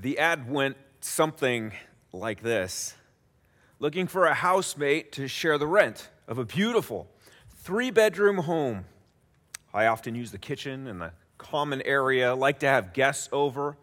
The 0.00 0.18
ad 0.18 0.50
went 0.50 0.78
something 1.00 1.72
like 2.10 2.42
this 2.42 2.94
Looking 3.78 4.06
for 4.06 4.26
a 4.26 4.34
housemate 4.34 5.12
to 5.12 5.28
share 5.28 5.58
the 5.58 5.66
rent 5.66 6.08
of 6.26 6.38
a 6.38 6.44
beautiful 6.44 7.06
three 7.50 7.90
bedroom 7.90 8.38
home. 8.38 8.86
I 9.74 9.86
often 9.86 10.14
use 10.14 10.30
the 10.30 10.38
kitchen 10.38 10.86
and 10.86 11.02
the 11.02 11.12
common 11.36 11.82
area, 11.82 12.34
like 12.34 12.60
to 12.60 12.66
have 12.66 12.94
guests 12.94 13.28
over, 13.30 13.76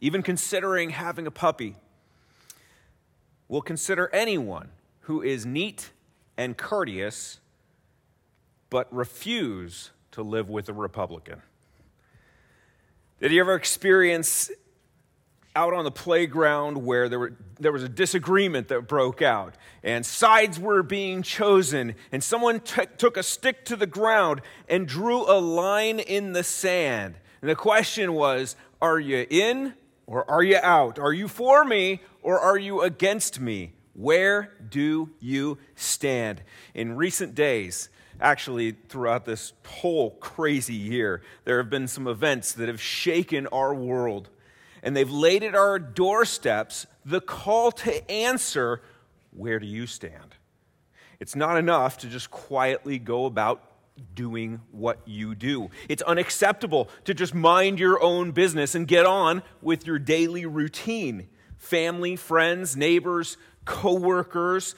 even 0.00 0.22
considering 0.22 0.90
having 0.90 1.26
a 1.26 1.30
puppy. 1.30 1.76
Will 3.48 3.62
consider 3.62 4.08
anyone 4.14 4.70
who 5.00 5.22
is 5.22 5.44
neat 5.44 5.90
and 6.38 6.56
courteous, 6.56 7.38
but 8.70 8.90
refuse 8.94 9.90
to 10.12 10.22
live 10.22 10.48
with 10.48 10.70
a 10.70 10.74
Republican. 10.74 11.42
Did 13.20 13.32
you 13.32 13.40
ever 13.40 13.54
experience 13.54 14.50
out 15.56 15.74
on 15.74 15.84
the 15.84 15.90
playground 15.90 16.84
where 16.84 17.08
there, 17.08 17.18
were, 17.18 17.32
there 17.58 17.72
was 17.72 17.82
a 17.82 17.88
disagreement 17.88 18.68
that 18.68 18.86
broke 18.86 19.20
out. 19.20 19.54
And 19.82 20.06
sides 20.06 20.58
were 20.58 20.82
being 20.82 21.22
chosen 21.22 21.94
and 22.12 22.22
someone 22.22 22.60
t- 22.60 22.86
took 22.98 23.16
a 23.16 23.22
stick 23.22 23.64
to 23.66 23.76
the 23.76 23.86
ground 23.86 24.42
and 24.68 24.86
drew 24.86 25.22
a 25.22 25.38
line 25.40 25.98
in 25.98 26.32
the 26.32 26.44
sand. 26.44 27.16
And 27.40 27.50
the 27.50 27.56
question 27.56 28.12
was 28.12 28.56
are 28.80 29.00
you 29.00 29.26
in 29.28 29.74
or 30.06 30.28
are 30.30 30.42
you 30.42 30.58
out? 30.62 30.98
Are 30.98 31.12
you 31.12 31.28
for 31.28 31.64
me 31.64 32.00
or 32.22 32.38
are 32.38 32.58
you 32.58 32.82
against 32.82 33.40
me? 33.40 33.72
Where 33.94 34.54
do 34.68 35.10
you 35.18 35.58
stand? 35.74 36.42
In 36.74 36.96
recent 36.96 37.34
days 37.34 37.88
actually 38.20 38.72
throughout 38.88 39.24
this 39.24 39.54
whole 39.66 40.10
crazy 40.12 40.74
year 40.74 41.22
there 41.44 41.56
have 41.56 41.70
been 41.70 41.88
some 41.88 42.06
events 42.06 42.52
that 42.52 42.68
have 42.68 42.80
shaken 42.80 43.46
our 43.46 43.74
world 43.74 44.28
and 44.82 44.96
they've 44.96 45.10
laid 45.10 45.42
at 45.42 45.54
our 45.54 45.78
doorsteps 45.78 46.86
the 47.04 47.20
call 47.20 47.72
to 47.72 48.10
answer 48.10 48.80
where 49.32 49.58
do 49.58 49.66
you 49.66 49.86
stand? 49.86 50.34
It's 51.20 51.36
not 51.36 51.56
enough 51.56 51.98
to 51.98 52.08
just 52.08 52.30
quietly 52.30 52.98
go 52.98 53.26
about 53.26 53.62
doing 54.14 54.60
what 54.72 54.98
you 55.06 55.34
do. 55.34 55.70
It's 55.88 56.02
unacceptable 56.02 56.88
to 57.04 57.14
just 57.14 57.34
mind 57.34 57.78
your 57.78 58.02
own 58.02 58.32
business 58.32 58.74
and 58.74 58.88
get 58.88 59.06
on 59.06 59.42
with 59.60 59.86
your 59.86 59.98
daily 59.98 60.46
routine. 60.46 61.28
Family, 61.58 62.16
friends, 62.16 62.76
neighbors, 62.76 63.36
coworkers, 63.66 64.74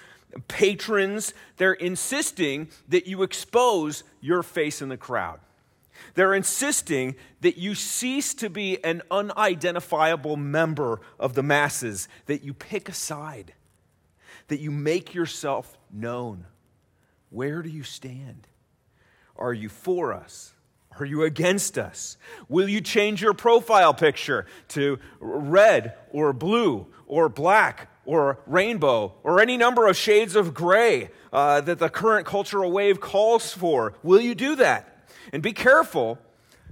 patrons, 0.48 1.34
they're 1.56 1.72
insisting 1.72 2.68
that 2.88 3.06
you 3.06 3.22
expose 3.22 4.02
your 4.20 4.42
face 4.42 4.82
in 4.82 4.88
the 4.88 4.96
crowd. 4.96 5.38
They're 6.14 6.34
insisting 6.34 7.16
that 7.40 7.58
you 7.58 7.74
cease 7.74 8.34
to 8.34 8.50
be 8.50 8.82
an 8.84 9.02
unidentifiable 9.10 10.36
member 10.36 11.00
of 11.18 11.34
the 11.34 11.42
masses, 11.42 12.08
that 12.26 12.42
you 12.42 12.54
pick 12.54 12.88
a 12.88 12.94
side, 12.94 13.54
that 14.48 14.60
you 14.60 14.70
make 14.70 15.14
yourself 15.14 15.78
known. 15.90 16.46
Where 17.30 17.62
do 17.62 17.68
you 17.70 17.82
stand? 17.82 18.46
Are 19.36 19.54
you 19.54 19.68
for 19.68 20.12
us? 20.12 20.52
Are 20.98 21.06
you 21.06 21.22
against 21.22 21.78
us? 21.78 22.18
Will 22.48 22.68
you 22.68 22.80
change 22.80 23.22
your 23.22 23.34
profile 23.34 23.94
picture 23.94 24.46
to 24.68 24.98
red 25.20 25.94
or 26.10 26.32
blue 26.32 26.86
or 27.06 27.28
black 27.28 27.88
or 28.04 28.40
rainbow 28.46 29.14
or 29.22 29.40
any 29.40 29.56
number 29.56 29.86
of 29.86 29.96
shades 29.96 30.36
of 30.36 30.52
gray 30.52 31.10
uh, 31.32 31.60
that 31.62 31.78
the 31.78 31.88
current 31.88 32.26
cultural 32.26 32.70
wave 32.70 33.00
calls 33.00 33.52
for? 33.52 33.94
Will 34.02 34.20
you 34.20 34.34
do 34.34 34.56
that? 34.56 34.91
And 35.32 35.42
be 35.42 35.52
careful 35.52 36.18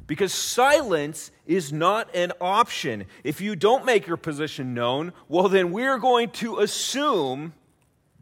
because 0.07 0.33
silence 0.33 1.31
is 1.47 1.73
not 1.73 2.15
an 2.17 2.33
option. 2.41 3.05
If 3.23 3.41
you 3.41 3.55
don't 3.55 3.85
make 3.85 4.07
your 4.07 4.17
position 4.17 4.75
known, 4.75 5.13
well, 5.29 5.49
then 5.49 5.71
we're 5.71 5.99
going 5.99 6.31
to 6.31 6.59
assume 6.59 7.53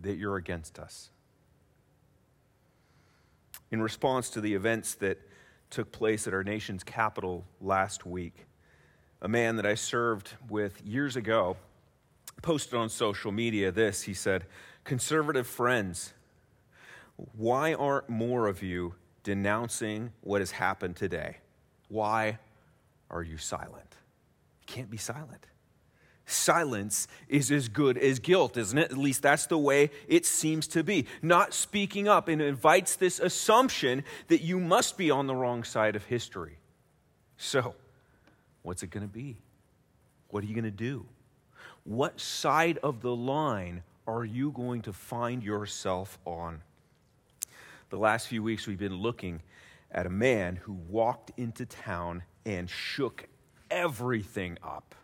that 0.02 0.16
you're 0.16 0.36
against 0.36 0.78
us. 0.78 1.10
In 3.70 3.80
response 3.80 4.30
to 4.30 4.40
the 4.40 4.54
events 4.54 4.94
that 4.96 5.18
took 5.70 5.92
place 5.92 6.26
at 6.26 6.34
our 6.34 6.44
nation's 6.44 6.84
capital 6.84 7.44
last 7.60 8.06
week, 8.06 8.46
a 9.20 9.28
man 9.28 9.56
that 9.56 9.66
I 9.66 9.74
served 9.74 10.34
with 10.48 10.82
years 10.84 11.16
ago 11.16 11.56
posted 12.42 12.74
on 12.74 12.88
social 12.88 13.32
media 13.32 13.72
this. 13.72 14.02
He 14.02 14.14
said, 14.14 14.44
Conservative 14.84 15.46
friends, 15.46 16.12
why 17.36 17.74
aren't 17.74 18.08
more 18.08 18.46
of 18.46 18.62
you 18.62 18.94
denouncing 19.28 20.10
what 20.22 20.40
has 20.40 20.52
happened 20.52 20.96
today. 20.96 21.36
Why 21.88 22.38
are 23.10 23.22
you 23.22 23.36
silent? 23.36 23.94
You 24.62 24.66
can't 24.66 24.90
be 24.90 24.96
silent. 24.96 25.44
Silence 26.24 27.06
is 27.28 27.52
as 27.52 27.68
good 27.68 27.98
as 27.98 28.20
guilt, 28.20 28.56
isn't 28.56 28.78
it? 28.78 28.90
At 28.90 28.96
least 28.96 29.20
that's 29.20 29.44
the 29.44 29.58
way 29.58 29.90
it 30.08 30.24
seems 30.24 30.66
to 30.68 30.82
be. 30.82 31.04
Not 31.20 31.52
speaking 31.52 32.08
up 32.08 32.28
and 32.28 32.40
invites 32.40 32.96
this 32.96 33.20
assumption 33.20 34.02
that 34.28 34.40
you 34.40 34.58
must 34.58 34.96
be 34.96 35.10
on 35.10 35.26
the 35.26 35.34
wrong 35.34 35.62
side 35.62 35.94
of 35.94 36.06
history. 36.06 36.56
So, 37.36 37.74
what's 38.62 38.82
it 38.82 38.88
going 38.88 39.06
to 39.06 39.12
be? 39.12 39.36
What 40.28 40.42
are 40.42 40.46
you 40.46 40.54
going 40.54 40.64
to 40.64 40.70
do? 40.70 41.04
What 41.84 42.18
side 42.18 42.78
of 42.78 43.02
the 43.02 43.14
line 43.14 43.82
are 44.06 44.24
you 44.24 44.52
going 44.52 44.80
to 44.82 44.94
find 44.94 45.42
yourself 45.42 46.18
on? 46.24 46.62
The 47.90 47.98
last 47.98 48.28
few 48.28 48.42
weeks 48.42 48.66
we've 48.66 48.78
been 48.78 48.98
looking 48.98 49.42
at 49.90 50.06
a 50.06 50.10
man 50.10 50.56
who 50.56 50.72
walked 50.72 51.32
into 51.36 51.64
town 51.64 52.22
and 52.44 52.68
shook 52.68 53.26
everything 53.70 54.58
up. 54.62 54.94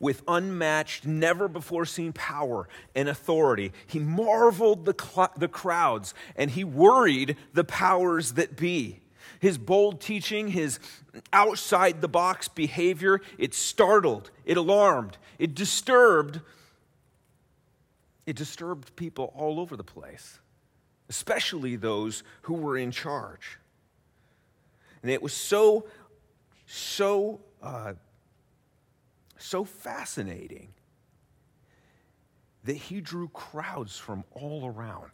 With 0.00 0.22
unmatched, 0.28 1.04
never 1.04 1.48
before 1.48 1.84
seen 1.84 2.12
power 2.12 2.68
and 2.94 3.08
authority, 3.08 3.72
he 3.88 3.98
marveled 3.98 4.84
the, 4.84 4.94
cl- 4.98 5.32
the 5.36 5.48
crowds 5.48 6.14
and 6.36 6.52
he 6.52 6.62
worried 6.62 7.36
the 7.52 7.64
powers 7.64 8.32
that 8.34 8.56
be. 8.56 9.00
His 9.40 9.58
bold 9.58 10.00
teaching, 10.00 10.48
his 10.48 10.78
outside 11.32 12.00
the 12.00 12.08
box 12.08 12.46
behavior, 12.46 13.20
it 13.38 13.54
startled, 13.54 14.30
it 14.44 14.56
alarmed, 14.56 15.18
it 15.38 15.54
disturbed. 15.54 16.40
It 18.24 18.36
disturbed 18.36 18.94
people 18.94 19.32
all 19.34 19.58
over 19.58 19.76
the 19.76 19.84
place 19.84 20.38
especially 21.08 21.76
those 21.76 22.22
who 22.42 22.54
were 22.54 22.76
in 22.76 22.90
charge. 22.90 23.58
And 25.02 25.10
it 25.10 25.22
was 25.22 25.32
so, 25.32 25.86
so, 26.66 27.40
uh, 27.62 27.94
so 29.38 29.64
fascinating 29.64 30.68
that 32.64 32.76
he 32.76 33.00
drew 33.00 33.28
crowds 33.28 33.96
from 33.96 34.24
all 34.32 34.66
around. 34.66 35.12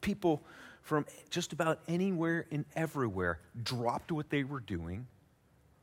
People 0.00 0.42
from 0.82 1.04
just 1.28 1.52
about 1.52 1.80
anywhere 1.86 2.46
and 2.50 2.64
everywhere 2.74 3.40
dropped 3.62 4.10
what 4.10 4.30
they 4.30 4.44
were 4.44 4.60
doing, 4.60 5.06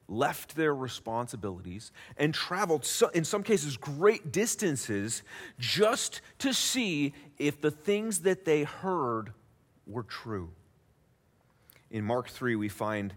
left 0.08 0.56
their 0.56 0.74
responsibilities, 0.74 1.92
and 2.18 2.34
traveled, 2.34 2.88
in 3.14 3.24
some 3.26 3.44
cases, 3.44 3.78
great 3.78 4.32
distances 4.32 5.24
just 5.58 6.22
to 6.40 6.54
see 6.54 7.14
if 7.40 7.60
the 7.62 7.72
things 7.72 8.20
that 8.20 8.46
they 8.46 8.64
heard 8.64 9.34
were 9.88 10.04
true. 10.04 10.50
In 11.90 12.04
Mark 12.04 12.30
3, 12.30 12.56
we 12.56 12.70
find 12.70 13.14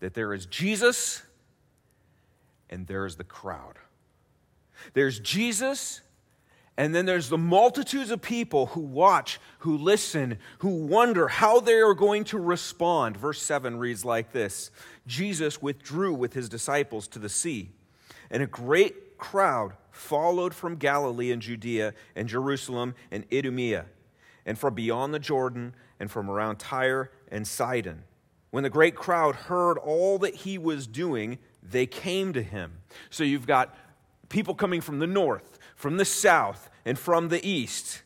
that 0.00 0.14
there 0.14 0.32
is 0.32 0.46
Jesus 0.46 1.22
and 2.70 2.86
there 2.86 3.04
is 3.04 3.16
the 3.16 3.24
crowd. 3.24 3.74
There's 4.94 5.20
Jesus, 5.20 6.00
and 6.76 6.94
then 6.94 7.04
there's 7.04 7.28
the 7.28 7.38
multitudes 7.38 8.10
of 8.10 8.22
people 8.22 8.66
who 8.66 8.80
watch, 8.80 9.38
who 9.58 9.76
listen, 9.76 10.38
who 10.58 10.86
wonder 10.86 11.28
how 11.28 11.60
they 11.60 11.74
are 11.74 11.94
going 11.94 12.24
to 12.24 12.38
respond. 12.38 13.16
Verse 13.16 13.42
7 13.42 13.78
reads 13.78 14.04
like 14.04 14.32
this 14.32 14.70
Jesus 15.06 15.60
withdrew 15.60 16.14
with 16.14 16.32
his 16.32 16.48
disciples 16.48 17.06
to 17.08 17.18
the 17.18 17.28
sea, 17.28 17.70
and 18.30 18.42
a 18.42 18.46
great 18.46 19.18
crowd 19.18 19.74
followed 19.90 20.54
from 20.54 20.76
Galilee 20.76 21.30
and 21.30 21.42
Judea 21.42 21.92
and 22.16 22.28
Jerusalem 22.28 22.94
and 23.10 23.24
Idumea, 23.32 23.86
and 24.46 24.58
from 24.58 24.74
beyond 24.74 25.12
the 25.12 25.18
Jordan 25.18 25.74
and 26.00 26.10
from 26.10 26.30
around 26.30 26.56
Tyre 26.56 27.10
and 27.30 27.46
Sidon. 27.46 28.04
When 28.50 28.64
the 28.64 28.70
great 28.70 28.96
crowd 28.96 29.34
heard 29.34 29.78
all 29.78 30.18
that 30.18 30.34
he 30.34 30.58
was 30.58 30.86
doing, 30.86 31.38
they 31.62 31.86
came 31.86 32.32
to 32.32 32.42
him. 32.42 32.78
So 33.08 33.24
you've 33.24 33.46
got 33.46 33.74
people 34.28 34.54
coming 34.54 34.80
from 34.80 34.98
the 34.98 35.06
north, 35.06 35.58
from 35.82 35.96
the 35.96 36.04
south, 36.04 36.70
and 36.84 36.96
from 36.96 37.28
the 37.28 37.44
east. 37.44 38.02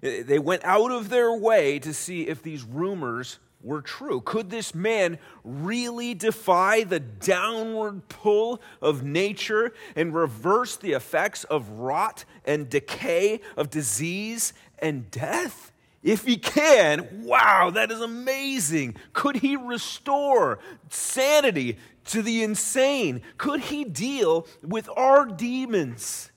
Eh, 0.00 0.22
they 0.22 0.38
went 0.38 0.64
out 0.64 0.92
of 0.92 1.08
their 1.08 1.34
way 1.34 1.80
to 1.80 1.92
see 1.92 2.28
if 2.28 2.40
these 2.40 2.62
rumors 2.62 3.40
were 3.64 3.82
true. 3.82 4.20
Could 4.20 4.48
this 4.48 4.76
man 4.76 5.18
really 5.42 6.14
defy 6.14 6.84
the 6.84 7.00
downward 7.00 8.08
pull 8.08 8.62
of 8.80 9.02
nature 9.02 9.72
and 9.96 10.14
reverse 10.14 10.76
the 10.76 10.92
effects 10.92 11.42
of 11.42 11.68
rot 11.80 12.24
and 12.44 12.70
decay, 12.70 13.40
of 13.56 13.70
disease 13.70 14.52
and 14.78 15.10
death? 15.10 15.72
If 16.04 16.24
he 16.24 16.36
can, 16.36 17.24
wow, 17.24 17.70
that 17.70 17.90
is 17.90 18.00
amazing. 18.00 18.94
Could 19.14 19.38
he 19.38 19.56
restore 19.56 20.60
sanity 20.90 21.76
to 22.04 22.22
the 22.22 22.44
insane? 22.44 23.20
Could 23.36 23.62
he 23.62 23.82
deal 23.82 24.46
with 24.62 24.88
our 24.96 25.26
demons 25.26 26.29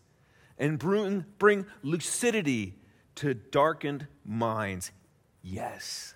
and 0.57 0.77
bring, 0.79 1.25
bring 1.37 1.65
lucidity 1.81 2.75
to 3.15 3.33
darkened 3.33 4.07
minds? 4.25 4.91
Yes. 5.41 6.15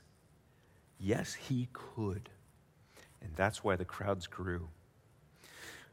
Yes, 0.99 1.33
he 1.33 1.69
could. 1.73 2.29
And 3.21 3.35
that's 3.35 3.63
why 3.63 3.75
the 3.75 3.85
crowds 3.85 4.27
grew. 4.27 4.69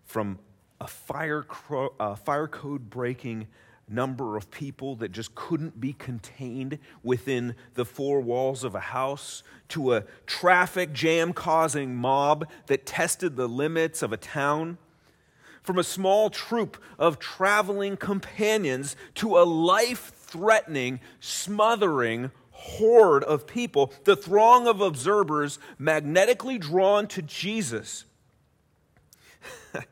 From 0.05 0.39
a 0.81 0.87
fire, 0.87 1.43
cro- 1.43 1.95
uh, 1.99 2.15
fire 2.15 2.49
code 2.49 2.91
breaking 2.91 3.49
number 3.89 4.37
of 4.37 4.51
people 4.51 4.97
that 4.97 5.13
just 5.13 5.35
couldn't 5.35 5.81
be 5.81 5.93
contained 5.93 6.79
within 7.03 7.55
the 7.75 7.85
four 7.85 8.21
walls 8.21 8.65
of 8.65 8.75
a 8.75 8.81
house 8.81 9.43
to 9.69 9.95
a 9.95 10.05
traffic 10.27 10.93
jam 10.93 11.33
causing 11.33 11.95
mob 11.95 12.49
that 12.67 12.87
tested 12.87 13.37
the 13.37 13.49
limits 13.49 14.03
of 14.03 14.13
a 14.13 14.17
town. 14.17 14.79
From 15.65 15.79
a 15.79 15.83
small 15.83 16.31
troop 16.31 16.77
of 16.99 17.19
traveling 17.19 17.97
companions 17.97 18.95
to 19.17 19.39
a 19.39 19.45
life 19.45 20.13
threatening, 20.15 21.01
smothering 21.21 22.31
horde 22.51 23.25
of 23.25 23.47
people, 23.47 23.93
the 24.05 24.15
throng 24.15 24.69
of 24.69 24.81
observers 24.81 25.59
magnetically 25.79 26.59
drawn 26.59 27.07
to 27.09 27.23
Jesus. 27.23 28.05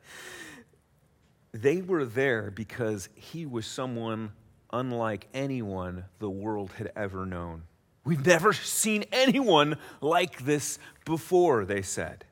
they 1.52 1.80
were 1.80 2.04
there 2.04 2.50
because 2.50 3.08
he 3.14 3.46
was 3.46 3.66
someone 3.66 4.32
unlike 4.72 5.26
anyone 5.32 6.04
the 6.18 6.30
world 6.30 6.72
had 6.72 6.92
ever 6.94 7.24
known. 7.24 7.62
We've 8.04 8.26
never 8.26 8.52
seen 8.52 9.04
anyone 9.10 9.76
like 10.00 10.44
this 10.44 10.78
before, 11.04 11.64
they 11.64 11.82
said. 11.82 12.24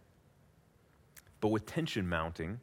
But 1.40 1.48
with 1.48 1.64
tension 1.64 2.08
mounting, 2.08 2.60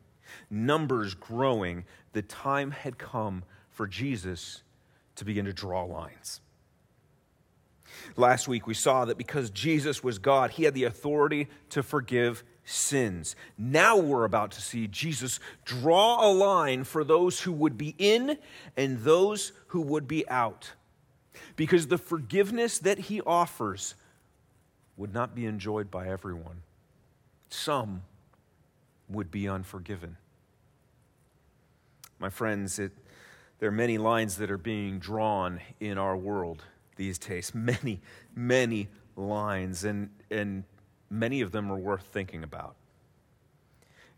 numbers 0.49 1.13
growing, 1.13 1.85
the 2.13 2.21
time 2.21 2.71
had 2.71 2.97
come 2.97 3.43
for 3.69 3.87
Jesus 3.87 4.63
to 5.15 5.25
begin 5.25 5.45
to 5.45 5.53
draw 5.53 5.83
lines. 5.83 6.41
Last 8.15 8.47
week 8.47 8.67
we 8.67 8.73
saw 8.73 9.05
that 9.05 9.17
because 9.17 9.49
Jesus 9.49 10.03
was 10.03 10.19
God, 10.19 10.51
he 10.51 10.63
had 10.63 10.73
the 10.73 10.83
authority 10.85 11.47
to 11.69 11.83
forgive 11.83 12.43
sins. 12.63 13.35
Now 13.57 13.97
we're 13.97 14.25
about 14.25 14.51
to 14.51 14.61
see 14.61 14.87
Jesus 14.87 15.39
draw 15.63 16.29
a 16.29 16.31
line 16.31 16.83
for 16.83 17.03
those 17.03 17.41
who 17.41 17.51
would 17.53 17.77
be 17.77 17.95
in 17.97 18.37
and 18.75 18.99
those 18.99 19.53
who 19.67 19.81
would 19.81 20.07
be 20.07 20.27
out. 20.29 20.73
Because 21.55 21.87
the 21.87 21.97
forgiveness 21.97 22.79
that 22.79 22.97
he 22.99 23.21
offers 23.21 23.95
would 24.97 25.13
not 25.13 25.33
be 25.33 25.45
enjoyed 25.45 25.89
by 25.89 26.07
everyone. 26.07 26.61
Some 27.49 28.03
would 29.09 29.31
be 29.31 29.47
unforgiven. 29.47 30.17
My 32.19 32.29
friends, 32.29 32.79
it, 32.79 32.91
there 33.59 33.69
are 33.69 33.73
many 33.73 33.97
lines 33.97 34.37
that 34.37 34.51
are 34.51 34.57
being 34.57 34.99
drawn 34.99 35.59
in 35.79 35.97
our 35.97 36.17
world 36.17 36.63
these 36.95 37.17
days. 37.17 37.51
Many, 37.55 38.01
many 38.35 38.87
lines. 39.15 39.83
And, 39.83 40.09
and 40.31 40.63
many 41.09 41.41
of 41.41 41.51
them 41.51 41.71
are 41.71 41.77
worth 41.77 42.07
thinking 42.07 42.43
about. 42.43 42.75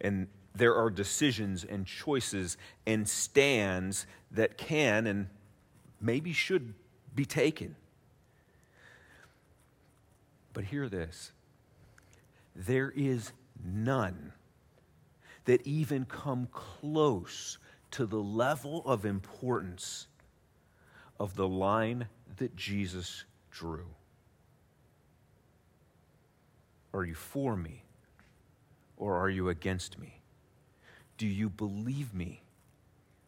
And 0.01 0.27
there 0.55 0.75
are 0.75 0.89
decisions 0.89 1.63
and 1.63 1.85
choices 1.85 2.57
and 2.85 3.07
stands 3.07 4.05
that 4.31 4.57
can 4.57 5.07
and 5.07 5.27
maybe 6.01 6.33
should 6.33 6.73
be 7.15 7.25
taken. 7.25 7.75
But 10.53 10.65
hear 10.65 10.89
this 10.89 11.31
there 12.55 12.91
is 12.95 13.31
none 13.63 14.33
that 15.45 15.65
even 15.65 16.05
come 16.05 16.47
close 16.51 17.57
to 17.91 18.05
the 18.05 18.17
level 18.17 18.83
of 18.85 19.05
importance 19.05 20.07
of 21.19 21.35
the 21.35 21.47
line 21.47 22.07
that 22.37 22.55
Jesus 22.55 23.25
drew. 23.51 23.87
Are 26.93 27.03
you 27.03 27.15
for 27.15 27.55
me 27.55 27.83
or 28.97 29.17
are 29.17 29.29
you 29.29 29.49
against 29.49 29.99
me? 29.99 30.21
Do 31.17 31.27
you 31.27 31.49
believe 31.49 32.13
me 32.13 32.41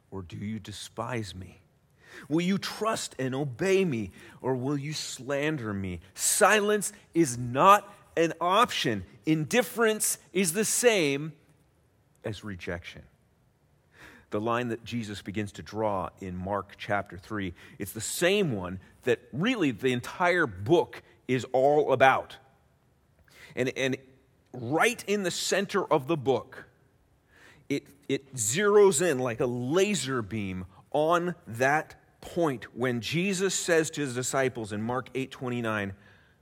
or 0.10 0.22
do 0.22 0.38
you 0.38 0.60
despise 0.60 1.36
me? 1.36 1.62
Will 2.28 2.42
you 2.42 2.58
trust 2.58 3.16
and 3.19 3.34
obey 3.34 3.86
me 3.86 4.12
or 4.42 4.56
will 4.56 4.78
you 4.78 4.94
slander 4.94 5.74
me? 5.74 6.00
Silence 6.13 6.92
is 7.13 7.38
not 7.38 7.94
an 8.18 8.34
option. 8.42 9.06
Indifference 9.25 10.18
is 10.34 10.54
the 10.54 10.66
same 10.66 11.34
as 12.23 12.44
rejection. 12.44 13.03
The 14.29 14.41
line 14.41 14.69
that 14.69 14.83
Jesus 14.85 15.21
begins 15.21 15.51
to 15.53 15.62
draw 15.62 16.09
in 16.21 16.38
Mark 16.38 16.75
chapter 16.77 17.18
3, 17.18 17.53
it's 17.79 17.91
the 17.91 18.01
same 18.01 18.53
one 18.53 18.79
that 19.03 19.19
really 19.33 19.71
the 19.71 19.91
entire 19.91 20.47
book 20.47 21.03
is 21.27 21.45
all 21.51 21.91
about. 21.91 22.38
And, 23.56 23.69
and 23.75 23.97
right 24.53 25.03
in 25.07 25.23
the 25.23 25.31
center 25.31 25.83
of 25.85 26.07
the 26.07 26.15
book, 26.15 26.65
it, 27.68 27.83
it 28.07 28.35
zeroes 28.35 29.01
in 29.01 29.19
like 29.19 29.39
a 29.39 29.45
laser 29.45 30.21
beam 30.21 30.65
on 30.91 31.35
that 31.47 31.95
point 32.21 32.75
when 32.75 33.01
Jesus 33.01 33.53
says 33.53 33.89
to 33.91 34.01
his 34.01 34.13
disciples 34.13 34.71
in 34.71 34.81
Mark 34.81 35.09
8 35.15 35.31
29, 35.31 35.94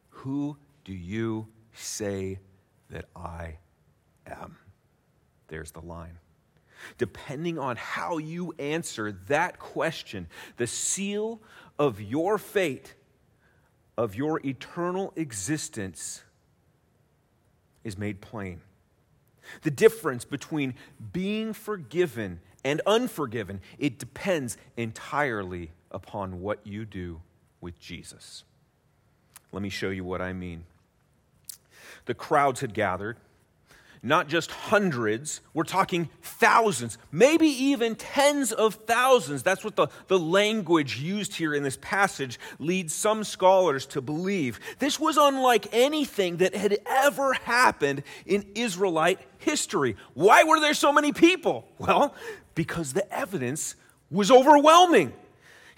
Who 0.10 0.58
do 0.84 0.94
you 0.94 1.48
say 1.74 2.40
that 2.90 3.06
I 3.16 3.58
am? 4.28 4.58
There's 5.50 5.72
the 5.72 5.82
line. 5.82 6.18
Depending 6.98 7.60
on 7.60 7.76
how 7.76 8.18
you 8.18 8.54
answer 8.58 9.12
that 9.28 9.60
question, 9.60 10.28
the 10.58 10.68
seal 10.68 11.42
of 11.78 12.02
your 12.02 12.38
fate, 12.38 12.94
of 13.98 14.16
your 14.16 14.40
eternal 14.46 15.12
existence, 15.16 16.24
is 17.84 17.98
made 17.98 18.22
plain. 18.22 18.62
The 19.64 19.72
difference 19.72 20.26
between 20.26 20.76
being 21.12 21.54
forgiven 21.54 22.40
and 22.64 22.82
unforgiven, 22.86 23.62
it 23.78 24.00
depends 24.00 24.58
entirely 24.78 25.72
upon 25.92 26.42
what 26.42 26.66
you 26.66 26.86
do 26.86 27.22
with 27.62 27.80
Jesus. 27.80 28.44
Let 29.52 29.62
me 29.62 29.70
show 29.70 29.90
you 29.90 30.04
what 30.04 30.22
I 30.22 30.34
mean. 30.34 30.66
The 32.06 32.14
crowds 32.14 32.62
had 32.62 32.74
gathered 32.74 33.18
not 34.02 34.28
just 34.28 34.52
hundreds, 34.52 35.42
we're 35.54 35.64
talking 35.64 36.10
thousands, 36.22 36.98
maybe 37.12 37.48
even 37.48 37.96
tens 37.96 38.52
of 38.52 38.76
thousands. 38.86 39.44
That's 39.44 39.64
what 39.64 39.76
the, 39.76 39.88
the 40.08 40.20
language 40.20 41.00
used 41.00 41.36
here 41.36 41.54
in 41.54 41.64
this 41.64 41.78
passage 41.82 42.40
leads 42.60 42.94
some 42.94 43.24
scholars 43.24 43.86
to 43.88 44.02
believe. 44.02 44.60
This 44.80 45.00
was 45.00 45.18
unlike 45.18 45.68
anything 45.72 46.38
that 46.38 46.56
had 46.56 46.78
ever 46.86 47.34
happened 47.34 48.04
in 48.26 48.46
Israelite 48.56 49.20
history. 49.38 49.96
Why 50.14 50.44
were 50.44 50.60
there 50.60 50.74
so 50.74 50.94
many 50.94 51.12
people? 51.12 51.68
Well, 51.78 52.16
because 52.56 52.94
the 52.94 53.12
evidence 53.14 53.76
was 54.12 54.32
overwhelming. 54.32 55.14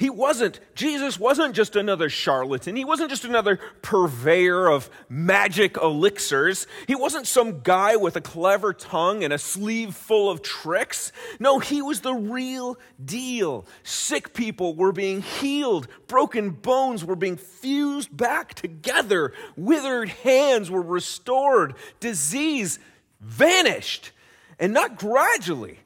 He 0.02 0.10
wasn't, 0.10 0.60
Jesus 0.74 1.20
wasn't 1.20 1.54
just 1.54 1.76
another 1.76 2.10
charlatan. 2.10 2.76
He 2.76 2.84
wasn't 2.84 3.12
just 3.12 3.24
another 3.24 3.60
purveyor 3.84 4.68
of 4.68 4.90
magic 5.10 5.78
elixirs. 5.78 6.66
He 6.88 6.96
wasn't 6.96 7.28
some 7.28 7.62
guy 7.62 7.98
with 7.98 8.16
a 8.16 8.22
clever 8.22 8.74
tongue 8.74 9.24
and 9.24 9.32
a 9.32 9.38
sleeve 9.38 9.94
full 9.94 10.32
of 10.32 10.42
tricks. 10.42 11.12
No, 11.40 11.60
he 11.60 11.84
was 11.84 12.02
the 12.02 12.16
real 12.16 12.80
deal. 13.06 13.68
Sick 13.84 14.34
people 14.34 14.74
were 14.74 14.92
being 14.92 15.22
healed, 15.22 15.88
broken 16.08 16.50
bones 16.50 17.06
were 17.06 17.16
being 17.16 17.38
fused 17.38 18.18
back 18.18 18.56
together, 18.56 19.34
withered 19.56 20.10
hands 20.10 20.72
were 20.72 20.82
restored, 20.82 21.76
disease 22.00 22.80
vanished, 23.20 24.14
and 24.58 24.74
not 24.74 24.96
gradually, 24.98 25.78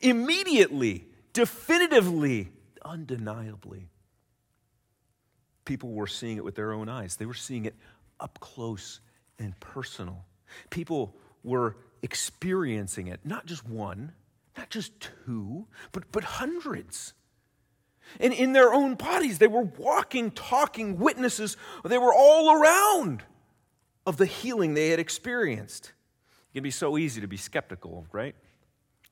immediately, 0.00 1.08
definitively 1.32 2.52
undeniably. 2.86 3.90
People 5.64 5.92
were 5.92 6.06
seeing 6.06 6.36
it 6.36 6.44
with 6.44 6.54
their 6.54 6.72
own 6.72 6.88
eyes, 6.88 7.16
they 7.16 7.26
were 7.26 7.34
seeing 7.34 7.64
it 7.64 7.74
up 8.20 8.38
close 8.40 9.00
and 9.38 9.58
personal. 9.60 10.24
People 10.70 11.14
were 11.42 11.76
experiencing 12.02 13.08
it, 13.08 13.20
not 13.24 13.46
just 13.46 13.66
one, 13.66 14.12
not 14.56 14.70
just 14.70 14.92
two, 15.00 15.66
but, 15.92 16.10
but 16.12 16.24
hundreds. 16.24 17.12
And 18.20 18.32
in 18.32 18.52
their 18.52 18.72
own 18.72 18.94
bodies, 18.94 19.38
they 19.38 19.48
were 19.48 19.64
walking, 19.64 20.30
talking 20.30 20.98
witnesses. 20.98 21.56
They 21.84 21.98
were 21.98 22.14
all 22.14 22.52
around 22.52 23.24
of 24.06 24.16
the 24.16 24.26
healing 24.26 24.74
they 24.74 24.90
had 24.90 25.00
experienced. 25.00 25.92
It 26.50 26.58
can 26.58 26.62
be 26.62 26.70
so 26.70 26.96
easy 26.96 27.20
to 27.20 27.26
be 27.26 27.36
skeptical, 27.36 28.06
right? 28.12 28.36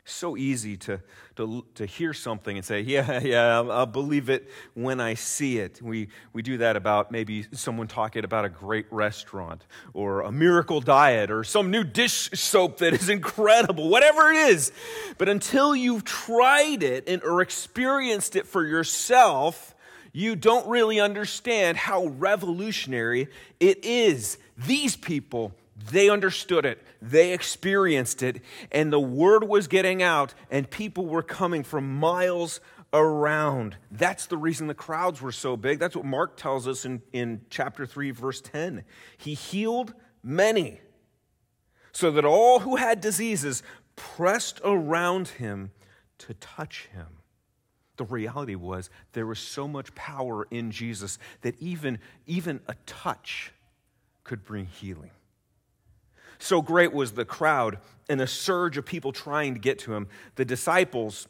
So 0.06 0.37
easy 0.37 0.76
to, 0.78 1.00
to, 1.37 1.64
to 1.76 1.87
hear 1.87 2.12
something 2.12 2.56
and 2.56 2.64
say, 2.64 2.80
Yeah, 2.82 3.20
yeah, 3.20 3.61
I'll, 3.61 3.87
believe 3.87 4.28
it 4.28 4.50
when 4.75 5.00
I 5.00 5.14
see 5.14 5.58
it. 5.58 5.80
We, 5.80 6.08
we 6.34 6.42
do 6.42 6.58
that 6.58 6.76
about 6.76 7.11
maybe 7.11 7.46
someone 7.52 7.88
talking 7.88 8.23
about 8.23 8.44
a 8.44 8.50
great 8.50 8.87
restaurant 8.90 9.64
or 9.94 10.20
a 10.20 10.30
miracle 10.30 10.80
diet 10.80 11.30
or 11.30 11.42
some 11.42 11.70
new 11.70 11.84
dish 11.84 12.30
soap 12.34 12.78
that 12.78 12.92
is 12.92 13.08
incredible, 13.18 13.88
whatever 13.88 14.30
it 14.30 14.50
is. 14.50 14.73
But 15.16 15.30
until 15.30 15.75
you've 15.75 16.04
tried 16.04 16.82
it 16.82 17.08
and, 17.08 17.23
or 17.23 17.40
experienced 17.40 18.37
it 18.37 18.46
for 18.46 18.62
yourself, 18.64 19.75
you 20.12 20.37
don't 20.37 20.66
really 20.68 21.00
understand 21.00 21.78
how 21.78 22.06
revolutionary 22.06 23.28
it 23.58 23.84
is. 23.84 24.37
These 24.56 24.96
people 24.96 25.54
they 25.90 26.08
understood 26.08 26.64
it, 26.64 26.82
they 27.02 27.32
experienced 27.32 28.22
it, 28.22 28.42
and 28.70 28.92
the 28.92 29.00
word 29.00 29.44
was 29.44 29.66
getting 29.66 30.02
out, 30.02 30.34
and 30.50 30.70
people 30.70 31.06
were 31.06 31.22
coming 31.22 31.64
from 31.64 31.98
miles 31.98 32.60
around. 32.92 33.76
That's 33.90 34.26
the 34.26 34.36
reason 34.36 34.68
the 34.68 34.74
crowds 34.74 35.20
were 35.20 35.32
so 35.32 35.56
big. 35.56 35.80
That's 35.80 35.96
what 35.96 36.04
Mark 36.04 36.36
tells 36.36 36.68
us 36.68 36.84
in, 36.84 37.02
in 37.12 37.40
chapter 37.50 37.86
3, 37.86 38.12
verse 38.12 38.40
10. 38.40 38.84
He 39.16 39.34
healed 39.34 39.94
many, 40.22 40.80
so 41.92 42.12
that 42.12 42.24
all 42.24 42.60
who 42.60 42.76
had 42.76 43.00
diseases 43.00 43.62
pressed 43.96 44.60
around 44.64 45.28
him 45.28 45.72
to 46.18 46.34
touch 46.34 46.88
him. 46.92 47.18
The 47.96 48.04
reality 48.04 48.54
was 48.54 48.90
there 49.12 49.26
was 49.26 49.38
so 49.38 49.68
much 49.68 49.94
power 49.94 50.46
in 50.50 50.70
Jesus 50.70 51.18
that 51.42 51.60
even, 51.60 51.98
even 52.26 52.60
a 52.66 52.74
touch 52.86 53.52
could 54.24 54.44
bring 54.44 54.66
healing. 54.66 55.10
So 56.44 56.60
great 56.60 56.92
was 56.92 57.12
the 57.12 57.24
crowd 57.24 57.78
and 58.06 58.20
the 58.20 58.26
surge 58.26 58.76
of 58.76 58.84
people 58.84 59.12
trying 59.12 59.54
to 59.54 59.58
get 59.60 59.78
to 59.80 59.94
him. 59.94 60.08
The 60.34 60.44
disciples, 60.44 61.26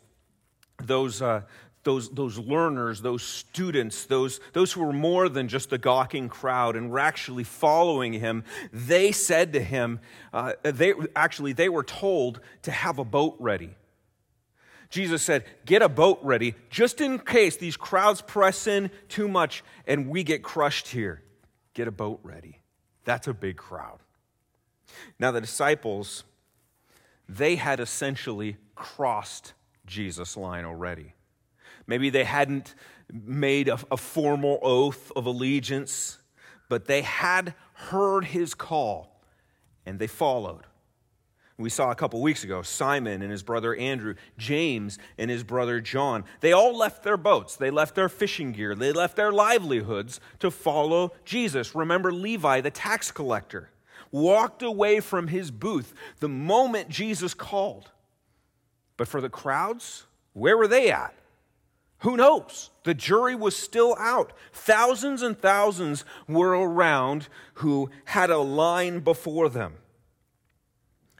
those, 0.82 1.22
uh, 1.22 1.42
those, 1.84 2.10
those 2.10 2.36
learners, 2.36 3.00
those 3.00 3.22
students, 3.22 4.06
those, 4.06 4.40
those 4.54 4.72
who 4.72 4.82
were 4.82 4.92
more 4.92 5.28
than 5.28 5.46
just 5.46 5.70
the 5.70 5.78
gawking 5.78 6.28
crowd 6.28 6.74
and 6.74 6.90
were 6.90 6.98
actually 6.98 7.44
following 7.44 8.14
him, 8.14 8.42
they 8.72 9.12
said 9.12 9.52
to 9.52 9.60
him, 9.62 10.00
uh, 10.32 10.54
they, 10.62 10.94
actually, 11.14 11.52
they 11.52 11.68
were 11.68 11.84
told 11.84 12.40
to 12.62 12.72
have 12.72 12.98
a 12.98 13.04
boat 13.04 13.36
ready. 13.38 13.70
Jesus 14.90 15.22
said, 15.22 15.44
Get 15.64 15.80
a 15.80 15.88
boat 15.88 16.18
ready 16.22 16.56
just 16.70 17.00
in 17.00 17.20
case 17.20 17.56
these 17.56 17.76
crowds 17.76 18.20
press 18.20 18.66
in 18.66 18.90
too 19.08 19.28
much 19.28 19.62
and 19.86 20.08
we 20.08 20.24
get 20.24 20.42
crushed 20.42 20.88
here. 20.88 21.22
Get 21.72 21.86
a 21.86 21.92
boat 21.92 22.18
ready. 22.24 22.58
That's 23.04 23.28
a 23.28 23.34
big 23.34 23.56
crowd. 23.56 24.00
Now, 25.18 25.30
the 25.30 25.40
disciples, 25.40 26.24
they 27.28 27.56
had 27.56 27.80
essentially 27.80 28.56
crossed 28.74 29.54
Jesus' 29.86 30.36
line 30.36 30.64
already. 30.64 31.14
Maybe 31.86 32.10
they 32.10 32.24
hadn't 32.24 32.74
made 33.12 33.68
a, 33.68 33.78
a, 33.90 33.96
formal 33.96 34.58
oath 34.62 35.12
of 35.14 35.26
allegiance, 35.26 36.18
but 36.68 36.86
they 36.86 37.02
had 37.02 37.54
heard 37.74 38.24
his 38.24 38.54
call 38.54 39.20
and 39.84 39.98
they 39.98 40.06
followed. 40.06 40.62
We 41.56 41.70
saw 41.70 41.90
a 41.90 41.94
couple 41.94 42.20
weeks 42.20 42.42
ago 42.42 42.62
Simon 42.62 43.22
and 43.22 43.30
his 43.30 43.42
brother 43.42 43.76
Andrew, 43.76 44.14
James 44.38 44.98
and 45.18 45.30
his 45.30 45.44
brother 45.44 45.80
John. 45.80 46.24
They 46.40 46.52
all 46.52 46.76
left 46.76 47.04
their 47.04 47.16
boats, 47.16 47.56
they 47.56 47.70
left 47.70 47.94
their 47.94 48.08
fishing 48.08 48.52
gear, 48.52 48.74
they 48.74 48.90
left 48.90 49.16
their 49.16 49.30
livelihoods 49.30 50.20
to 50.40 50.50
follow 50.50 51.12
Jesus. 51.24 51.74
Remember 51.74 52.12
Levi, 52.12 52.60
the 52.60 52.70
tax 52.70 53.12
collector 53.12 53.70
walked 54.14 54.62
away 54.62 55.00
from 55.00 55.26
his 55.26 55.50
booth 55.50 55.92
the 56.20 56.28
moment 56.28 56.88
Jesus 56.88 57.34
called. 57.34 57.90
But 58.96 59.08
for 59.08 59.20
the 59.20 59.28
crowds, 59.28 60.04
where 60.34 60.56
were 60.56 60.68
they 60.68 60.92
at? 60.92 61.12
Who 61.98 62.16
knows? 62.16 62.70
The 62.84 62.94
jury 62.94 63.34
was 63.34 63.56
still 63.56 63.96
out. 63.98 64.32
Thousands 64.52 65.22
and 65.22 65.36
thousands 65.36 66.04
were 66.28 66.50
around 66.50 67.28
who 67.54 67.90
had 68.04 68.30
a 68.30 68.38
line 68.38 69.00
before 69.00 69.48
them. 69.48 69.74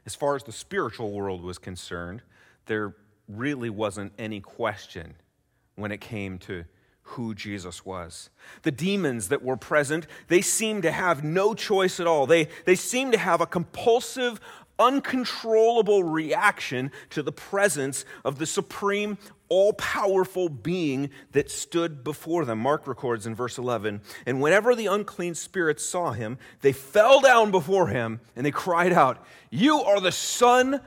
As 0.05 0.15
far 0.15 0.37
as 0.37 0.43
the 0.43 0.53
spiritual 0.53 1.11
world 1.11 1.41
was 1.41 1.57
concerned, 1.57 2.21
there 2.65 2.95
really 3.27 3.69
wasn't 3.69 4.13
any 4.17 4.39
question 4.39 5.15
when 5.75 5.91
it 5.91 5.99
came 5.99 6.37
to 6.37 6.63
who 7.09 7.35
Jesus 7.35 7.85
was. 7.85 8.29
The 8.63 8.71
demons 8.71 9.29
that 9.29 9.43
were 9.43 9.57
present, 9.57 10.07
they 10.27 10.41
seemed 10.41 10.83
to 10.83 10.91
have 10.91 11.23
no 11.23 11.53
choice 11.53 11.99
at 11.99 12.07
all. 12.07 12.25
They, 12.25 12.49
they 12.65 12.75
seemed 12.75 13.13
to 13.13 13.19
have 13.19 13.41
a 13.41 13.45
compulsive, 13.45 14.41
uncontrollable 14.79 16.03
reaction 16.03 16.91
to 17.11 17.21
the 17.21 17.31
presence 17.31 18.05
of 18.25 18.39
the 18.39 18.47
supreme, 18.47 19.19
all 19.49 19.73
powerful 19.73 20.49
being 20.49 21.11
that 21.33 21.51
stood 21.51 22.03
before 22.03 22.43
them. 22.43 22.57
Mark 22.57 22.87
records 22.87 23.27
in 23.27 23.35
verse 23.35 23.59
11 23.59 24.01
And 24.25 24.41
whenever 24.41 24.73
the 24.73 24.87
unclean 24.87 25.35
spirits 25.35 25.85
saw 25.85 26.11
him, 26.11 26.39
they 26.61 26.71
fell 26.71 27.21
down 27.21 27.51
before 27.51 27.87
him 27.87 28.19
and 28.35 28.43
they 28.43 28.51
cried 28.51 28.91
out, 28.91 29.23
You 29.51 29.81
are 29.81 30.01
the 30.01 30.11
Son 30.11 30.81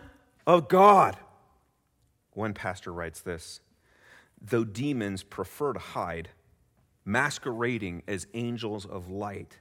of 0.48 0.68
God. 0.68 1.16
One 2.32 2.54
pastor 2.54 2.92
writes 2.92 3.20
this 3.20 3.60
though 4.40 4.64
demons 4.64 5.22
prefer 5.22 5.72
to 5.72 5.78
hide, 5.78 6.30
masquerading 7.04 8.02
as 8.06 8.26
angels 8.34 8.86
of 8.86 9.10
light. 9.10 9.58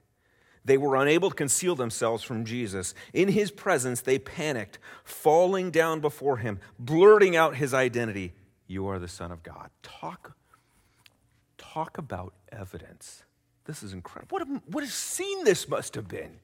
They 0.65 0.77
were 0.77 0.97
unable 0.97 1.29
to 1.29 1.35
conceal 1.35 1.75
themselves 1.75 2.23
from 2.23 2.43
Jesus. 2.43 2.93
In 3.13 3.29
his 3.29 3.51
presence, 3.51 4.01
they 4.01 4.19
panicked, 4.19 4.79
falling 5.05 5.71
down 5.71 6.01
before 6.01 6.37
him, 6.37 6.59
blurting 6.77 7.35
out 7.35 7.55
his 7.55 7.73
identity 7.73 8.33
You 8.67 8.87
are 8.87 8.99
the 8.99 9.07
Son 9.07 9.31
of 9.31 9.43
God. 9.43 9.69
Talk, 9.81 10.35
talk 11.57 11.97
about 11.97 12.33
evidence. 12.51 13.23
This 13.63 13.81
is 13.81 13.93
incredible. 13.93 14.37
What 14.37 14.47
a, 14.47 14.61
what 14.69 14.83
a 14.83 14.87
scene 14.87 15.45
this 15.45 15.69
must 15.69 15.95
have 15.95 16.09
been. 16.09 16.39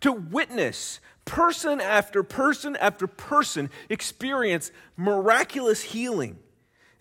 To 0.00 0.12
witness 0.12 0.98
person 1.24 1.80
after 1.80 2.24
person 2.24 2.74
after 2.76 3.06
person 3.06 3.70
experience 3.88 4.72
miraculous 4.96 5.82
healing 5.82 6.38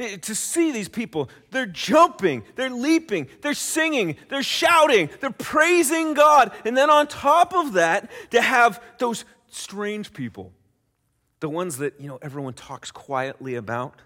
to 0.01 0.35
see 0.35 0.71
these 0.71 0.89
people. 0.89 1.29
They're 1.51 1.65
jumping, 1.65 2.43
they're 2.55 2.69
leaping, 2.69 3.27
they're 3.41 3.53
singing, 3.53 4.17
they're 4.29 4.43
shouting, 4.43 5.09
they're 5.19 5.31
praising 5.31 6.13
God. 6.13 6.51
And 6.65 6.75
then 6.75 6.89
on 6.89 7.07
top 7.07 7.53
of 7.53 7.73
that, 7.73 8.09
to 8.31 8.41
have 8.41 8.81
those 8.97 9.25
strange 9.49 10.13
people, 10.13 10.53
the 11.39 11.49
ones 11.49 11.77
that, 11.77 11.99
you 11.99 12.07
know, 12.07 12.19
everyone 12.21 12.53
talks 12.53 12.91
quietly 12.91 13.55
about 13.55 14.01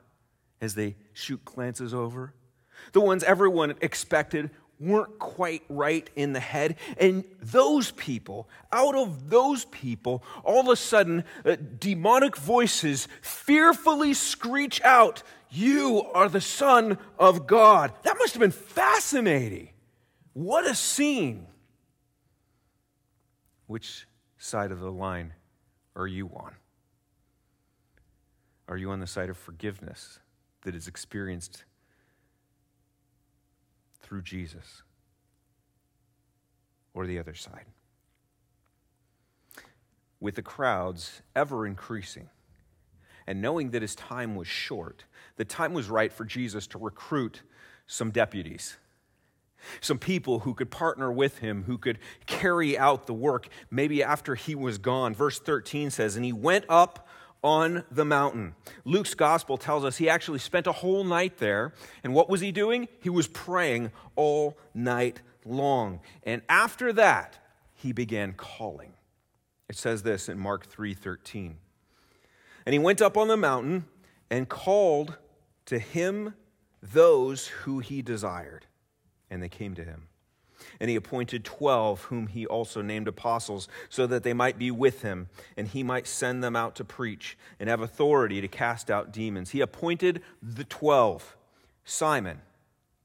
as 0.62 0.76
they 0.76 0.96
shoot 1.14 1.44
glances 1.46 1.94
over, 1.94 2.34
the 2.94 3.02
ones 3.02 3.24
everyone 3.24 3.76
expected 3.82 4.50
weren't 4.80 5.20
quite 5.20 5.64
right 5.70 6.10
in 6.16 6.34
the 6.34 6.40
head. 6.40 6.76
And 6.98 7.24
those 7.42 7.92
people, 7.92 8.50
out 8.72 8.96
of 8.96 9.30
those 9.30 9.66
people, 9.66 10.24
all 10.44 10.62
of 10.62 10.68
a 10.68 10.76
sudden, 10.76 11.24
uh, 11.46 11.56
demonic 11.80 12.36
voices 12.36 13.08
fearfully 13.22 14.14
screech 14.14 14.82
out, 14.84 15.24
You 15.56 16.04
are 16.14 16.30
the 16.30 16.42
Son 16.42 16.98
of 17.18 17.48
God. 17.48 17.94
That 18.04 18.18
must 18.18 18.34
have 18.34 18.42
been 18.42 18.52
fascinating. 18.52 19.70
What 20.34 20.66
a 20.66 20.76
scene. 20.76 21.48
Which 23.68 24.08
side 24.38 24.72
of 24.72 24.80
the 24.80 24.92
line 24.92 25.34
are 25.96 26.08
you 26.08 26.28
on? 26.36 26.54
Are 28.68 28.78
you 28.78 28.92
on 28.92 29.00
the 29.00 29.08
side 29.08 29.30
of 29.30 29.38
forgiveness 29.38 30.20
that 30.64 30.76
is 30.76 30.88
experienced 30.88 31.64
through 34.02 34.22
Jesus 34.22 34.84
or 36.94 37.08
the 37.08 37.20
other 37.20 37.34
side. 37.34 37.66
With 40.20 40.36
the 40.36 40.42
crowds 40.42 41.22
ever 41.36 41.68
increasing, 41.68 42.30
and 43.28 43.42
knowing 43.42 43.72
that 43.72 43.82
his 43.82 43.96
time 43.96 44.36
was 44.36 44.48
short, 44.48 45.06
the 45.38 45.46
time 45.46 45.74
was 45.74 45.90
right 45.90 46.12
for 46.12 46.26
Jesus 46.26 46.68
to 46.68 46.78
recruit 46.78 47.42
some 47.88 48.12
deputies, 48.12 48.78
some 49.82 49.98
people 49.98 50.40
who 50.40 50.54
could 50.54 50.70
partner 50.70 51.12
with 51.12 51.40
him, 51.40 51.64
who 51.64 51.78
could 51.78 52.00
carry 52.26 52.78
out 52.78 53.08
the 53.08 53.14
work 53.14 53.48
maybe 53.72 54.04
after 54.04 54.36
he 54.36 54.56
was 54.56 54.78
gone. 54.78 55.14
Verse 55.14 55.40
13 55.40 55.90
says, 55.90 56.16
And 56.16 56.26
he 56.26 56.34
went 56.34 56.66
up 56.70 57.08
on 57.44 57.84
the 57.92 58.06
mountain. 58.06 58.56
Luke's 58.86 59.14
gospel 59.14 59.56
tells 59.58 59.86
us 59.86 59.98
he 59.98 60.10
actually 60.10 60.40
spent 60.40 60.66
a 60.66 60.72
whole 60.72 61.04
night 61.04 61.38
there. 61.38 61.74
And 62.04 62.14
what 62.14 62.30
was 62.30 62.42
he 62.42 62.52
doing? 62.52 62.88
He 63.00 63.10
was 63.10 63.28
praying 63.28 63.92
all 64.16 64.58
night 64.74 65.22
long. 65.46 66.00
And 66.24 66.42
after 66.50 66.92
that, 66.94 67.38
he 67.76 67.92
began 67.92 68.34
calling. 68.34 68.94
It 69.70 69.76
says 69.78 70.02
this 70.02 70.28
in 70.28 70.40
Mark 70.40 70.68
3:13. 70.68 71.58
And 72.66 72.74
he 72.74 72.80
went 72.80 73.02
up 73.02 73.18
on 73.18 73.28
the 73.28 73.38
mountain 73.38 73.86
and 74.30 74.50
called 74.50 75.18
to 75.66 75.80
him 75.80 76.34
those 76.82 77.48
who 77.48 77.80
he 77.80 78.02
desired, 78.02 78.66
and 79.30 79.42
they 79.42 79.50
came 79.50 79.76
to 79.76 79.84
him. 79.84 80.08
And 80.80 80.90
he 80.90 80.96
appointed 80.96 81.44
twelve, 81.44 82.04
whom 82.04 82.28
he 82.28 82.46
also 82.46 82.82
named 82.82 83.08
apostles, 83.08 83.68
so 83.90 84.08
that 84.08 84.24
they 84.24 84.34
might 84.34 84.58
be 84.58 84.72
with 84.72 85.04
him, 85.04 85.28
and 85.56 85.68
he 85.68 85.84
might 85.84 86.08
send 86.08 86.44
them 86.44 86.56
out 86.56 86.76
to 86.76 86.84
preach 86.84 87.38
and 87.60 87.70
have 87.70 87.82
authority 87.82 88.42
to 88.42 88.48
cast 88.48 88.90
out 88.90 89.12
demons. 89.12 89.52
He 89.52 89.62
appointed 89.62 90.24
the 90.42 90.64
twelve 90.64 91.38
Simon, 91.84 92.42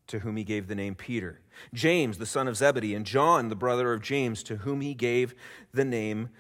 to 0.07 0.21
whom 0.21 0.37
he 0.37 0.45
gave 0.45 0.69
the 0.69 0.75
name 0.75 0.95
Peter, 0.95 1.41
James, 1.75 2.19
the 2.19 2.27
son 2.27 2.49
of 2.49 2.57
Zebedee, 2.57 2.95
and 2.95 3.05
John, 3.05 3.49
the 3.49 3.55
brother 3.55 3.93
of 3.93 4.01
James, 4.01 4.43
to 4.45 4.57
whom 4.57 4.81
he 4.81 4.95
gave 4.95 5.35
the 5.73 5.85
name 5.85 6.31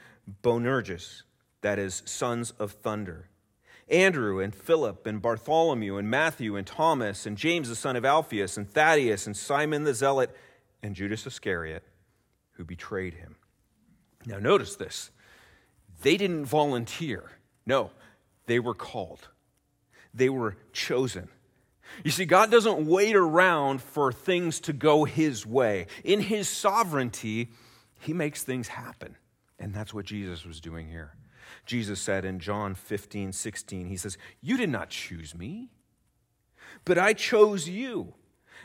Boanerges, 0.42 1.22
that 1.62 1.79
is, 1.79 2.02
sons 2.07 2.52
of 2.52 2.73
thunder. 2.73 3.29
Andrew 3.88 4.40
and 4.40 4.55
Philip 4.55 5.07
and 5.07 5.21
Bartholomew 5.21 5.97
and 5.97 6.09
Matthew 6.09 6.57
and 6.57 6.67
Thomas 6.67 7.26
and 7.26 7.37
James 7.37 7.69
the 7.69 7.76
son 7.76 7.97
of 7.97 8.05
Alphaeus 8.05 8.57
and 8.57 8.71
Thaddeus 8.71 9.26
and 9.26 9.37
Simon 9.37 9.85
the 9.85 9.95
Zealot 9.95 10.35
and 10.83 10.95
Judas 10.95 11.26
Iscariot, 11.26 11.83
who 12.52 12.64
betrayed 12.64 13.14
him. 13.14 13.37
Now, 14.26 14.38
notice 14.38 14.76
this. 14.76 15.11
They 16.02 16.17
didn't 16.17 16.45
volunteer. 16.45 17.31
No, 17.67 17.90
they 18.47 18.59
were 18.59 18.75
called, 18.75 19.29
they 20.14 20.29
were 20.29 20.57
chosen. 20.73 21.29
You 22.05 22.12
see, 22.12 22.25
God 22.25 22.52
doesn't 22.52 22.87
wait 22.87 23.17
around 23.17 23.83
for 23.83 24.12
things 24.12 24.61
to 24.61 24.73
go 24.73 25.05
His 25.05 25.45
way. 25.45 25.88
In 26.05 26.21
His 26.21 26.49
sovereignty, 26.49 27.50
He 27.99 28.12
makes 28.12 28.45
things 28.45 28.69
happen. 28.69 29.17
And 29.59 29.75
that's 29.75 29.93
what 29.93 30.05
Jesus 30.05 30.45
was 30.45 30.61
doing 30.61 30.88
here. 30.88 31.17
Jesus 31.66 32.00
said 32.00 32.25
in 32.25 32.38
John 32.38 32.75
15, 32.75 33.33
16, 33.33 33.87
He 33.87 33.97
says, 33.97 34.19
You 34.40 34.57
did 34.57 34.71
not 34.71 34.90
choose 34.90 35.35
me, 35.35 35.71
but 36.85 36.99
I 36.99 37.12
chose 37.12 37.69
you 37.69 38.14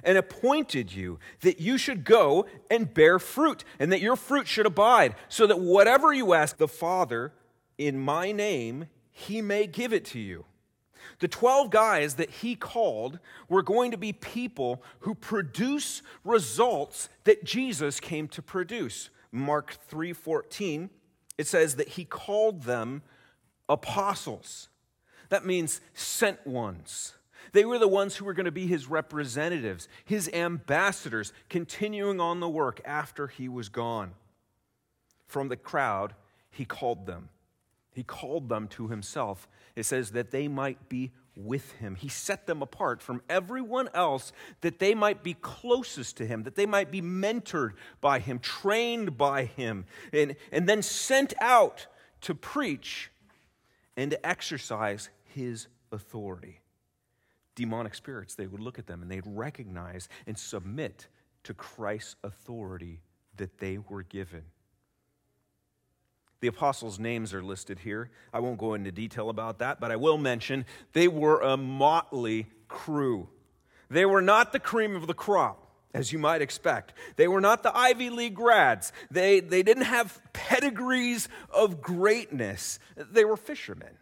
and 0.03 0.17
appointed 0.17 0.93
you 0.93 1.19
that 1.41 1.59
you 1.59 1.77
should 1.77 2.03
go 2.03 2.45
and 2.69 2.93
bear 2.93 3.19
fruit, 3.19 3.63
and 3.79 3.91
that 3.91 4.01
your 4.01 4.15
fruit 4.15 4.47
should 4.47 4.65
abide, 4.65 5.15
so 5.29 5.47
that 5.47 5.59
whatever 5.59 6.13
you 6.13 6.33
ask 6.33 6.57
the 6.57 6.67
Father 6.67 7.33
in 7.77 7.99
my 7.99 8.31
name, 8.31 8.87
he 9.11 9.41
may 9.41 9.67
give 9.67 9.93
it 9.93 10.05
to 10.05 10.19
you. 10.19 10.45
The 11.19 11.27
12 11.27 11.69
guys 11.69 12.15
that 12.15 12.29
he 12.29 12.55
called 12.55 13.19
were 13.47 13.61
going 13.61 13.91
to 13.91 13.97
be 13.97 14.11
people 14.11 14.83
who 14.99 15.15
produce 15.15 16.01
results 16.23 17.09
that 17.23 17.43
Jesus 17.43 17.99
came 17.99 18.27
to 18.29 18.41
produce. 18.41 19.09
Mark 19.31 19.77
3:14 19.89 20.89
it 21.37 21.47
says 21.47 21.75
that 21.75 21.89
he 21.89 22.05
called 22.05 22.63
them 22.63 23.01
apostles. 23.67 24.69
That 25.29 25.45
means 25.45 25.81
sent 25.93 26.45
ones. 26.45 27.13
They 27.51 27.65
were 27.65 27.79
the 27.79 27.87
ones 27.87 28.15
who 28.15 28.25
were 28.25 28.33
going 28.33 28.45
to 28.45 28.51
be 28.51 28.67
his 28.67 28.87
representatives, 28.87 29.87
his 30.03 30.29
ambassadors, 30.33 31.31
continuing 31.49 32.19
on 32.19 32.39
the 32.39 32.49
work 32.49 32.81
after 32.85 33.27
he 33.27 33.47
was 33.47 33.69
gone. 33.69 34.13
From 35.27 35.49
the 35.49 35.57
crowd, 35.57 36.13
he 36.49 36.65
called 36.65 37.05
them. 37.05 37.29
He 37.93 38.03
called 38.03 38.49
them 38.49 38.67
to 38.69 38.87
himself. 38.87 39.47
It 39.75 39.85
says 39.85 40.11
that 40.11 40.31
they 40.31 40.47
might 40.47 40.89
be 40.89 41.11
with 41.35 41.71
him. 41.73 41.95
He 41.95 42.09
set 42.09 42.47
them 42.47 42.61
apart 42.61 43.01
from 43.01 43.21
everyone 43.29 43.89
else 43.93 44.31
that 44.61 44.79
they 44.79 44.95
might 44.95 45.23
be 45.23 45.33
closest 45.33 46.17
to 46.17 46.25
him, 46.25 46.43
that 46.43 46.55
they 46.55 46.65
might 46.65 46.91
be 46.91 47.01
mentored 47.01 47.73
by 48.01 48.19
him, 48.19 48.39
trained 48.39 49.17
by 49.17 49.45
him, 49.45 49.85
and, 50.13 50.35
and 50.51 50.67
then 50.67 50.81
sent 50.81 51.33
out 51.41 51.87
to 52.21 52.33
preach 52.33 53.11
and 53.97 54.11
to 54.11 54.25
exercise 54.25 55.09
his 55.23 55.67
authority 55.91 56.61
demonic 57.55 57.95
spirits, 57.95 58.35
they 58.35 58.47
would 58.47 58.61
look 58.61 58.77
at 58.77 58.85
them 58.85 59.01
and 59.01 59.09
they'd 59.09 59.25
recognize 59.25 60.07
and 60.27 60.37
submit 60.37 61.07
to 61.43 61.53
Christ's 61.53 62.15
authority 62.23 63.01
that 63.37 63.57
they 63.59 63.77
were 63.77 64.03
given. 64.03 64.43
The 66.45 66.49
apostles' 66.49 66.99
names 66.99 67.33
are 67.33 67.41
listed 67.41 67.79
here. 67.79 68.11
I 68.31 68.39
won't 68.39 68.59
go 68.59 68.75
into 68.75 68.91
detail 68.91 69.31
about 69.31 69.57
that, 69.57 69.79
but 69.79 69.89
I 69.89 69.95
will 69.95 70.19
mention 70.19 70.67
they 70.93 71.07
were 71.07 71.41
a 71.41 71.57
motley 71.57 72.45
crew. 72.67 73.29
They 73.89 74.05
were 74.05 74.21
not 74.21 74.53
the 74.53 74.59
cream 74.59 74.95
of 74.95 75.07
the 75.07 75.15
crop 75.15 75.71
as 75.95 76.13
you 76.13 76.19
might 76.19 76.43
expect. 76.43 76.93
They 77.15 77.27
were 77.27 77.41
not 77.41 77.63
the 77.63 77.75
Ivy 77.75 78.11
League 78.11 78.35
grads. 78.35 78.93
They, 79.09 79.39
they 79.39 79.63
didn't 79.63 79.85
have 79.85 80.21
pedigrees 80.33 81.29
of 81.49 81.81
greatness. 81.81 82.77
They 82.95 83.25
were 83.25 83.37
fishermen. 83.37 83.97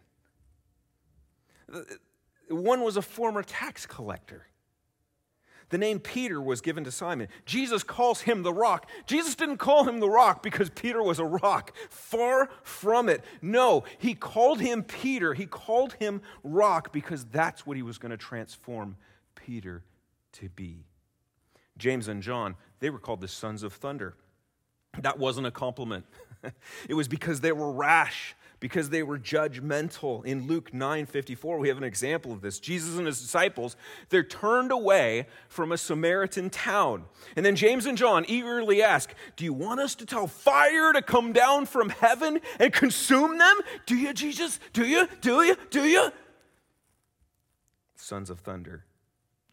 One 2.50 2.82
was 2.82 2.98
a 2.98 3.02
former 3.02 3.42
tax 3.42 3.86
collector. 3.86 4.48
The 5.74 5.78
name 5.78 5.98
Peter 5.98 6.40
was 6.40 6.60
given 6.60 6.84
to 6.84 6.92
Simon. 6.92 7.26
Jesus 7.46 7.82
calls 7.82 8.20
him 8.20 8.44
the 8.44 8.52
rock. 8.52 8.88
Jesus 9.06 9.34
didn't 9.34 9.56
call 9.56 9.88
him 9.88 9.98
the 9.98 10.08
rock 10.08 10.40
because 10.40 10.70
Peter 10.70 11.02
was 11.02 11.18
a 11.18 11.24
rock. 11.24 11.74
Far 11.90 12.48
from 12.62 13.08
it. 13.08 13.24
No, 13.42 13.82
he 13.98 14.14
called 14.14 14.60
him 14.60 14.84
Peter. 14.84 15.34
He 15.34 15.46
called 15.46 15.94
him 15.94 16.22
rock 16.44 16.92
because 16.92 17.24
that's 17.24 17.66
what 17.66 17.76
he 17.76 17.82
was 17.82 17.98
going 17.98 18.10
to 18.10 18.16
transform 18.16 18.94
Peter 19.34 19.82
to 20.34 20.48
be. 20.48 20.84
James 21.76 22.06
and 22.06 22.22
John, 22.22 22.54
they 22.78 22.88
were 22.88 23.00
called 23.00 23.20
the 23.20 23.26
sons 23.26 23.64
of 23.64 23.72
thunder. 23.72 24.14
That 25.00 25.18
wasn't 25.18 25.48
a 25.48 25.50
compliment. 25.50 26.04
it 26.88 26.94
was 26.94 27.08
because 27.08 27.40
they 27.40 27.50
were 27.50 27.72
rash 27.72 28.36
because 28.64 28.88
they 28.88 29.02
were 29.02 29.18
judgmental. 29.18 30.24
In 30.24 30.46
Luke 30.46 30.72
9:54, 30.72 31.58
we 31.58 31.68
have 31.68 31.76
an 31.76 31.84
example 31.84 32.32
of 32.32 32.40
this. 32.40 32.58
Jesus 32.58 32.96
and 32.96 33.06
his 33.06 33.20
disciples, 33.20 33.76
they're 34.08 34.24
turned 34.24 34.72
away 34.72 35.26
from 35.50 35.70
a 35.70 35.76
Samaritan 35.76 36.48
town. 36.48 37.04
And 37.36 37.44
then 37.44 37.56
James 37.56 37.84
and 37.84 37.98
John 37.98 38.24
eagerly 38.26 38.82
ask, 38.82 39.14
"Do 39.36 39.44
you 39.44 39.52
want 39.52 39.80
us 39.80 39.94
to 39.96 40.06
tell 40.06 40.26
fire 40.26 40.94
to 40.94 41.02
come 41.02 41.34
down 41.34 41.66
from 41.66 41.90
heaven 41.90 42.40
and 42.58 42.72
consume 42.72 43.36
them? 43.36 43.60
Do 43.84 43.96
you, 43.96 44.14
Jesus? 44.14 44.58
Do 44.72 44.86
you? 44.86 45.08
Do 45.20 45.42
you? 45.42 45.56
Do 45.68 45.84
you?" 45.84 46.10
Sons 47.96 48.30
of 48.30 48.40
thunder. 48.40 48.86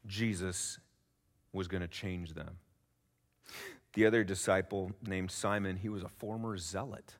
Jesus 0.06 0.80
was 1.52 1.68
going 1.68 1.82
to 1.82 1.90
change 1.90 2.34
them. 2.34 2.60
The 3.92 4.06
other 4.06 4.24
disciple 4.24 4.94
named 5.06 5.32
Simon, 5.32 5.76
he 5.76 5.90
was 5.90 6.02
a 6.02 6.08
former 6.08 6.58
zealot. 6.58 7.18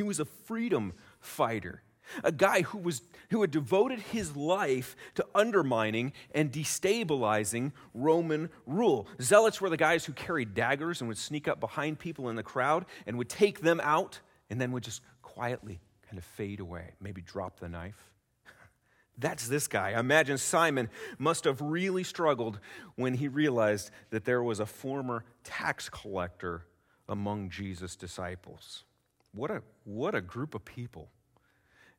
He 0.00 0.02
was 0.02 0.18
a 0.18 0.24
freedom 0.24 0.94
fighter, 1.18 1.82
a 2.24 2.32
guy 2.32 2.62
who, 2.62 2.78
was, 2.78 3.02
who 3.28 3.42
had 3.42 3.50
devoted 3.50 3.98
his 3.98 4.34
life 4.34 4.96
to 5.16 5.26
undermining 5.34 6.14
and 6.34 6.50
destabilizing 6.50 7.72
Roman 7.92 8.48
rule. 8.64 9.06
Zealots 9.20 9.60
were 9.60 9.68
the 9.68 9.76
guys 9.76 10.06
who 10.06 10.14
carried 10.14 10.54
daggers 10.54 11.02
and 11.02 11.08
would 11.08 11.18
sneak 11.18 11.48
up 11.48 11.60
behind 11.60 11.98
people 11.98 12.30
in 12.30 12.36
the 12.36 12.42
crowd 12.42 12.86
and 13.06 13.18
would 13.18 13.28
take 13.28 13.60
them 13.60 13.78
out 13.84 14.20
and 14.48 14.58
then 14.58 14.72
would 14.72 14.84
just 14.84 15.02
quietly 15.20 15.80
kind 16.08 16.16
of 16.16 16.24
fade 16.24 16.60
away, 16.60 16.94
maybe 16.98 17.20
drop 17.20 17.60
the 17.60 17.68
knife. 17.68 18.10
That's 19.18 19.48
this 19.48 19.68
guy. 19.68 19.90
I 19.90 20.00
imagine 20.00 20.38
Simon 20.38 20.88
must 21.18 21.44
have 21.44 21.60
really 21.60 22.04
struggled 22.04 22.58
when 22.94 23.12
he 23.12 23.28
realized 23.28 23.90
that 24.08 24.24
there 24.24 24.42
was 24.42 24.60
a 24.60 24.66
former 24.66 25.26
tax 25.44 25.90
collector 25.90 26.64
among 27.06 27.50
Jesus' 27.50 27.96
disciples. 27.96 28.84
What 29.32 29.50
a, 29.50 29.62
what 29.84 30.14
a 30.14 30.20
group 30.20 30.54
of 30.54 30.64
people. 30.64 31.10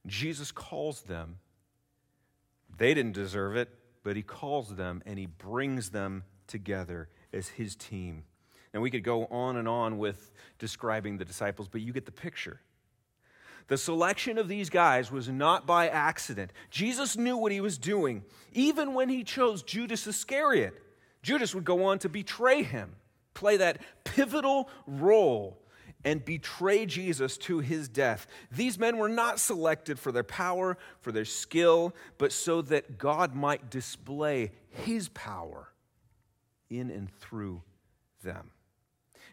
Jesus 0.06 0.52
calls 0.52 1.02
them. 1.02 1.38
They 2.78 2.94
didn't 2.94 3.13
deserve 3.13 3.56
it, 3.56 3.70
but 4.04 4.15
he 4.15 4.24
calls 4.24 4.76
them 4.76 5.02
and 5.06 5.20
he 5.20 5.28
brings 5.28 5.91
them 5.91 6.24
together 6.48 7.10
as 7.32 7.50
his 7.50 7.76
team. 7.76 8.24
And 8.74 8.82
we 8.82 8.89
could 8.89 9.04
go 9.04 9.26
on 9.26 9.58
and 9.58 9.67
on 9.67 9.98
with 9.98 10.32
describing 10.58 11.17
the 11.17 11.26
disciples, 11.26 11.67
but 11.67 11.82
you 11.82 11.94
get 11.94 12.06
the 12.06 12.12
picture. 12.12 12.62
The 13.67 13.78
selection 13.78 14.38
of 14.38 14.48
these 14.48 14.70
guys 14.70 15.12
was 15.12 15.30
not 15.30 15.65
by 15.65 15.88
accident. 15.88 16.52
Jesus 16.70 17.15
knew 17.15 17.38
what 17.38 17.52
he 17.52 17.62
was 17.62 17.78
doing, 17.78 18.24
even 18.54 18.94
when 18.94 19.08
he 19.08 19.24
chose 19.24 19.63
Judas 19.63 20.08
Iscariot. 20.08 20.74
Judas 21.22 21.54
would 21.54 21.65
go 21.65 21.86
on 21.86 22.00
to 22.00 22.10
betray 22.10 22.63
him, 22.63 22.96
play 23.34 23.58
that 23.58 23.80
pivotal 24.04 24.70
role 24.88 25.61
and 26.04 26.24
betray 26.24 26.86
Jesus 26.86 27.38
to 27.40 27.60
his 27.60 27.88
death. 27.88 28.28
These 28.52 28.80
men 28.80 28.98
were 28.98 29.10
not 29.10 29.40
selected 29.40 30.00
for 30.00 30.12
their 30.12 30.24
power, 30.24 30.78
for 31.00 31.12
their 31.12 31.26
skill, 31.26 31.94
but 32.18 32.32
so 32.32 32.62
that 32.64 32.98
God 32.98 33.36
might 33.36 33.70
display 33.70 34.52
his 34.70 35.10
power 35.10 35.70
in 36.70 36.90
and 36.90 37.10
through 37.20 37.62
them. 38.24 38.52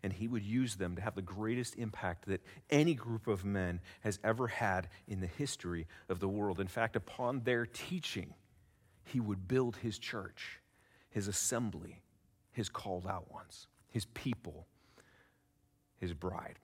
And 0.03 0.13
he 0.13 0.29
would 0.29 0.45
use 0.45 0.77
them 0.77 0.95
to 0.97 1.03
have 1.03 1.17
the 1.17 1.23
greatest 1.23 1.75
impact 1.77 2.27
that 2.27 2.43
any 2.71 2.95
group 2.95 3.27
of 3.27 3.45
men 3.45 3.81
has 4.01 4.21
ever 4.23 4.47
had 4.47 4.89
in 5.09 5.21
the 5.21 5.27
history 5.27 5.87
of 6.09 6.21
the 6.21 6.29
world. 6.29 6.61
In 6.61 6.69
fact, 6.69 6.95
upon 6.95 7.41
their 7.41 7.67
teaching, 7.67 8.35
he 9.05 9.19
would 9.19 9.49
build 9.49 9.77
his 9.77 9.99
church, 9.99 10.61
his 11.11 11.27
assembly, 11.27 12.03
his 12.53 12.69
called 12.69 13.07
out 13.07 13.33
ones, 13.33 13.67
his 13.91 14.05
people 14.07 14.67
his 16.01 16.13
bride. 16.15 16.59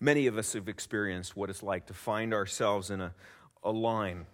Many 0.00 0.26
of 0.26 0.36
us 0.36 0.52
have 0.52 0.68
experienced 0.68 1.36
what 1.36 1.50
it's 1.50 1.62
like 1.62 1.86
to 1.86 1.94
find 1.94 2.34
ourselves 2.34 2.90
in 2.90 3.00
a, 3.00 3.14
a 3.62 3.70
line. 3.70 4.26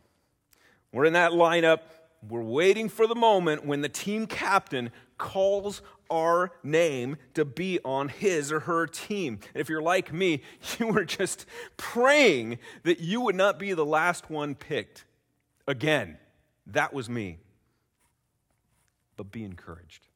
We're 0.92 1.04
in 1.04 1.12
that 1.12 1.32
lineup, 1.32 1.80
we're 2.28 2.42
waiting 2.42 2.88
for 2.88 3.06
the 3.06 3.14
moment 3.14 3.64
when 3.64 3.80
the 3.80 3.88
team 3.88 4.26
captain 4.26 4.90
calls 5.16 5.80
our 6.10 6.50
name 6.62 7.16
to 7.34 7.44
be 7.44 7.78
on 7.84 8.08
his 8.08 8.50
or 8.50 8.60
her 8.60 8.86
team. 8.86 9.38
And 9.54 9.60
if 9.60 9.68
you're 9.68 9.82
like 9.82 10.12
me, 10.12 10.42
you 10.78 10.88
were 10.88 11.04
just 11.04 11.46
praying 11.76 12.58
that 12.82 13.00
you 13.00 13.20
would 13.22 13.36
not 13.36 13.58
be 13.58 13.72
the 13.72 13.86
last 13.86 14.28
one 14.28 14.54
picked. 14.54 15.04
Again, 15.66 16.18
that 16.66 16.92
was 16.92 17.08
me. 17.08 17.38
But 19.16 19.30
be 19.30 19.44
encouraged. 19.44 20.06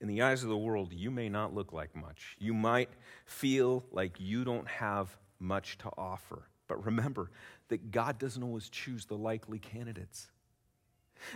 In 0.00 0.08
the 0.08 0.22
eyes 0.22 0.42
of 0.42 0.48
the 0.48 0.56
world, 0.56 0.92
you 0.92 1.10
may 1.10 1.28
not 1.28 1.54
look 1.54 1.72
like 1.72 1.94
much. 1.94 2.36
You 2.38 2.54
might 2.54 2.88
feel 3.26 3.84
like 3.92 4.18
you 4.18 4.44
don't 4.44 4.66
have 4.66 5.14
much 5.38 5.76
to 5.78 5.90
offer. 5.98 6.48
But 6.68 6.84
remember 6.86 7.30
that 7.68 7.90
God 7.90 8.18
doesn't 8.18 8.42
always 8.42 8.68
choose 8.68 9.04
the 9.04 9.16
likely 9.16 9.58
candidates. 9.58 10.28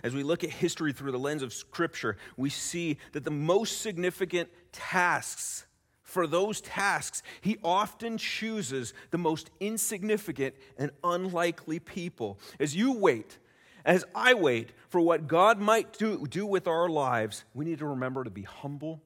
As 0.03 0.15
we 0.15 0.23
look 0.23 0.45
at 0.45 0.51
history 0.51 0.93
through 0.93 1.13
the 1.13 1.19
lens 1.19 1.43
of 1.43 1.53
Scripture, 1.53 2.17
we 2.37 2.49
see 2.49 2.99
that 3.13 3.25
the 3.25 3.31
most 3.31 3.83
significant 3.83 4.49
tasks, 4.73 5.67
for 6.03 6.27
those 6.27 6.61
tasks, 6.63 7.23
He 7.43 7.59
often 7.63 8.17
chooses 8.17 8.95
the 9.11 9.19
most 9.19 9.51
insignificant 9.61 10.55
and 10.79 10.91
unlikely 11.03 11.81
people. 11.81 12.39
As 12.59 12.75
you 12.75 12.93
wait, 12.93 13.39
as 13.85 14.05
I 14.15 14.35
wait 14.35 14.71
for 14.89 15.01
what 15.01 15.29
God 15.29 15.59
might 15.59 15.99
do, 15.99 16.27
do 16.27 16.47
with 16.47 16.67
our 16.67 16.89
lives, 16.89 17.45
we 17.53 17.65
need 17.65 17.79
to 17.81 17.87
remember 17.87 18.25
to 18.25 18.31
be 18.31 18.43
humble, 18.43 19.03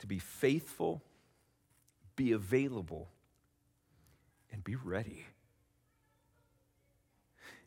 to 0.00 0.06
be 0.06 0.18
faithful, 0.18 1.02
be 2.16 2.32
available, 2.32 3.08
and 4.50 4.64
be 4.64 4.74
ready. 4.74 5.26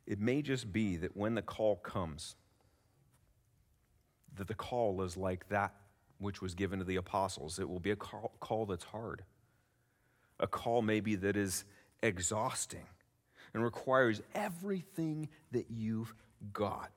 It 0.06 0.20
may 0.20 0.42
just 0.42 0.72
be 0.72 0.98
that 0.98 1.16
when 1.16 1.36
the 1.36 1.42
call 1.42 1.78
comes, 1.78 2.36
that 4.36 4.48
the 4.48 4.54
call 4.54 5.02
is 5.02 5.16
like 5.16 5.48
that 5.50 5.74
which 6.18 6.42
was 6.42 6.54
given 6.54 6.80
to 6.80 6.86
the 6.86 6.98
apostles. 6.98 7.60
It 7.60 7.70
will 7.70 7.80
be 7.80 7.92
a 7.92 7.96
call, 7.96 8.34
call 8.40 8.66
that's 8.66 8.84
hard, 8.84 9.24
a 10.40 10.48
call 10.48 10.82
maybe 10.82 11.16
that 11.16 11.38
is 11.38 11.64
exhausting 12.04 12.86
and 13.56 13.64
requires 13.64 14.22
everything 14.36 15.30
that 15.54 15.66
you've 15.72 16.14
got. 16.52 16.92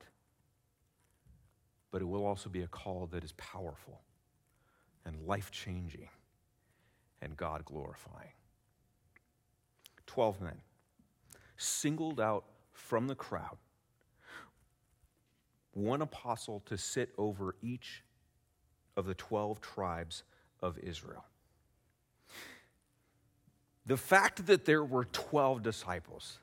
But 1.89 2.01
it 2.01 2.05
will 2.05 2.25
also 2.25 2.49
be 2.49 2.63
a 2.63 2.67
call 2.67 3.07
that 3.13 3.23
is 3.23 3.31
powerful 3.37 4.01
and 5.05 5.15
life 5.25 5.51
changing 5.51 6.09
and 7.21 7.35
God 7.37 7.63
glorifying. 7.63 8.33
Twelve 10.05 10.41
men 10.41 10.57
singled 11.55 12.19
out 12.19 12.43
from 12.73 13.07
the 13.07 13.15
crowd 13.15 13.57
one 15.73 16.01
apostle 16.01 16.61
to 16.65 16.77
sit 16.77 17.11
over 17.17 17.55
each 17.61 18.03
of 18.97 19.05
the 19.05 19.13
12 19.13 19.61
tribes 19.61 20.23
of 20.61 20.77
Israel. 20.79 21.23
The 23.85 23.95
fact 23.95 24.45
that 24.47 24.65
there 24.65 24.83
were 24.83 25.05
12 25.05 25.63
disciples, 25.63 26.39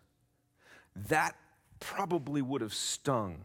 that 1.09 1.37
probably 1.81 2.43
would 2.43 2.61
have 2.61 2.75
stung 2.75 3.45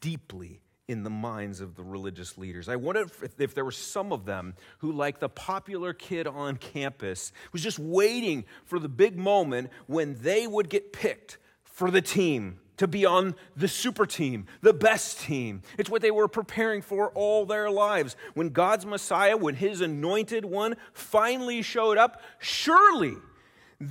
deeply 0.00 0.60
in 0.86 1.02
the 1.02 1.10
minds 1.10 1.60
of 1.60 1.76
the 1.76 1.82
religious 1.82 2.36
leaders. 2.36 2.68
I 2.68 2.76
wonder 2.76 3.02
if, 3.02 3.40
if, 3.40 3.54
there 3.54 3.64
were 3.64 3.70
some 3.72 4.12
of 4.12 4.26
them 4.26 4.54
who, 4.78 4.92
like 4.92 5.18
the 5.18 5.28
popular 5.28 5.94
kid 5.94 6.26
on 6.26 6.56
campus, 6.56 7.32
was 7.52 7.62
just 7.62 7.78
waiting 7.78 8.44
for 8.66 8.78
the 8.78 8.88
big 8.88 9.16
moment 9.16 9.70
when 9.86 10.16
they 10.20 10.46
would 10.46 10.68
get 10.68 10.92
picked 10.92 11.38
for 11.64 11.90
the 11.90 12.02
team, 12.02 12.60
to 12.76 12.88
be 12.88 13.06
on 13.06 13.34
the 13.56 13.68
super 13.68 14.04
team, 14.04 14.46
the 14.60 14.72
best 14.72 15.20
team. 15.20 15.62
It's 15.78 15.90
what 15.90 16.02
they 16.02 16.10
were 16.10 16.28
preparing 16.28 16.82
for 16.82 17.10
all 17.10 17.46
their 17.46 17.70
lives. 17.70 18.16
When 18.34 18.50
God's 18.50 18.84
Messiah, 18.84 19.36
when 19.36 19.54
his 19.54 19.80
anointed 19.80 20.44
one 20.44 20.76
finally 20.92 21.62
showed 21.62 21.98
up, 21.98 22.20
surely 22.40 23.14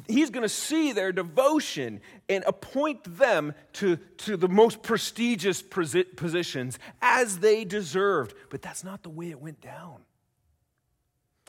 he's 0.07 0.29
going 0.29 0.43
to 0.43 0.49
see 0.49 0.91
their 0.91 1.11
devotion 1.11 2.01
and 2.29 2.43
appoint 2.45 3.17
them 3.17 3.53
to, 3.73 3.97
to 4.17 4.37
the 4.37 4.47
most 4.47 4.81
prestigious 4.83 5.61
positions 5.61 6.79
as 7.01 7.39
they 7.39 7.65
deserved. 7.65 8.35
But 8.49 8.61
that's 8.61 8.83
not 8.83 9.03
the 9.03 9.09
way 9.09 9.29
it 9.29 9.39
went 9.39 9.61
down. 9.61 10.01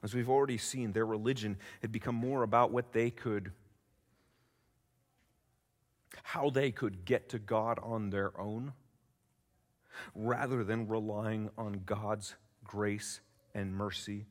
As 0.03 0.15
we've 0.15 0.29
already 0.29 0.59
seen, 0.59 0.93
their 0.93 1.07
religion 1.07 1.57
had 1.81 1.91
become 1.91 2.15
more 2.15 2.43
about 2.43 2.71
what 2.71 2.93
they 2.93 3.11
could 3.11 3.53
how 6.23 6.49
they 6.49 6.71
could 6.71 7.05
get 7.05 7.29
to 7.29 7.39
God 7.39 7.79
on 7.83 8.11
their 8.11 8.39
own 8.41 8.73
rather 10.15 10.65
than 10.65 10.89
relying 10.89 11.51
on 11.59 11.83
God's 11.85 12.35
grace 12.65 13.21
and 13.55 13.75
mercy, 13.75 14.27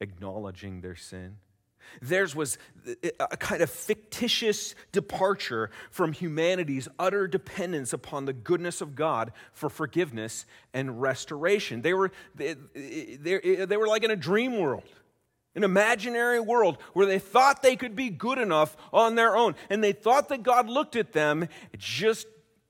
acknowledging 0.00 0.80
their 0.80 0.96
sin. 0.96 1.38
Theirs 2.02 2.34
was 2.34 2.58
a 3.20 3.36
kind 3.36 3.62
of 3.62 3.70
fictitious 3.70 4.74
departure 4.92 5.70
from 5.90 6.12
humanity's 6.12 6.88
utter 6.98 7.26
dependence 7.26 7.92
upon 7.92 8.24
the 8.24 8.32
goodness 8.32 8.80
of 8.80 8.94
God 8.94 9.32
for 9.52 9.68
forgiveness 9.68 10.46
and 10.72 11.00
restoration. 11.00 11.82
They 11.82 11.94
were, 11.94 12.12
they, 12.34 12.54
they, 12.74 13.64
they 13.64 13.76
were 13.76 13.88
like 13.88 14.04
in 14.04 14.10
a 14.10 14.16
dream 14.16 14.58
world 14.58 14.84
an 15.56 15.64
imaginary 15.64 16.40
world 16.40 16.78
where 16.94 17.06
they 17.06 17.18
thought 17.18 17.62
they 17.62 17.76
could 17.76 17.94
be 17.94 18.10
good 18.10 18.38
enough 18.38 18.76
on 18.92 19.14
their 19.14 19.36
own. 19.36 19.54
And 19.70 19.84
they 19.84 19.92
thought 19.92 20.28
that 20.30 20.42
God 20.42 20.68
looked 20.68 20.96
at 20.96 21.12
them 21.12 21.48
just 21.78 22.26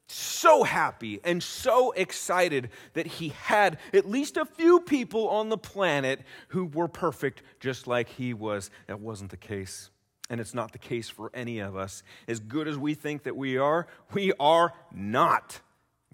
so 0.07 0.63
happy 0.63 1.21
and 1.25 1.43
so 1.43 1.93
excited 1.93 2.71
that 2.93 3.07
he 3.07 3.31
had 3.31 3.79
at 3.93 4.09
least 4.09 4.37
a 4.37 4.45
few 4.45 4.81
people 4.81 5.29
on 5.29 5.49
the 5.49 5.59
planet 5.59 6.21
who 6.49 6.67
were 6.67 6.89
perfect 6.89 7.43
just 7.61 7.87
like 7.87 8.09
he 8.09 8.35
was. 8.35 8.71
That 8.87 9.01
wasn't 9.01 9.31
the 9.31 9.37
case. 9.37 9.91
And 10.31 10.41
it's 10.41 10.55
not 10.55 10.73
the 10.73 10.79
case 10.79 11.09
for 11.09 11.31
any 11.35 11.59
of 11.59 11.77
us. 11.77 12.03
As 12.27 12.41
good 12.41 12.67
as 12.69 12.79
we 12.79 12.95
think 12.95 13.25
that 13.25 13.37
we 13.37 13.59
are, 13.59 13.87
we 14.13 14.33
are 14.41 14.73
not 14.93 15.61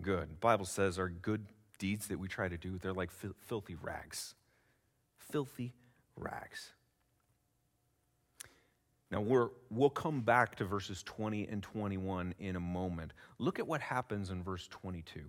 good. 0.00 0.30
The 0.30 0.40
Bible 0.40 0.64
says 0.64 0.98
our 0.98 1.08
good 1.08 1.46
deeds 1.78 2.08
that 2.08 2.18
we 2.18 2.28
try 2.28 2.48
to 2.48 2.56
do, 2.56 2.78
they're 2.78 2.92
like 2.92 3.10
filthy 3.10 3.76
rags. 3.80 4.34
Filthy 5.30 5.72
rags. 6.16 6.72
Now, 9.10 9.20
we're, 9.20 9.48
we'll 9.70 9.90
come 9.90 10.20
back 10.20 10.54
to 10.56 10.64
verses 10.64 11.02
20 11.02 11.48
and 11.48 11.62
21 11.62 12.34
in 12.38 12.56
a 12.56 12.60
moment. 12.60 13.12
Look 13.38 13.58
at 13.58 13.66
what 13.66 13.80
happens 13.80 14.30
in 14.30 14.42
verse 14.42 14.68
22. 14.68 15.22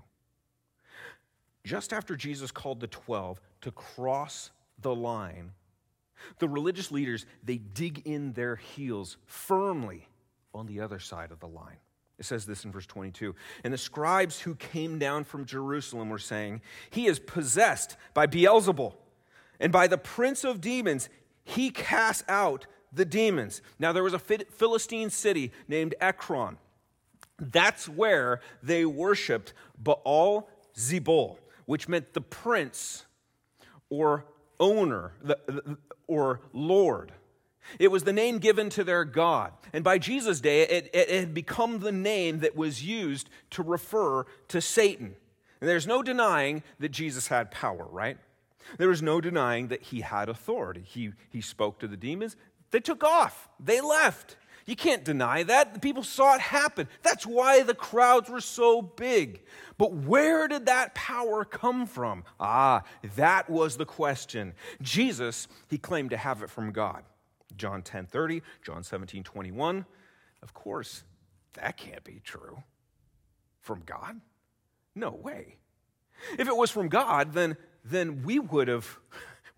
Just 1.63 1.93
after 1.93 2.15
Jesus 2.15 2.51
called 2.51 2.79
the 2.79 2.87
12 2.87 3.41
to 3.61 3.71
cross 3.71 4.51
the 4.79 4.93
line, 4.93 5.51
the 6.37 6.47
religious 6.47 6.91
leaders, 6.91 7.25
they 7.43 7.57
dig 7.57 8.05
in 8.05 8.33
their 8.33 8.55
heels 8.55 9.17
firmly 9.25 10.07
on 10.53 10.67
the 10.67 10.79
other 10.79 10.99
side 10.99 11.31
of 11.31 11.39
the 11.39 11.47
line. 11.47 11.77
It 12.19 12.25
says 12.25 12.45
this 12.45 12.65
in 12.65 12.71
verse 12.71 12.85
22. 12.85 13.33
And 13.63 13.73
the 13.73 13.79
scribes 13.79 14.39
who 14.39 14.53
came 14.55 14.99
down 14.99 15.23
from 15.23 15.45
Jerusalem 15.45 16.09
were 16.09 16.19
saying, 16.19 16.61
He 16.91 17.07
is 17.07 17.19
possessed 17.19 17.97
by 18.13 18.27
Beelzebul 18.27 18.93
and 19.61 19.71
by 19.71 19.87
the 19.87 19.97
prince 19.97 20.43
of 20.43 20.59
demons, 20.59 21.07
he 21.43 21.69
cast 21.69 22.25
out 22.27 22.65
the 22.91 23.05
demons. 23.05 23.61
Now, 23.79 23.91
there 23.93 24.03
was 24.03 24.13
a 24.13 24.19
Philistine 24.19 25.09
city 25.09 25.51
named 25.67 25.95
Ekron. 26.01 26.57
That's 27.39 27.89
where 27.89 28.41
they 28.61 28.85
worshiped 28.85 29.53
Baal 29.77 30.49
Zebul, 30.75 31.37
which 31.65 31.87
meant 31.87 32.13
the 32.13 32.21
prince 32.21 33.05
or 33.89 34.25
owner 34.59 35.13
or 36.07 36.41
lord. 36.53 37.13
It 37.79 37.89
was 37.89 38.03
the 38.03 38.13
name 38.13 38.39
given 38.39 38.69
to 38.71 38.83
their 38.83 39.05
God. 39.05 39.53
And 39.73 39.83
by 39.83 39.97
Jesus' 39.97 40.41
day, 40.41 40.63
it, 40.63 40.89
it, 40.93 41.09
had 41.09 41.33
become 41.33 41.79
the 41.79 41.91
name 41.91 42.39
that 42.39 42.55
was 42.55 42.83
used 42.83 43.29
to 43.51 43.63
refer 43.63 44.25
to 44.49 44.61
Satan. 44.61 45.15
And 45.59 45.69
there's 45.69 45.87
no 45.87 46.01
denying 46.01 46.63
that 46.79 46.89
Jesus 46.89 47.27
had 47.27 47.51
power, 47.51 47.87
right? 47.89 48.17
There 48.77 48.87
was 48.87 49.01
no 49.01 49.21
denying 49.21 49.67
that 49.67 49.83
he 49.83 50.01
had 50.01 50.29
authority. 50.29 50.83
He, 50.85 51.11
he 51.29 51.41
spoke 51.41 51.79
to 51.79 51.87
the 51.87 51.97
demons. 51.97 52.35
They 52.71 52.79
took 52.79 53.03
off, 53.03 53.49
they 53.59 53.81
left. 53.81 54.37
You 54.65 54.75
can't 54.75 55.03
deny 55.03 55.43
that. 55.43 55.73
The 55.73 55.79
people 55.79 56.03
saw 56.03 56.35
it 56.35 56.41
happen. 56.41 56.87
That's 57.01 57.25
why 57.25 57.63
the 57.63 57.73
crowds 57.73 58.29
were 58.29 58.41
so 58.41 58.81
big. 58.81 59.41
But 59.77 59.91
where 59.91 60.47
did 60.47 60.67
that 60.67 60.93
power 60.93 61.43
come 61.43 61.87
from? 61.87 62.23
Ah, 62.39 62.83
that 63.15 63.49
was 63.49 63.77
the 63.77 63.85
question. 63.85 64.53
Jesus, 64.81 65.47
he 65.67 65.77
claimed 65.77 66.11
to 66.11 66.17
have 66.17 66.43
it 66.43 66.49
from 66.49 66.71
God. 66.71 67.03
John 67.57 67.81
10 67.81 68.05
30, 68.05 68.43
John 68.63 68.83
17 68.83 69.23
21. 69.23 69.85
Of 70.43 70.53
course, 70.53 71.03
that 71.53 71.77
can't 71.77 72.03
be 72.03 72.21
true. 72.23 72.63
From 73.59 73.81
God? 73.85 74.21
No 74.95 75.11
way. 75.11 75.57
If 76.37 76.47
it 76.47 76.55
was 76.55 76.71
from 76.71 76.87
God, 76.87 77.33
then 77.33 77.57
then 77.83 78.23
we 78.23 78.39
would 78.39 78.67
have 78.67 78.99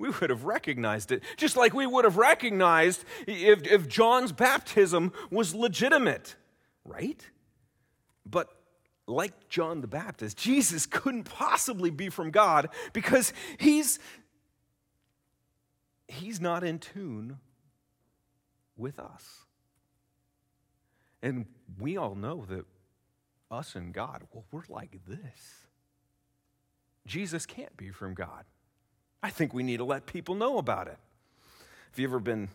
we 0.03 0.09
would 0.09 0.29
have 0.29 0.43
recognized 0.43 1.13
it. 1.13 1.23
Just 1.37 1.55
like 1.55 1.73
we 1.73 1.87
would 1.87 2.03
have 2.03 2.17
recognized 2.17 3.05
if, 3.25 3.65
if 3.65 3.87
John's 3.87 4.33
baptism 4.33 5.13
was 5.31 5.55
legitimate, 5.55 6.35
right? 6.83 7.25
But 8.25 8.49
like 9.07 9.47
John 9.47 9.79
the 9.79 9.87
Baptist, 9.87 10.37
Jesus 10.37 10.85
couldn't 10.85 11.23
possibly 11.23 11.89
be 11.89 12.09
from 12.09 12.31
God 12.31 12.67
because 12.91 13.31
he's 13.57 13.97
he's 16.09 16.41
not 16.41 16.65
in 16.65 16.79
tune 16.79 17.39
with 18.75 18.99
us. 18.99 19.45
And 21.21 21.45
we 21.79 21.95
all 21.95 22.15
know 22.15 22.43
that 22.49 22.65
us 23.49 23.75
and 23.75 23.93
God, 23.93 24.23
well, 24.33 24.43
we're 24.51 24.63
like 24.67 24.99
this. 25.07 25.63
Jesus 27.07 27.45
can't 27.45 27.77
be 27.77 27.89
from 27.89 28.13
God. 28.13 28.43
I 29.23 29.29
think 29.29 29.53
we 29.53 29.63
need 29.63 29.77
to 29.77 29.85
let 29.85 30.05
people 30.05 30.35
know 30.35 30.57
about 30.57 30.87
it. 30.87 30.97
Have 31.91 31.99
you 31.99 32.05
ever 32.05 32.19
been 32.19 32.49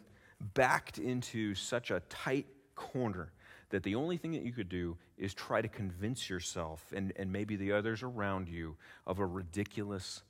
backed 0.52 0.98
into 0.98 1.54
such 1.54 1.90
a 1.90 2.00
tight 2.10 2.46
corner 2.76 3.32
that 3.70 3.82
the 3.82 3.94
only 3.94 4.18
thing 4.18 4.32
that 4.32 4.42
you 4.42 4.52
could 4.52 4.68
do 4.68 4.96
is 5.16 5.32
try 5.32 5.62
to 5.62 5.68
convince 5.68 6.28
yourself 6.28 6.92
and, 6.94 7.12
and 7.16 7.32
maybe 7.32 7.56
the 7.56 7.72
others 7.72 8.02
around 8.02 8.48
you 8.48 8.76
of 9.06 9.18
a 9.18 9.26
ridiculous 9.26 10.22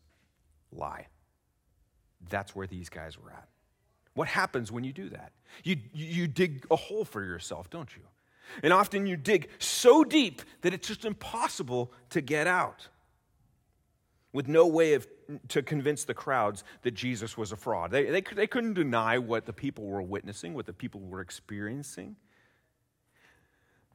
lie? 0.72 1.08
That's 2.30 2.54
where 2.54 2.68
these 2.68 2.88
guys 2.88 3.18
were 3.18 3.32
at. 3.32 3.48
What 4.14 4.28
happens 4.28 4.70
when 4.70 4.84
you 4.84 4.92
do 4.92 5.08
that? 5.10 5.32
You, 5.64 5.76
you 5.92 6.28
dig 6.28 6.66
a 6.70 6.76
hole 6.76 7.04
for 7.04 7.24
yourself, 7.24 7.68
don't 7.68 7.94
you? 7.96 8.02
And 8.62 8.72
often 8.72 9.06
you 9.06 9.16
dig 9.16 9.48
so 9.58 10.04
deep 10.04 10.42
that 10.62 10.72
it's 10.72 10.86
just 10.86 11.04
impossible 11.04 11.92
to 12.10 12.20
get 12.20 12.46
out 12.46 12.88
with 14.32 14.48
no 14.48 14.66
way 14.66 14.94
of, 14.94 15.06
to 15.48 15.62
convince 15.62 16.04
the 16.04 16.14
crowds 16.14 16.64
that 16.82 16.92
Jesus 16.92 17.36
was 17.36 17.52
a 17.52 17.56
fraud. 17.56 17.90
They, 17.90 18.04
they, 18.04 18.20
they 18.20 18.46
couldn't 18.46 18.74
deny 18.74 19.18
what 19.18 19.46
the 19.46 19.52
people 19.52 19.84
were 19.84 20.02
witnessing, 20.02 20.54
what 20.54 20.66
the 20.66 20.72
people 20.72 21.00
were 21.00 21.20
experiencing. 21.20 22.16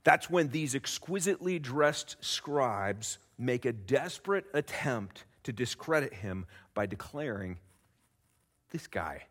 That's 0.03 0.29
when 0.29 0.49
these 0.49 0.75
exquisitely 0.75 1.59
dressed 1.59 2.17
scribes 2.19 3.19
make 3.37 3.65
a 3.65 3.73
desperate 3.73 4.45
attempt 4.53 5.25
to 5.43 5.53
discredit 5.53 6.13
him 6.13 6.45
by 6.73 6.85
declaring, 6.85 7.59
This 8.71 8.87
guy, 8.87 9.23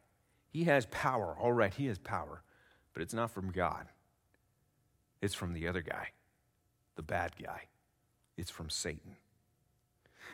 he 0.50 0.64
has 0.64 0.86
power. 0.86 1.36
All 1.38 1.52
right, 1.52 1.74
he 1.74 1.86
has 1.86 1.98
power, 1.98 2.42
but 2.94 3.02
it's 3.02 3.14
not 3.14 3.30
from 3.30 3.50
God. 3.50 3.86
It's 5.20 5.34
from 5.34 5.52
the 5.52 5.68
other 5.68 5.82
guy, 5.82 6.08
the 6.96 7.02
bad 7.02 7.32
guy. 7.40 7.62
It's 8.36 8.50
from 8.50 8.70
Satan. 8.70 9.16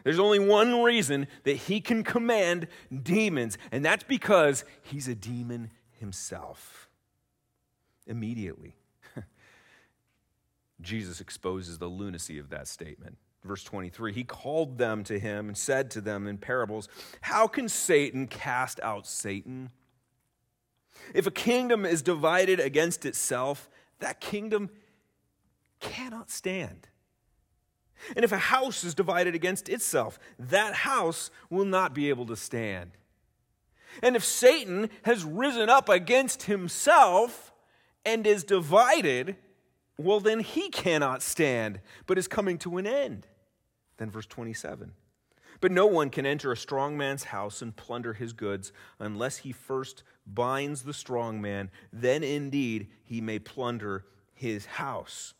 There's 0.04 0.18
only 0.18 0.38
one 0.38 0.82
reason 0.82 1.26
that 1.44 1.56
he 1.56 1.80
can 1.80 2.02
command 2.04 2.68
demons, 3.02 3.58
and 3.72 3.84
that's 3.84 4.04
because 4.04 4.64
he's 4.82 5.08
a 5.08 5.14
demon 5.14 5.70
himself. 5.98 6.88
Immediately, 8.06 8.76
Jesus 10.80 11.20
exposes 11.20 11.78
the 11.78 11.88
lunacy 11.88 12.38
of 12.38 12.50
that 12.50 12.68
statement. 12.68 13.18
Verse 13.44 13.62
23 13.64 14.12
He 14.12 14.24
called 14.24 14.78
them 14.78 15.04
to 15.04 15.18
him 15.18 15.48
and 15.48 15.56
said 15.56 15.90
to 15.92 16.00
them 16.00 16.26
in 16.26 16.38
parables, 16.38 16.88
How 17.20 17.46
can 17.46 17.68
Satan 17.68 18.26
cast 18.26 18.80
out 18.80 19.06
Satan? 19.06 19.70
If 21.14 21.26
a 21.26 21.30
kingdom 21.30 21.84
is 21.84 22.02
divided 22.02 22.60
against 22.60 23.06
itself, 23.06 23.70
that 24.00 24.20
kingdom 24.20 24.70
cannot 25.80 26.30
stand. 26.30 26.88
And 28.14 28.24
if 28.24 28.32
a 28.32 28.38
house 28.38 28.84
is 28.84 28.94
divided 28.94 29.34
against 29.34 29.68
itself, 29.68 30.18
that 30.38 30.74
house 30.74 31.30
will 31.50 31.64
not 31.64 31.94
be 31.94 32.08
able 32.08 32.26
to 32.26 32.36
stand. 32.36 32.92
And 34.02 34.16
if 34.16 34.24
Satan 34.24 34.90
has 35.02 35.24
risen 35.24 35.68
up 35.68 35.88
against 35.88 36.44
himself 36.44 37.52
and 38.04 38.26
is 38.26 38.44
divided, 38.44 39.36
well, 39.96 40.20
then 40.20 40.40
he 40.40 40.68
cannot 40.68 41.22
stand, 41.22 41.80
but 42.06 42.18
is 42.18 42.28
coming 42.28 42.58
to 42.58 42.78
an 42.78 42.86
end. 42.86 43.26
Then, 43.96 44.10
verse 44.10 44.26
27. 44.26 44.92
But 45.60 45.72
no 45.72 45.86
one 45.86 46.10
can 46.10 46.24
enter 46.24 46.52
a 46.52 46.56
strong 46.56 46.96
man's 46.96 47.24
house 47.24 47.62
and 47.62 47.74
plunder 47.74 48.12
his 48.12 48.32
goods 48.32 48.72
unless 49.00 49.38
he 49.38 49.50
first 49.50 50.04
binds 50.24 50.82
the 50.82 50.94
strong 50.94 51.40
man. 51.40 51.70
Then 51.92 52.22
indeed 52.22 52.88
he 53.02 53.20
may 53.20 53.40
plunder 53.40 54.04
his 54.34 54.66
house. 54.66 55.34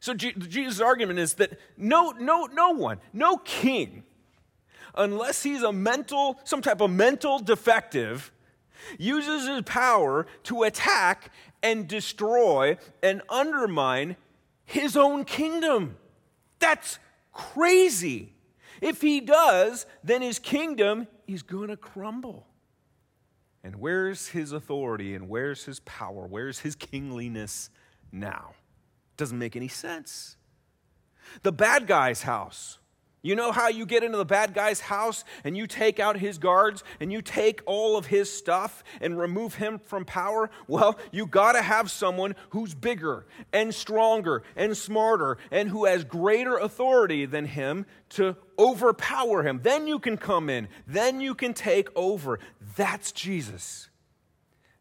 So 0.00 0.14
Jesus' 0.14 0.80
argument 0.80 1.18
is 1.18 1.34
that 1.34 1.58
no, 1.76 2.10
no, 2.10 2.46
no 2.46 2.70
one, 2.70 2.98
no 3.12 3.36
king, 3.38 4.04
unless 4.94 5.42
he's 5.42 5.62
a 5.62 5.72
mental, 5.72 6.38
some 6.44 6.62
type 6.62 6.80
of 6.80 6.90
mental 6.90 7.38
defective, 7.38 8.32
uses 8.98 9.46
his 9.46 9.62
power 9.62 10.26
to 10.44 10.62
attack 10.62 11.30
and 11.62 11.86
destroy 11.86 12.78
and 13.02 13.22
undermine 13.28 14.16
his 14.64 14.96
own 14.96 15.24
kingdom. 15.24 15.96
That's 16.58 16.98
crazy. 17.32 18.32
If 18.80 19.00
he 19.02 19.20
does, 19.20 19.84
then 20.02 20.22
his 20.22 20.38
kingdom 20.38 21.06
is 21.26 21.42
going 21.42 21.68
to 21.68 21.76
crumble. 21.76 22.46
And 23.62 23.76
where's 23.76 24.28
his 24.28 24.52
authority 24.52 25.14
and 25.14 25.28
where's 25.28 25.64
his 25.64 25.80
power? 25.80 26.26
Where's 26.26 26.60
his 26.60 26.74
kingliness 26.74 27.68
now? 28.10 28.54
Doesn't 29.20 29.38
make 29.38 29.54
any 29.54 29.68
sense. 29.68 30.38
The 31.42 31.52
bad 31.52 31.86
guy's 31.86 32.22
house. 32.22 32.78
You 33.20 33.34
know 33.34 33.52
how 33.52 33.68
you 33.68 33.84
get 33.84 34.02
into 34.02 34.16
the 34.16 34.24
bad 34.24 34.54
guy's 34.54 34.80
house 34.80 35.24
and 35.44 35.54
you 35.58 35.66
take 35.66 36.00
out 36.00 36.16
his 36.16 36.38
guards 36.38 36.82
and 37.00 37.12
you 37.12 37.20
take 37.20 37.60
all 37.66 37.98
of 37.98 38.06
his 38.06 38.32
stuff 38.32 38.82
and 38.98 39.18
remove 39.18 39.56
him 39.56 39.78
from 39.78 40.06
power? 40.06 40.48
Well, 40.68 40.98
you 41.12 41.26
got 41.26 41.52
to 41.52 41.60
have 41.60 41.90
someone 41.90 42.34
who's 42.48 42.74
bigger 42.74 43.26
and 43.52 43.74
stronger 43.74 44.42
and 44.56 44.74
smarter 44.74 45.36
and 45.50 45.68
who 45.68 45.84
has 45.84 46.02
greater 46.02 46.56
authority 46.56 47.26
than 47.26 47.44
him 47.44 47.84
to 48.10 48.36
overpower 48.58 49.42
him. 49.42 49.60
Then 49.62 49.86
you 49.86 49.98
can 49.98 50.16
come 50.16 50.48
in. 50.48 50.66
Then 50.86 51.20
you 51.20 51.34
can 51.34 51.52
take 51.52 51.90
over. 51.94 52.38
That's 52.74 53.12
Jesus. 53.12 53.90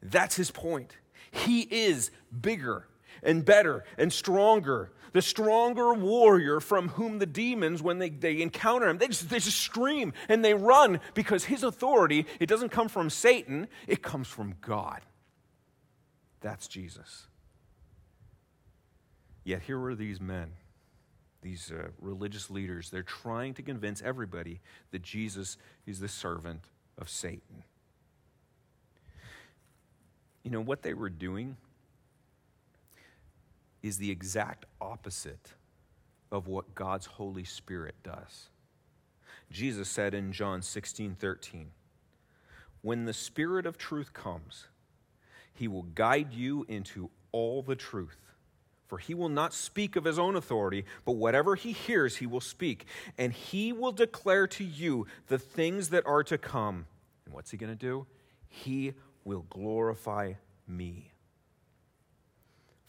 That's 0.02 0.38
his 0.38 0.50
point. 0.50 0.96
He 1.30 1.64
is 1.64 2.10
bigger 2.40 2.86
and 3.24 3.46
better 3.46 3.84
and 3.98 4.12
stronger. 4.12 4.92
The 5.12 5.22
stronger 5.22 5.94
warrior 5.94 6.60
from 6.60 6.90
whom 6.90 7.18
the 7.18 7.26
demons, 7.26 7.82
when 7.82 7.98
they, 7.98 8.10
they 8.10 8.42
encounter 8.42 8.88
him, 8.88 9.00
they 9.00 9.08
just, 9.08 9.30
they 9.30 9.40
just 9.40 9.60
scream 9.60 10.14
and 10.28 10.46
they 10.46 10.54
run 10.54 11.00
because 11.16 11.46
his 11.46 11.64
authority, 11.64 12.28
it 12.40 12.48
doesn't 12.48 12.70
come 12.70 12.90
from 12.90 13.10
Satan, 13.10 13.68
it 13.88 14.04
comes 14.04 14.28
from 14.28 14.56
God. 14.62 15.02
That's 16.42 16.68
Jesus. 16.68 17.28
Yet 19.44 19.64
here 19.64 19.80
were 19.80 19.96
these 19.96 20.22
men, 20.22 20.52
these 21.42 21.72
uh, 21.72 21.88
religious 22.00 22.52
leaders. 22.52 22.92
They're 22.92 23.02
trying 23.02 23.56
to 23.56 23.64
convince 23.64 24.02
everybody 24.02 24.60
that 24.92 25.02
Jesus 25.02 25.58
is 25.88 26.00
the 26.00 26.08
servant 26.08 26.66
of 27.00 27.10
Satan. 27.10 27.64
You 30.44 30.52
know 30.52 30.62
what 30.62 30.84
they 30.84 30.94
were 30.94 31.10
doing? 31.10 31.58
Is 33.82 33.98
the 33.98 34.12
exact 34.12 34.66
opposite 34.82 35.54
of 36.32 36.48
what 36.48 36.76
God's 36.76 37.06
Holy 37.06 37.44
Spirit 37.44 37.96
does. 38.04 38.50
Jesus 39.52 39.90
said 39.90 40.14
in 40.14 40.32
John 40.32 40.62
16 40.62 41.16
13, 41.16 41.72
When 42.82 43.06
the 43.06 43.14
Spirit 43.14 43.66
of 43.66 43.78
truth 43.78 44.14
comes, 44.14 44.68
he 45.54 45.68
will 45.68 45.84
guide 45.84 46.34
you 46.34 46.66
into 46.68 47.10
all 47.32 47.62
the 47.62 47.76
truth. 47.76 48.18
For 48.88 48.98
he 48.98 49.14
will 49.14 49.30
not 49.30 49.54
speak 49.54 49.96
of 49.96 50.06
his 50.06 50.18
own 50.18 50.36
authority, 50.36 50.84
but 51.06 51.12
whatever 51.12 51.54
he 51.54 51.74
hears, 51.74 52.18
he 52.18 52.26
will 52.26 52.42
speak. 52.42 52.88
And 53.20 53.32
he 53.32 53.72
will 53.72 53.92
declare 53.92 54.48
to 54.48 54.64
you 54.64 55.06
the 55.28 55.38
things 55.38 55.90
that 55.90 56.08
are 56.08 56.24
to 56.24 56.40
come. 56.40 56.88
And 57.26 57.34
what's 57.36 57.52
he 57.52 57.58
going 57.58 57.72
to 57.72 57.76
do? 57.76 58.08
He 58.48 58.94
will 59.24 59.46
glorify 59.48 60.34
me 60.68 61.12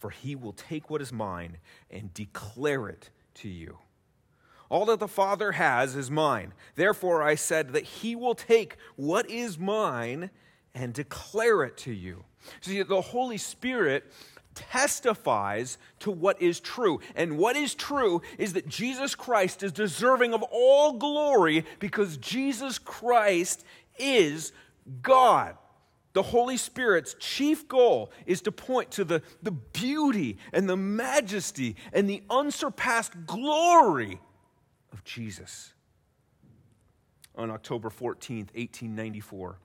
for 0.00 0.10
he 0.10 0.34
will 0.34 0.54
take 0.54 0.90
what 0.90 1.00
is 1.00 1.12
mine 1.12 1.58
and 1.90 2.12
declare 2.12 2.88
it 2.88 3.10
to 3.34 3.48
you. 3.48 3.78
All 4.70 4.86
that 4.86 4.98
the 4.98 5.08
Father 5.08 5.52
has 5.52 5.94
is 5.94 6.10
mine. 6.10 6.54
Therefore, 6.74 7.22
I 7.22 7.34
said 7.34 7.72
that 7.74 7.84
he 7.84 8.16
will 8.16 8.34
take 8.34 8.76
what 8.96 9.28
is 9.30 9.58
mine 9.58 10.30
and 10.74 10.94
declare 10.94 11.64
it 11.64 11.76
to 11.78 11.92
you. 11.92 12.24
See, 12.60 12.82
the 12.82 13.00
Holy 13.00 13.36
Spirit 13.36 14.10
testifies 14.54 15.76
to 16.00 16.10
what 16.10 16.40
is 16.40 16.60
true. 16.60 17.00
And 17.14 17.36
what 17.36 17.56
is 17.56 17.74
true 17.74 18.22
is 18.38 18.54
that 18.54 18.68
Jesus 18.68 19.14
Christ 19.14 19.62
is 19.62 19.72
deserving 19.72 20.32
of 20.34 20.42
all 20.50 20.94
glory 20.94 21.64
because 21.78 22.16
Jesus 22.16 22.78
Christ 22.78 23.64
is 23.98 24.52
God. 25.02 25.56
The 26.12 26.22
Holy 26.22 26.56
Spirit's 26.56 27.14
chief 27.18 27.68
goal 27.68 28.10
is 28.26 28.42
to 28.42 28.52
point 28.52 28.90
to 28.92 29.04
the, 29.04 29.22
the 29.42 29.52
beauty 29.52 30.38
and 30.52 30.68
the 30.68 30.76
majesty 30.76 31.76
and 31.92 32.10
the 32.10 32.22
unsurpassed 32.28 33.26
glory 33.26 34.20
of 34.92 35.04
Jesus. 35.04 35.72
On 37.36 37.50
October 37.50 37.90
14th, 37.90 38.52
1894, 38.54 39.56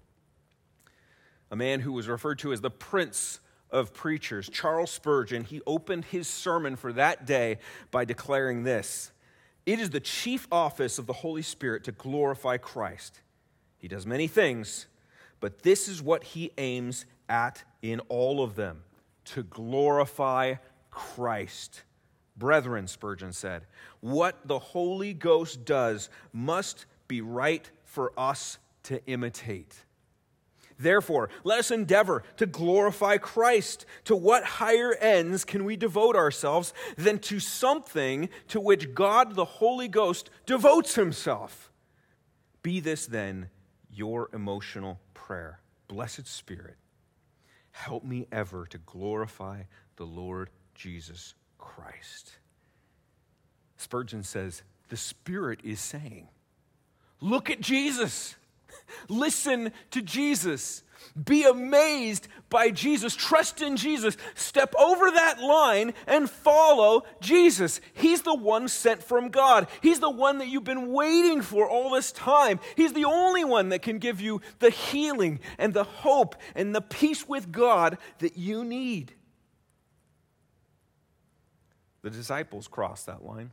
a 1.49 1.55
man 1.55 1.79
who 1.79 1.91
was 1.91 2.07
referred 2.07 2.39
to 2.39 2.53
as 2.53 2.61
the 2.61 2.69
Prince 2.69 3.39
of 3.71 3.93
preachers, 3.93 4.47
Charles 4.49 4.91
Spurgeon, 4.91 5.43
he 5.43 5.61
opened 5.65 6.05
his 6.05 6.27
sermon 6.27 6.75
for 6.75 6.93
that 6.93 7.25
day 7.25 7.57
by 7.89 8.05
declaring 8.05 8.63
this 8.63 9.11
It 9.65 9.79
is 9.79 9.89
the 9.89 9.99
chief 9.99 10.47
office 10.51 10.99
of 10.99 11.07
the 11.07 11.13
Holy 11.13 11.41
Spirit 11.41 11.83
to 11.85 11.91
glorify 11.91 12.57
Christ. 12.57 13.21
He 13.77 13.87
does 13.87 14.05
many 14.05 14.27
things, 14.27 14.85
but 15.39 15.63
this 15.63 15.87
is 15.87 16.01
what 16.01 16.23
he 16.23 16.51
aims 16.57 17.05
at 17.29 17.63
in 17.81 17.99
all 18.09 18.41
of 18.43 18.55
them 18.55 18.83
to 19.25 19.43
glorify 19.43 20.55
Christ. 20.91 21.83
Brethren, 22.37 22.87
Spurgeon 22.87 23.33
said, 23.33 23.63
what 24.01 24.47
the 24.47 24.59
Holy 24.59 25.13
Ghost 25.13 25.65
does 25.65 26.09
must 26.33 26.85
be 27.07 27.21
right 27.21 27.69
for 27.83 28.11
us 28.17 28.57
to 28.83 29.03
imitate. 29.05 29.75
Therefore, 30.77 31.29
let 31.43 31.59
us 31.59 31.71
endeavor 31.71 32.23
to 32.37 32.45
glorify 32.45 33.17
Christ. 33.17 33.85
To 34.05 34.15
what 34.15 34.43
higher 34.43 34.93
ends 34.95 35.45
can 35.45 35.63
we 35.63 35.77
devote 35.77 36.17
ourselves 36.17 36.73
than 36.97 37.19
to 37.19 37.39
something 37.39 38.29
to 38.49 38.59
which 38.59 38.93
God 38.93 39.35
the 39.35 39.45
Holy 39.45 39.87
Ghost 39.87 40.29
devotes 40.45 40.95
himself? 40.95 41.71
Be 42.61 42.81
this 42.81 43.05
then 43.05 43.49
your 43.95 44.29
emotional 44.33 44.99
prayer. 45.13 45.59
Blessed 45.87 46.27
Spirit, 46.27 46.75
help 47.71 48.03
me 48.03 48.27
ever 48.31 48.65
to 48.67 48.77
glorify 48.79 49.63
the 49.95 50.05
Lord 50.05 50.49
Jesus 50.73 51.33
Christ. 51.57 52.31
Spurgeon 53.77 54.23
says, 54.23 54.63
The 54.89 54.97
Spirit 54.97 55.59
is 55.63 55.79
saying, 55.79 56.27
Look 57.21 57.49
at 57.49 57.61
Jesus. 57.61 58.35
Listen 59.09 59.71
to 59.91 60.01
Jesus. 60.01 60.83
Be 61.23 61.43
amazed 61.43 62.27
by 62.49 62.71
Jesus. 62.71 63.15
Trust 63.15 63.61
in 63.61 63.77
Jesus. 63.77 64.17
Step 64.35 64.73
over 64.77 65.11
that 65.11 65.39
line 65.39 65.93
and 66.07 66.29
follow 66.29 67.03
Jesus. 67.21 67.81
He's 67.93 68.21
the 68.21 68.35
one 68.35 68.67
sent 68.67 69.03
from 69.03 69.29
God. 69.29 69.67
He's 69.81 69.99
the 69.99 70.09
one 70.09 70.39
that 70.39 70.47
you've 70.47 70.63
been 70.63 70.91
waiting 70.91 71.41
for 71.41 71.69
all 71.69 71.91
this 71.91 72.11
time. 72.11 72.59
He's 72.75 72.93
the 72.93 73.05
only 73.05 73.43
one 73.43 73.69
that 73.69 73.81
can 73.81 73.99
give 73.99 74.19
you 74.19 74.41
the 74.59 74.69
healing 74.69 75.39
and 75.57 75.73
the 75.73 75.83
hope 75.83 76.35
and 76.55 76.75
the 76.75 76.81
peace 76.81 77.27
with 77.27 77.51
God 77.51 77.97
that 78.19 78.37
you 78.37 78.63
need. 78.63 79.13
The 82.01 82.09
disciples 82.09 82.67
crossed 82.67 83.07
that 83.07 83.25
line. 83.25 83.51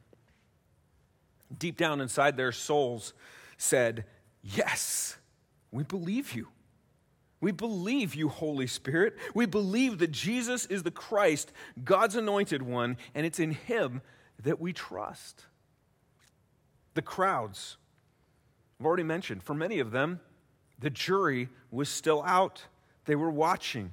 Deep 1.56 1.76
down 1.76 2.00
inside 2.00 2.36
their 2.36 2.52
souls 2.52 3.14
said, 3.56 4.04
Yes. 4.42 5.16
We 5.70 5.84
believe 5.84 6.34
you. 6.34 6.48
We 7.42 7.50
believe 7.50 8.14
you, 8.14 8.28
Holy 8.28 8.68
Spirit. 8.68 9.16
We 9.34 9.46
believe 9.46 9.98
that 9.98 10.12
Jesus 10.12 10.64
is 10.66 10.84
the 10.84 10.92
Christ, 10.92 11.52
God's 11.82 12.14
anointed 12.14 12.62
one, 12.62 12.96
and 13.16 13.26
it's 13.26 13.40
in 13.40 13.50
him 13.50 14.00
that 14.44 14.60
we 14.60 14.72
trust. 14.72 15.44
The 16.94 17.02
crowds, 17.02 17.76
I've 18.78 18.86
already 18.86 19.02
mentioned, 19.02 19.42
for 19.42 19.54
many 19.54 19.80
of 19.80 19.90
them, 19.90 20.20
the 20.78 20.88
jury 20.88 21.48
was 21.72 21.88
still 21.88 22.22
out. 22.22 22.64
They 23.06 23.16
were 23.16 23.30
watching, 23.30 23.90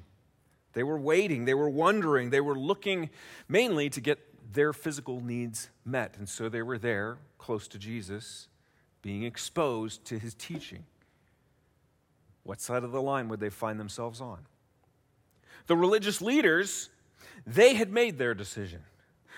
they 0.73 0.83
were 0.83 0.99
waiting, 0.99 1.45
they 1.45 1.55
were 1.55 1.69
wondering, 1.69 2.29
they 2.29 2.41
were 2.41 2.57
looking 2.57 3.09
mainly 3.47 3.89
to 3.89 3.99
get 3.99 4.19
their 4.53 4.73
physical 4.73 5.21
needs 5.21 5.69
met. 5.83 6.17
And 6.19 6.29
so 6.29 6.49
they 6.49 6.61
were 6.61 6.77
there, 6.77 7.17
close 7.39 7.67
to 7.69 7.79
Jesus, 7.79 8.47
being 9.01 9.23
exposed 9.23 10.05
to 10.05 10.19
his 10.19 10.35
teaching. 10.35 10.83
What 12.49 12.61
side 12.61 12.83
of 12.83 12.91
the 12.91 12.99
line 12.99 13.29
would 13.29 13.39
they 13.39 13.51
find 13.51 13.79
themselves 13.79 14.19
on? 14.19 14.39
The 15.67 15.77
religious 15.77 16.19
leaders, 16.19 16.89
they 17.45 17.75
had 17.75 17.91
made 17.91 18.17
their 18.17 18.33
decision. 18.33 18.81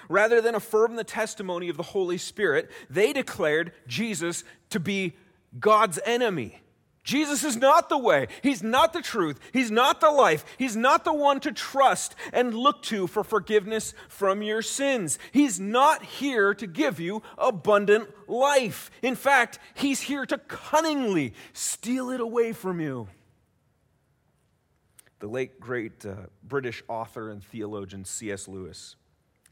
Rather 0.07 0.39
than 0.39 0.55
affirm 0.55 0.95
the 0.95 1.03
testimony 1.03 1.67
of 1.67 1.75
the 1.75 1.83
Holy 1.83 2.17
Spirit, 2.17 2.71
they 2.89 3.11
declared 3.11 3.73
Jesus 3.85 4.45
to 4.69 4.79
be 4.79 5.17
God's 5.59 5.99
enemy. 6.05 6.61
Jesus 7.03 7.43
is 7.43 7.57
not 7.57 7.89
the 7.89 7.97
way. 7.97 8.27
He's 8.43 8.61
not 8.61 8.93
the 8.93 9.01
truth. 9.01 9.39
He's 9.51 9.71
not 9.71 10.01
the 10.01 10.11
life. 10.11 10.45
He's 10.57 10.75
not 10.75 11.03
the 11.03 11.13
one 11.13 11.39
to 11.39 11.51
trust 11.51 12.15
and 12.31 12.53
look 12.53 12.83
to 12.83 13.07
for 13.07 13.23
forgiveness 13.23 13.95
from 14.07 14.43
your 14.43 14.61
sins. 14.61 15.17
He's 15.31 15.59
not 15.59 16.03
here 16.03 16.53
to 16.53 16.67
give 16.67 16.99
you 16.99 17.23
abundant 17.39 18.09
life. 18.29 18.91
In 19.01 19.15
fact, 19.15 19.57
He's 19.73 20.01
here 20.01 20.25
to 20.27 20.37
cunningly 20.37 21.33
steal 21.53 22.11
it 22.11 22.19
away 22.19 22.53
from 22.53 22.79
you. 22.79 23.07
The 25.19 25.27
late, 25.27 25.59
great 25.59 26.05
uh, 26.05 26.15
British 26.43 26.83
author 26.87 27.29
and 27.31 27.43
theologian 27.43 28.05
C.S. 28.05 28.47
Lewis, 28.47 28.95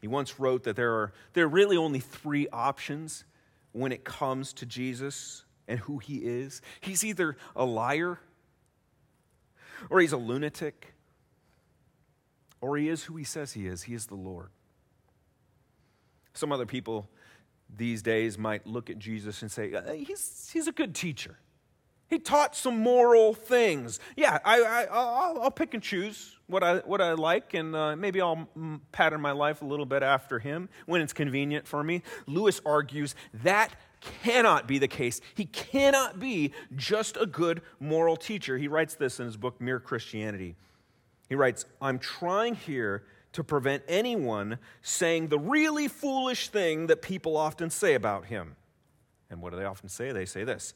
he 0.00 0.08
once 0.08 0.38
wrote 0.38 0.64
that 0.64 0.76
there 0.76 0.92
are, 0.92 1.12
there 1.32 1.44
are 1.44 1.48
really 1.48 1.76
only 1.76 2.00
three 2.00 2.48
options 2.52 3.24
when 3.72 3.92
it 3.92 4.04
comes 4.04 4.52
to 4.54 4.66
Jesus 4.66 5.44
and 5.70 5.78
who 5.80 5.98
he 5.98 6.16
is. 6.16 6.60
He's 6.80 7.04
either 7.04 7.36
a 7.54 7.64
liar, 7.64 8.18
or 9.88 10.00
he's 10.00 10.12
a 10.12 10.18
lunatic, 10.18 10.94
or 12.60 12.76
he 12.76 12.88
is 12.88 13.04
who 13.04 13.16
he 13.16 13.24
says 13.24 13.52
he 13.52 13.66
is. 13.66 13.84
He 13.84 13.94
is 13.94 14.06
the 14.06 14.16
Lord. 14.16 14.50
Some 16.34 16.52
other 16.52 16.66
people 16.66 17.08
these 17.74 18.02
days 18.02 18.36
might 18.36 18.66
look 18.66 18.90
at 18.90 18.98
Jesus 18.98 19.42
and 19.42 19.50
say, 19.50 19.72
uh, 19.72 19.92
he's, 19.92 20.50
he's 20.52 20.66
a 20.66 20.72
good 20.72 20.94
teacher. 20.94 21.38
He 22.08 22.18
taught 22.18 22.56
some 22.56 22.80
moral 22.80 23.34
things. 23.34 24.00
Yeah, 24.16 24.40
I, 24.44 24.86
I, 24.90 25.32
will 25.32 25.50
pick 25.52 25.74
and 25.74 25.82
choose 25.82 26.36
what 26.48 26.64
I, 26.64 26.78
what 26.78 27.00
I 27.00 27.12
like, 27.12 27.54
and 27.54 27.76
uh, 27.76 27.94
maybe 27.94 28.20
I'll 28.20 28.48
pattern 28.90 29.20
my 29.20 29.30
life 29.30 29.62
a 29.62 29.64
little 29.64 29.86
bit 29.86 30.02
after 30.02 30.40
him 30.40 30.68
when 30.86 31.00
it's 31.00 31.12
convenient 31.12 31.68
for 31.68 31.84
me. 31.84 32.02
Lewis 32.26 32.60
argues 32.66 33.14
that 33.32 33.76
cannot 34.00 34.66
be 34.66 34.78
the 34.78 34.88
case. 34.88 35.20
He 35.34 35.44
cannot 35.44 36.18
be 36.18 36.52
just 36.74 37.16
a 37.16 37.26
good 37.26 37.62
moral 37.78 38.16
teacher. 38.16 38.58
He 38.58 38.68
writes 38.68 38.94
this 38.94 39.20
in 39.20 39.26
his 39.26 39.36
book, 39.36 39.60
Mere 39.60 39.80
Christianity. 39.80 40.56
He 41.28 41.34
writes, 41.34 41.64
I'm 41.80 41.98
trying 41.98 42.54
here 42.54 43.04
to 43.32 43.44
prevent 43.44 43.84
anyone 43.88 44.58
saying 44.82 45.28
the 45.28 45.38
really 45.38 45.86
foolish 45.86 46.48
thing 46.48 46.88
that 46.88 47.02
people 47.02 47.36
often 47.36 47.70
say 47.70 47.94
about 47.94 48.26
him. 48.26 48.56
And 49.30 49.40
what 49.40 49.52
do 49.52 49.58
they 49.58 49.64
often 49.64 49.88
say? 49.88 50.12
They 50.12 50.26
say 50.26 50.44
this 50.44 50.74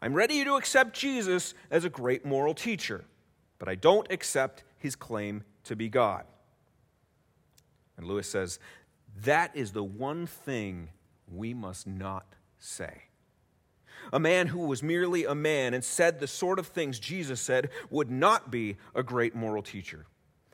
I'm 0.00 0.14
ready 0.14 0.42
to 0.44 0.54
accept 0.54 0.94
Jesus 0.94 1.54
as 1.70 1.84
a 1.84 1.90
great 1.90 2.24
moral 2.24 2.54
teacher, 2.54 3.04
but 3.58 3.68
I 3.68 3.74
don't 3.74 4.10
accept 4.10 4.64
his 4.78 4.96
claim 4.96 5.44
to 5.64 5.76
be 5.76 5.88
God. 5.88 6.24
And 7.98 8.06
Lewis 8.06 8.30
says, 8.30 8.58
That 9.24 9.54
is 9.54 9.72
the 9.72 9.84
one 9.84 10.26
thing 10.26 10.88
we 11.30 11.52
must 11.52 11.86
not 11.86 12.34
say. 12.60 13.04
A 14.12 14.20
man 14.20 14.48
who 14.48 14.60
was 14.60 14.82
merely 14.82 15.24
a 15.24 15.34
man 15.34 15.74
and 15.74 15.84
said 15.84 16.20
the 16.20 16.26
sort 16.26 16.58
of 16.58 16.68
things 16.68 16.98
Jesus 16.98 17.40
said 17.40 17.70
would 17.90 18.10
not 18.10 18.50
be 18.50 18.76
a 18.94 19.02
great 19.02 19.34
moral 19.34 19.62
teacher. 19.62 20.06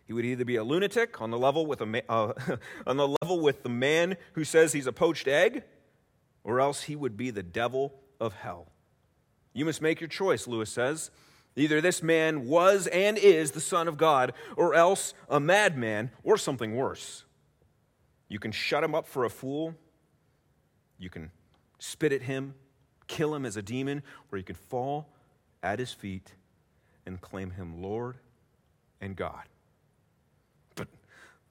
He 0.07 0.13
would 0.13 0.25
either 0.25 0.45
be 0.45 0.57
a 0.57 0.65
lunatic 0.65 1.21
on 1.21 1.31
the 1.31 1.39
level 1.39 1.67
with, 1.67 1.81
a, 1.81 2.03
uh, 2.09 2.33
on 2.87 2.97
the, 2.97 3.09
level 3.23 3.41
with 3.41 3.63
the 3.63 3.69
man 3.69 4.17
who 4.33 4.45
says 4.45 4.73
he's 4.73 4.87
a 4.87 4.93
poached 4.93 5.27
egg, 5.27 5.65
or 6.45 6.61
else 6.61 6.83
he 6.83 6.95
would 6.95 7.17
be 7.17 7.31
the 7.31 7.43
devil 7.43 7.93
of 8.21 8.35
hell. 8.35 8.69
You 9.53 9.65
must 9.65 9.83
make 9.83 10.01
your 10.01 10.09
choice, 10.09 10.47
Lewis 10.47 10.71
says. 10.71 11.11
Either 11.57 11.81
this 11.81 12.03
man 12.03 12.47
was 12.47 12.87
and 12.89 13.17
is 13.17 13.53
the 13.53 13.61
Son 13.61 13.89
of 13.89 13.97
God, 13.97 14.33
or 14.57 14.75
else 14.75 15.15
a 15.29 15.41
madman, 15.41 16.11
or 16.23 16.37
something 16.37 16.77
worse. 16.77 17.25
You 18.29 18.39
can 18.39 18.53
shut 18.53 18.85
him 18.85 18.95
up 18.95 19.07
for 19.09 19.25
a 19.25 19.31
fool. 19.31 19.75
You 20.99 21.11
can 21.11 21.31
spit 21.79 22.13
at 22.13 22.23
him, 22.23 22.55
kill 23.07 23.35
him 23.35 23.45
as 23.45 23.57
a 23.57 23.63
demon, 23.63 24.03
or 24.31 24.39
you 24.39 24.45
can 24.45 24.57
fall 24.57 25.09
at 25.63 25.79
his 25.79 25.93
feet 25.93 26.35
and 27.05 27.21
claim 27.21 27.53
him 27.53 27.83
Lord 27.83 28.17
and 29.01 29.17
God. 29.17 29.45
But 30.75 30.89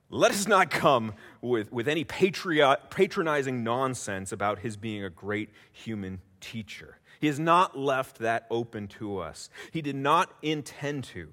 let 0.09 0.31
us 0.31 0.47
not 0.47 0.69
come 0.69 1.13
with, 1.41 1.71
with 1.71 1.87
any 1.87 2.03
patriot, 2.03 2.77
patronizing 2.89 3.63
nonsense 3.63 4.31
about 4.31 4.59
his 4.59 4.77
being 4.77 5.03
a 5.03 5.09
great 5.09 5.49
human 5.71 6.21
teacher. 6.41 6.99
He 7.19 7.27
has 7.27 7.39
not 7.39 7.77
left 7.77 8.19
that 8.19 8.45
open 8.51 8.87
to 8.99 9.19
us. 9.19 9.49
He 9.71 9.81
did 9.81 9.95
not 9.95 10.33
intend 10.41 11.05
to. 11.05 11.29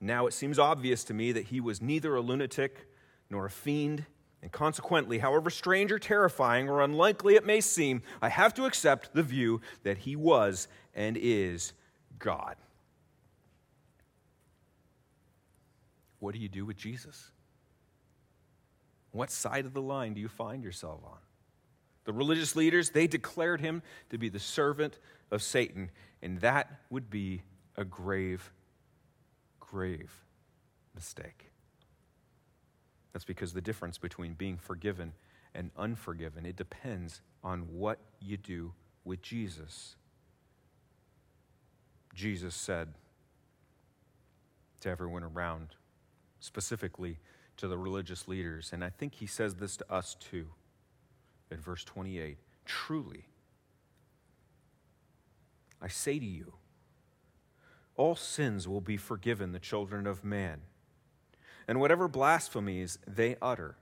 Now 0.00 0.26
it 0.26 0.32
seems 0.32 0.58
obvious 0.58 1.04
to 1.04 1.14
me 1.14 1.32
that 1.32 1.46
he 1.46 1.60
was 1.60 1.82
neither 1.82 2.14
a 2.14 2.20
lunatic 2.20 2.88
nor 3.30 3.46
a 3.46 3.50
fiend 3.50 4.06
and 4.42 4.52
consequently, 4.52 5.18
however 5.18 5.50
strange 5.50 5.90
or 5.90 5.98
terrifying 5.98 6.68
or 6.68 6.80
unlikely 6.80 7.34
it 7.34 7.44
may 7.44 7.60
seem, 7.60 8.02
I 8.22 8.28
have 8.28 8.54
to 8.54 8.66
accept 8.66 9.12
the 9.12 9.22
view 9.22 9.60
that 9.82 9.98
he 9.98 10.14
was 10.14 10.68
and 10.94 11.16
is 11.16 11.72
God. 12.18 12.56
What 16.20 16.34
do 16.34 16.40
you 16.40 16.48
do 16.48 16.64
with 16.64 16.76
Jesus? 16.76 17.30
What 19.10 19.30
side 19.30 19.66
of 19.66 19.72
the 19.72 19.82
line 19.82 20.14
do 20.14 20.20
you 20.20 20.28
find 20.28 20.62
yourself 20.62 21.00
on? 21.04 21.18
The 22.04 22.12
religious 22.12 22.56
leaders, 22.56 22.90
they 22.90 23.06
declared 23.06 23.60
him 23.60 23.82
to 24.10 24.18
be 24.18 24.28
the 24.28 24.38
servant 24.38 24.98
of 25.30 25.42
Satan, 25.42 25.90
and 26.22 26.40
that 26.40 26.80
would 26.90 27.10
be 27.10 27.42
a 27.76 27.84
grave, 27.84 28.50
grave 29.60 30.12
mistake. 30.94 31.50
That's 33.12 33.24
because 33.24 33.52
the 33.52 33.60
difference 33.60 33.98
between 33.98 34.34
being 34.34 34.56
forgiven 34.56 35.12
and 35.54 35.70
unforgiven, 35.76 36.44
it 36.44 36.56
depends 36.56 37.20
on 37.42 37.60
what 37.72 37.98
you 38.20 38.36
do 38.36 38.72
with 39.04 39.22
Jesus. 39.22 39.96
Jesus 42.14 42.54
said 42.54 42.94
to 44.80 44.88
everyone 44.88 45.24
around, 45.24 45.68
specifically 46.40 47.18
to 47.56 47.66
the 47.66 47.78
religious 47.78 48.28
leaders, 48.28 48.70
and 48.72 48.84
I 48.84 48.90
think 48.90 49.14
he 49.14 49.26
says 49.26 49.54
this 49.54 49.76
to 49.78 49.92
us 49.92 50.14
too, 50.14 50.46
in 51.50 51.58
verse 51.58 51.84
28 51.84 52.38
Truly, 52.64 53.24
I 55.80 55.88
say 55.88 56.18
to 56.18 56.24
you, 56.24 56.54
all 57.96 58.14
sins 58.14 58.68
will 58.68 58.80
be 58.80 58.96
forgiven 58.96 59.52
the 59.52 59.58
children 59.58 60.06
of 60.06 60.24
man, 60.24 60.60
and 61.68 61.78
whatever 61.78 62.08
blasphemies 62.08 62.98
they 63.06 63.36
utter. 63.42 63.76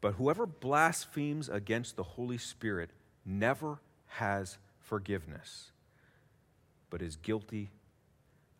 But 0.00 0.14
whoever 0.14 0.44
blasphemes 0.44 1.48
against 1.48 1.94
the 1.94 2.02
Holy 2.02 2.36
Spirit 2.36 2.90
never 3.24 3.78
has 4.06 4.58
forgiveness, 4.80 5.70
but 6.90 7.00
is 7.00 7.14
guilty 7.16 7.70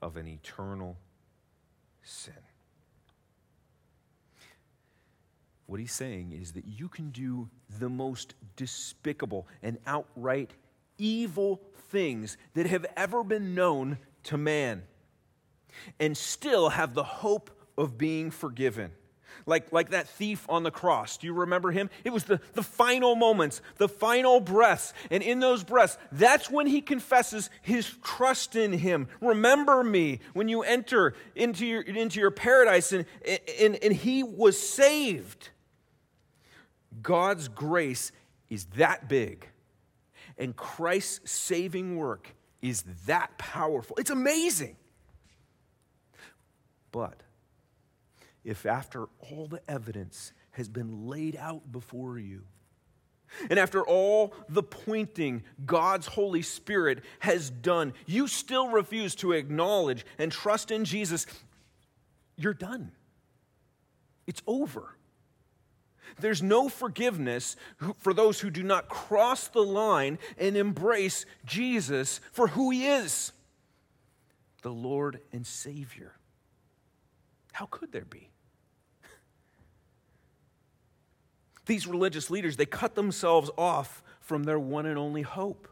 of 0.01 0.17
an 0.17 0.29
eternal 0.29 0.97
sin. 2.03 2.33
What 5.67 5.81
he's 5.81 5.93
saying 5.93 6.33
is 6.33 6.53
that 6.53 6.67
you 6.67 6.89
can 6.89 7.11
do 7.11 7.49
the 7.79 7.89
most 7.89 8.35
despicable 8.57 9.49
and 9.63 9.79
outright 9.87 10.53
evil 10.99 11.61
things 11.91 12.37
that 12.55 12.67
have 12.67 12.87
ever 12.97 13.25
been 13.25 13.55
known 13.55 13.99
to 14.25 14.37
man 14.37 14.83
and 15.99 16.17
still 16.17 16.69
have 16.69 16.95
the 16.95 17.03
hope 17.03 17.51
of 17.77 17.97
being 17.99 18.31
forgiven 18.31 18.93
like, 19.47 19.73
like 19.73 19.91
that 19.91 20.09
thief 20.09 20.47
on 20.49 20.63
the 20.63 20.71
cross. 20.71 21.17
Do 21.17 21.27
you 21.27 21.33
remember 21.33 21.71
him? 21.71 21.91
It 22.05 22.13
was 22.13 22.25
the, 22.25 22.41
the 22.55 22.63
final 22.63 23.15
moments, 23.15 23.61
the 23.77 23.89
final 23.89 24.41
breaths. 24.41 24.93
And 25.11 25.23
in 25.23 25.41
those 25.41 25.65
breaths, 25.65 25.99
that's 26.11 26.51
when 26.51 26.67
he 26.67 26.81
confesses 26.81 27.51
his 27.61 27.87
trust 28.03 28.57
in 28.57 28.73
him. 28.73 29.09
Remember 29.21 29.83
me 29.83 30.21
when 30.33 30.49
you 30.49 30.63
enter 30.63 31.15
into 31.35 31.67
your, 31.67 31.83
into 31.83 32.21
your 32.21 32.31
paradise, 32.31 32.93
and, 32.93 33.05
and, 33.61 33.77
and 33.77 33.93
he 33.93 34.23
was 34.23 34.59
saved. 34.59 35.51
God's 37.01 37.49
grace 37.49 38.13
is 38.51 38.67
that 38.77 39.09
big, 39.09 39.49
and 40.37 40.55
Christ's 40.55 41.31
saving 41.31 41.97
work 41.97 42.35
is 42.61 42.85
that 43.07 43.39
powerful. 43.39 43.97
It's 43.99 44.11
amazing. 44.11 44.77
But 46.93 47.23
if 48.45 48.67
after 48.67 49.07
all 49.21 49.47
the 49.47 49.61
evidence 49.69 50.33
has 50.53 50.69
been 50.69 51.07
laid 51.07 51.37
out 51.37 51.71
before 51.71 52.19
you, 52.19 52.43
and 53.49 53.59
after 53.59 53.83
all 53.83 54.35
the 54.49 54.63
pointing 54.63 55.43
God's 55.65 56.07
Holy 56.07 56.43
Spirit 56.43 57.03
has 57.21 57.51
done, 57.51 57.95
you 58.07 58.29
still 58.29 58.69
refuse 58.69 59.15
to 59.17 59.33
acknowledge 59.33 60.05
and 60.19 60.31
trust 60.31 60.71
in 60.71 60.85
Jesus, 60.85 61.27
you're 62.37 62.55
done. 62.55 62.93
It's 64.27 64.43
over. 64.47 64.97
There's 66.21 66.43
no 66.43 66.69
forgiveness 66.69 67.57
for 67.99 68.13
those 68.13 68.41
who 68.41 68.51
do 68.51 68.63
not 68.63 68.89
cross 68.89 69.49
the 69.49 69.63
line 69.63 70.19
and 70.37 70.57
embrace 70.57 71.25
Jesus 71.47 72.21
for 72.33 72.49
who 72.49 72.71
he 72.71 72.87
is 72.87 73.33
the 74.63 74.71
Lord 74.71 75.21
and 75.33 75.45
Savior. 75.45 76.13
How 77.53 77.67
could 77.67 77.91
there 77.91 78.05
be? 78.05 78.32
These 81.67 81.87
religious 81.87 82.31
leaders, 82.31 82.57
they 82.57 82.67
cut 82.67 82.95
themselves 82.95 83.51
off 83.57 84.03
from 84.21 84.45
their 84.45 84.59
one 84.59 84.87
and 84.87 84.99
only 84.99 85.23
hope, 85.23 85.69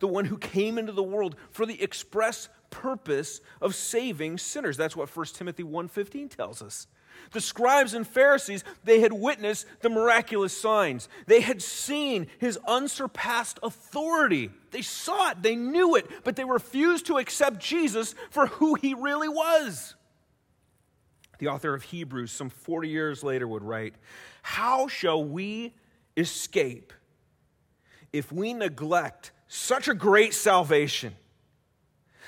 the 0.00 0.08
one 0.08 0.24
who 0.24 0.38
came 0.38 0.78
into 0.78 0.92
the 0.92 1.02
world 1.02 1.36
for 1.50 1.66
the 1.66 1.80
express 1.82 2.48
purpose 2.70 3.40
of 3.60 3.74
saving 3.74 4.38
sinners. 4.38 4.76
That's 4.76 4.96
what 4.96 5.08
1 5.08 5.26
Timothy 5.34 5.62
1:15 5.62 6.28
tells 6.28 6.62
us. 6.62 6.86
The 7.32 7.40
scribes 7.40 7.94
and 7.94 8.06
Pharisees, 8.06 8.64
they 8.84 9.00
had 9.00 9.12
witnessed 9.12 9.66
the 9.80 9.90
miraculous 9.90 10.58
signs. 10.58 11.08
They 11.26 11.40
had 11.40 11.60
seen 11.60 12.28
his 12.38 12.58
unsurpassed 12.66 13.58
authority. 13.62 14.50
They 14.70 14.82
saw 14.82 15.30
it, 15.30 15.42
they 15.42 15.56
knew 15.56 15.96
it, 15.96 16.06
but 16.24 16.36
they 16.36 16.44
refused 16.44 17.06
to 17.06 17.18
accept 17.18 17.58
Jesus 17.58 18.14
for 18.30 18.46
who 18.46 18.74
he 18.74 18.94
really 18.94 19.28
was. 19.28 19.94
The 21.38 21.48
author 21.48 21.74
of 21.74 21.84
Hebrews, 21.84 22.32
some 22.32 22.50
40 22.50 22.88
years 22.88 23.22
later, 23.22 23.46
would 23.46 23.62
write 23.62 23.94
How 24.48 24.88
shall 24.88 25.22
we 25.22 25.74
escape 26.16 26.94
if 28.14 28.32
we 28.32 28.54
neglect 28.54 29.30
such 29.46 29.88
a 29.88 29.94
great 29.94 30.32
salvation? 30.32 31.14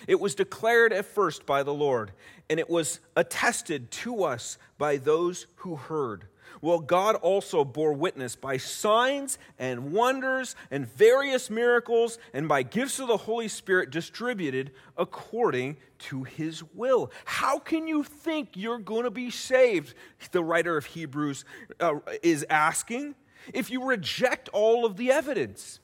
It 0.06 0.20
was 0.20 0.34
declared 0.34 0.92
at 0.92 1.06
first 1.06 1.46
by 1.46 1.62
the 1.62 1.72
Lord, 1.72 2.12
and 2.50 2.60
it 2.60 2.68
was 2.68 3.00
attested 3.16 3.90
to 3.92 4.22
us 4.22 4.58
by 4.76 4.98
those 4.98 5.46
who 5.56 5.76
heard. 5.76 6.26
Well, 6.62 6.80
God 6.80 7.14
also 7.16 7.64
bore 7.64 7.94
witness 7.94 8.36
by 8.36 8.58
signs 8.58 9.38
and 9.58 9.92
wonders 9.92 10.54
and 10.70 10.86
various 10.86 11.48
miracles 11.48 12.18
and 12.34 12.48
by 12.48 12.62
gifts 12.64 12.98
of 12.98 13.08
the 13.08 13.16
Holy 13.16 13.48
Spirit 13.48 13.90
distributed 13.90 14.72
according 14.96 15.78
to 16.00 16.24
his 16.24 16.62
will. 16.74 17.10
How 17.24 17.58
can 17.58 17.86
you 17.86 18.02
think 18.02 18.50
you're 18.54 18.78
going 18.78 19.04
to 19.04 19.10
be 19.10 19.30
saved? 19.30 19.94
The 20.32 20.44
writer 20.44 20.76
of 20.76 20.84
Hebrews 20.84 21.46
uh, 21.80 21.94
is 22.22 22.44
asking. 22.50 23.14
If 23.54 23.70
you 23.70 23.84
reject 23.84 24.50
all 24.50 24.84
of 24.84 24.98
the 24.98 25.10
evidence, 25.10 25.80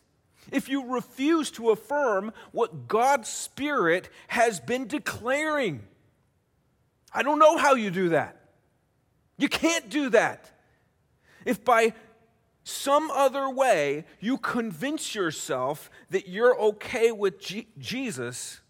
if 0.52 0.68
you 0.68 0.92
refuse 0.92 1.50
to 1.52 1.70
affirm 1.70 2.34
what 2.52 2.86
God's 2.86 3.30
Spirit 3.30 4.10
has 4.28 4.60
been 4.60 4.86
declaring, 4.86 5.82
I 7.14 7.22
don't 7.22 7.38
know 7.38 7.56
how 7.56 7.74
you 7.76 7.90
do 7.90 8.10
that. 8.10 8.36
You 9.38 9.48
can't 9.48 9.88
do 9.88 10.10
that. 10.10 10.50
If 11.46 11.64
by 11.64 11.94
some 12.64 13.10
other 13.12 13.48
way 13.48 14.04
you 14.20 14.36
convince 14.36 15.14
yourself 15.14 15.88
that 16.10 16.28
you're 16.28 16.58
okay 16.60 17.12
with 17.12 17.40
G- 17.40 17.68
Jesus, 17.78 18.60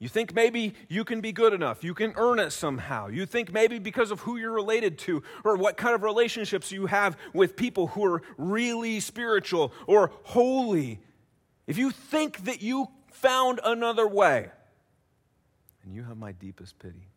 you 0.00 0.08
think 0.08 0.34
maybe 0.34 0.74
you 0.88 1.04
can 1.04 1.20
be 1.20 1.30
good 1.30 1.52
enough. 1.52 1.82
You 1.82 1.94
can 1.94 2.12
earn 2.16 2.40
it 2.40 2.50
somehow. 2.50 3.06
You 3.06 3.24
think 3.24 3.52
maybe 3.52 3.78
because 3.78 4.10
of 4.10 4.20
who 4.20 4.36
you're 4.36 4.52
related 4.52 4.98
to 4.98 5.22
or 5.44 5.56
what 5.56 5.76
kind 5.76 5.94
of 5.94 6.02
relationships 6.02 6.72
you 6.72 6.86
have 6.86 7.16
with 7.32 7.56
people 7.56 7.86
who 7.86 8.04
are 8.04 8.22
really 8.36 8.98
spiritual 8.98 9.72
or 9.86 10.10
holy. 10.24 11.00
If 11.68 11.78
you 11.78 11.92
think 11.92 12.44
that 12.44 12.62
you 12.62 12.88
found 13.12 13.60
another 13.64 14.06
way, 14.06 14.50
and 15.84 15.94
you 15.94 16.02
have 16.02 16.16
my 16.16 16.32
deepest 16.32 16.78
pity. 16.78 17.08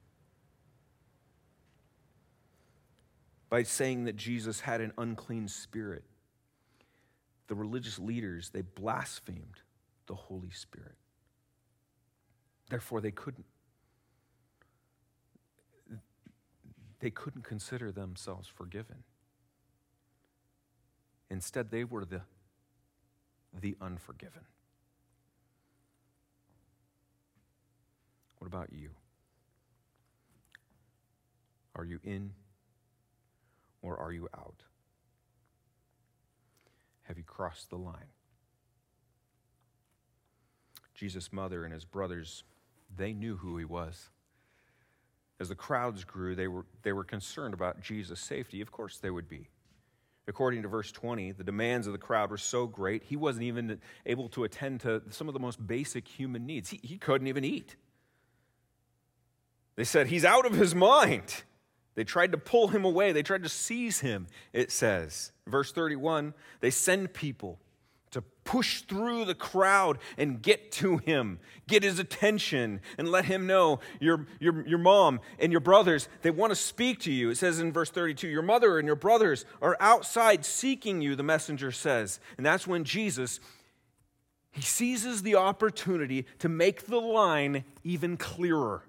By 3.51 3.63
saying 3.63 4.05
that 4.05 4.15
Jesus 4.15 4.61
had 4.61 4.79
an 4.79 4.93
unclean 4.97 5.49
spirit. 5.49 6.05
The 7.47 7.53
religious 7.53 7.99
leaders, 7.99 8.49
they 8.49 8.61
blasphemed 8.61 9.59
the 10.07 10.15
Holy 10.15 10.51
Spirit. 10.51 10.95
Therefore, 12.69 13.01
they 13.01 13.11
couldn't. 13.11 13.45
They 17.01 17.09
couldn't 17.09 17.43
consider 17.43 17.91
themselves 17.91 18.47
forgiven. 18.47 19.03
Instead, 21.29 21.71
they 21.71 21.83
were 21.83 22.05
the, 22.05 22.21
the 23.59 23.75
unforgiven. 23.81 24.43
What 28.37 28.47
about 28.47 28.69
you? 28.71 28.91
Are 31.75 31.83
you 31.83 31.99
in 32.03 32.31
or 33.81 33.97
are 33.97 34.11
you 34.11 34.27
out? 34.35 34.63
Have 37.03 37.17
you 37.17 37.23
crossed 37.23 37.69
the 37.69 37.77
line? 37.77 38.11
Jesus' 40.93 41.33
mother 41.33 41.63
and 41.63 41.73
his 41.73 41.83
brothers, 41.83 42.43
they 42.95 43.11
knew 43.11 43.37
who 43.37 43.57
he 43.57 43.65
was. 43.65 44.09
As 45.39 45.49
the 45.49 45.55
crowds 45.55 46.03
grew, 46.03 46.35
they 46.35 46.47
were, 46.47 46.65
they 46.83 46.93
were 46.93 47.03
concerned 47.03 47.55
about 47.55 47.81
Jesus' 47.81 48.19
safety. 48.19 48.61
Of 48.61 48.71
course, 48.71 48.99
they 48.99 49.09
would 49.09 49.27
be. 49.27 49.49
According 50.27 50.61
to 50.61 50.67
verse 50.67 50.91
20, 50.91 51.31
the 51.31 51.43
demands 51.43 51.87
of 51.87 51.93
the 51.93 51.99
crowd 51.99 52.29
were 52.29 52.37
so 52.37 52.67
great, 52.67 53.03
he 53.03 53.15
wasn't 53.15 53.43
even 53.43 53.79
able 54.05 54.29
to 54.29 54.43
attend 54.43 54.81
to 54.81 55.01
some 55.09 55.27
of 55.27 55.33
the 55.33 55.39
most 55.39 55.65
basic 55.65 56.07
human 56.07 56.45
needs. 56.45 56.69
He, 56.69 56.79
he 56.83 56.97
couldn't 56.97 57.27
even 57.27 57.43
eat. 57.43 57.75
They 59.75 59.83
said, 59.83 60.07
He's 60.07 60.23
out 60.23 60.45
of 60.45 60.53
his 60.53 60.75
mind. 60.75 61.43
They 61.95 62.03
tried 62.03 62.31
to 62.31 62.37
pull 62.37 62.69
him 62.69 62.85
away, 62.85 63.11
they 63.11 63.23
tried 63.23 63.43
to 63.43 63.49
seize 63.49 63.99
him, 63.99 64.27
it 64.53 64.71
says. 64.71 65.31
Verse 65.47 65.71
31 65.71 66.33
they 66.61 66.69
send 66.69 67.13
people 67.13 67.59
to 68.11 68.21
push 68.43 68.81
through 68.81 69.25
the 69.25 69.35
crowd 69.35 69.97
and 70.17 70.41
get 70.41 70.71
to 70.73 70.97
him, 70.97 71.39
get 71.67 71.81
his 71.81 71.97
attention, 71.97 72.81
and 72.97 73.09
let 73.09 73.25
him 73.25 73.47
know 73.47 73.79
your, 73.99 74.27
your, 74.39 74.67
your 74.67 74.79
mom 74.79 75.19
and 75.39 75.51
your 75.51 75.61
brothers, 75.61 76.07
they 76.21 76.31
want 76.31 76.51
to 76.51 76.55
speak 76.55 76.99
to 76.99 77.11
you. 77.11 77.29
It 77.29 77.37
says 77.37 77.59
in 77.59 77.71
verse 77.71 77.89
32 77.89 78.27
Your 78.27 78.41
mother 78.41 78.77
and 78.77 78.85
your 78.85 78.95
brothers 78.95 79.45
are 79.61 79.77
outside 79.79 80.45
seeking 80.45 81.01
you, 81.01 81.15
the 81.15 81.23
messenger 81.23 81.71
says. 81.71 82.19
And 82.37 82.45
that's 82.45 82.67
when 82.67 82.83
Jesus. 82.83 83.39
He 84.53 84.61
seizes 84.61 85.23
the 85.23 85.35
opportunity 85.35 86.25
to 86.39 86.49
make 86.49 86.87
the 86.87 86.99
line 86.99 87.63
even 87.85 88.17
clearer. 88.17 88.83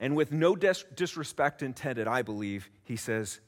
And 0.00 0.16
with 0.16 0.32
no 0.32 0.56
dis- 0.56 0.86
disrespect 0.94 1.62
intended, 1.62 2.08
I 2.08 2.22
believe, 2.22 2.70
he 2.84 2.96
says, 2.96 3.38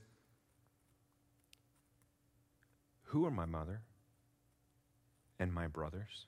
Who 3.05 3.24
are 3.24 3.30
my 3.30 3.46
mother 3.46 3.80
and 5.38 5.53
my 5.53 5.66
brothers? 5.66 6.26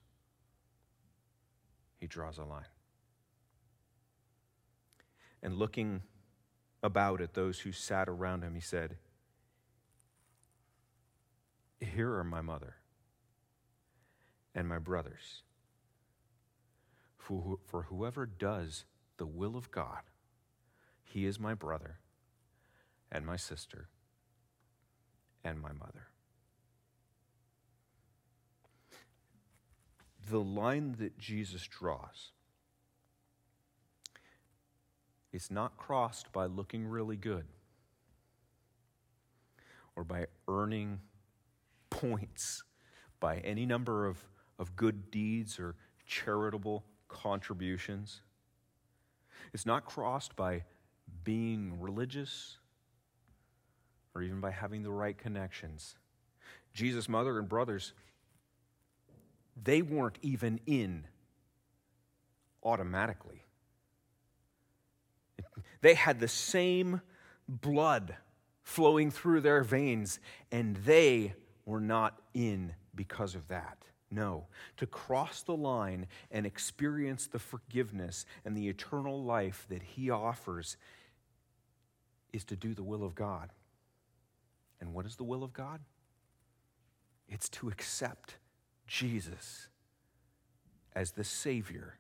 He 2.01 2.07
draws 2.07 2.39
a 2.39 2.45
line. 2.45 2.65
And 5.43 5.59
looking 5.59 6.03
about 6.83 7.21
at 7.21 7.35
those 7.35 7.61
who 7.61 7.73
sat 7.73 8.09
around 8.09 8.43
him, 8.43 8.55
he 8.55 8.61
said, 8.63 8.97
Here 11.81 12.15
are 12.15 12.25
my 12.25 12.41
mother 12.41 12.77
and 14.55 14.67
my 14.67 14.79
brothers. 14.79 15.43
For, 17.19 17.59
for 17.67 17.83
whoever 17.83 18.25
does 18.25 18.85
the 19.19 19.27
will 19.27 19.57
of 19.57 19.71
God, 19.71 20.01
he 21.15 21.27
is 21.27 21.39
my 21.39 21.55
brother 21.55 22.01
and 23.13 23.25
my 23.25 23.37
sister 23.37 23.89
and 25.45 25.61
my 25.61 25.71
mother. 25.73 26.09
the 30.31 30.41
line 30.41 30.97
that 30.99 31.19
Jesus 31.19 31.67
draws 31.67 32.31
is 35.33 35.51
not 35.51 35.77
crossed 35.77 36.33
by 36.33 36.47
looking 36.47 36.87
really 36.87 37.17
good 37.17 37.45
or 39.95 40.03
by 40.03 40.27
earning 40.49 40.99
points 41.91 42.65
by 43.21 43.37
any 43.39 43.67
number 43.67 44.07
of, 44.07 44.19
of 44.59 44.75
good 44.77 45.11
deeds 45.11 45.59
or 45.59 45.75
charitable 46.07 46.85
contributions. 47.09 48.23
It's 49.53 49.67
not 49.67 49.85
crossed 49.85 50.35
by 50.37 50.65
being 51.23 51.81
religious 51.81 52.59
or 54.15 54.23
even 54.23 54.41
by 54.41 54.51
having 54.51 54.83
the 54.83 54.91
right 54.91 55.17
connections. 55.17 55.97
Jesus' 56.73 57.09
mother 57.09 57.39
and 57.39 57.49
brothers 57.49 57.93
they 59.63 59.83
weren't 59.83 60.19
even 60.23 60.61
in 60.67 61.07
automatically. 62.63 63.45
They 65.81 65.95
had 65.95 66.19
the 66.19 66.29
same 66.29 67.03
blood 67.47 68.17
flowing 68.63 69.11
through 69.11 69.43
their 69.43 69.63
veins, 69.63 70.19
and 70.51 70.77
they 70.77 71.35
were 71.67 71.81
not 71.81 72.21
in 72.33 72.75
because 72.95 73.35
of 73.35 73.49
that. 73.49 73.79
No, 74.11 74.47
to 74.77 74.87
cross 74.87 75.43
the 75.43 75.57
line 75.57 76.07
and 76.31 76.47
experience 76.47 77.27
the 77.27 77.39
forgiveness 77.39 78.27
and 78.45 78.57
the 78.57 78.69
eternal 78.69 79.23
life 79.23 79.67
that 79.69 79.83
He 79.83 80.09
offers 80.09 80.77
is 82.35 82.45
to 82.45 82.57
do 82.57 82.75
the 82.75 82.83
will 82.83 83.05
of 83.05 83.15
God. 83.15 83.51
And 84.81 84.93
what 84.93 85.07
is 85.07 85.15
the 85.17 85.25
will 85.25 85.45
of 85.45 85.53
God? 85.53 85.81
It's 87.29 87.49
to 87.51 87.69
accept 87.69 88.37
Jesus 88.87 89.69
as 90.95 91.13
the 91.13 91.25
Savior 91.25 91.99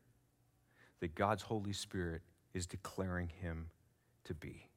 that 1.00 1.14
God's 1.14 1.44
Holy 1.44 1.72
Spirit 1.72 2.22
is 2.52 2.66
declaring 2.66 3.30
him 3.40 3.70
to 4.24 4.34
be. 4.34 4.68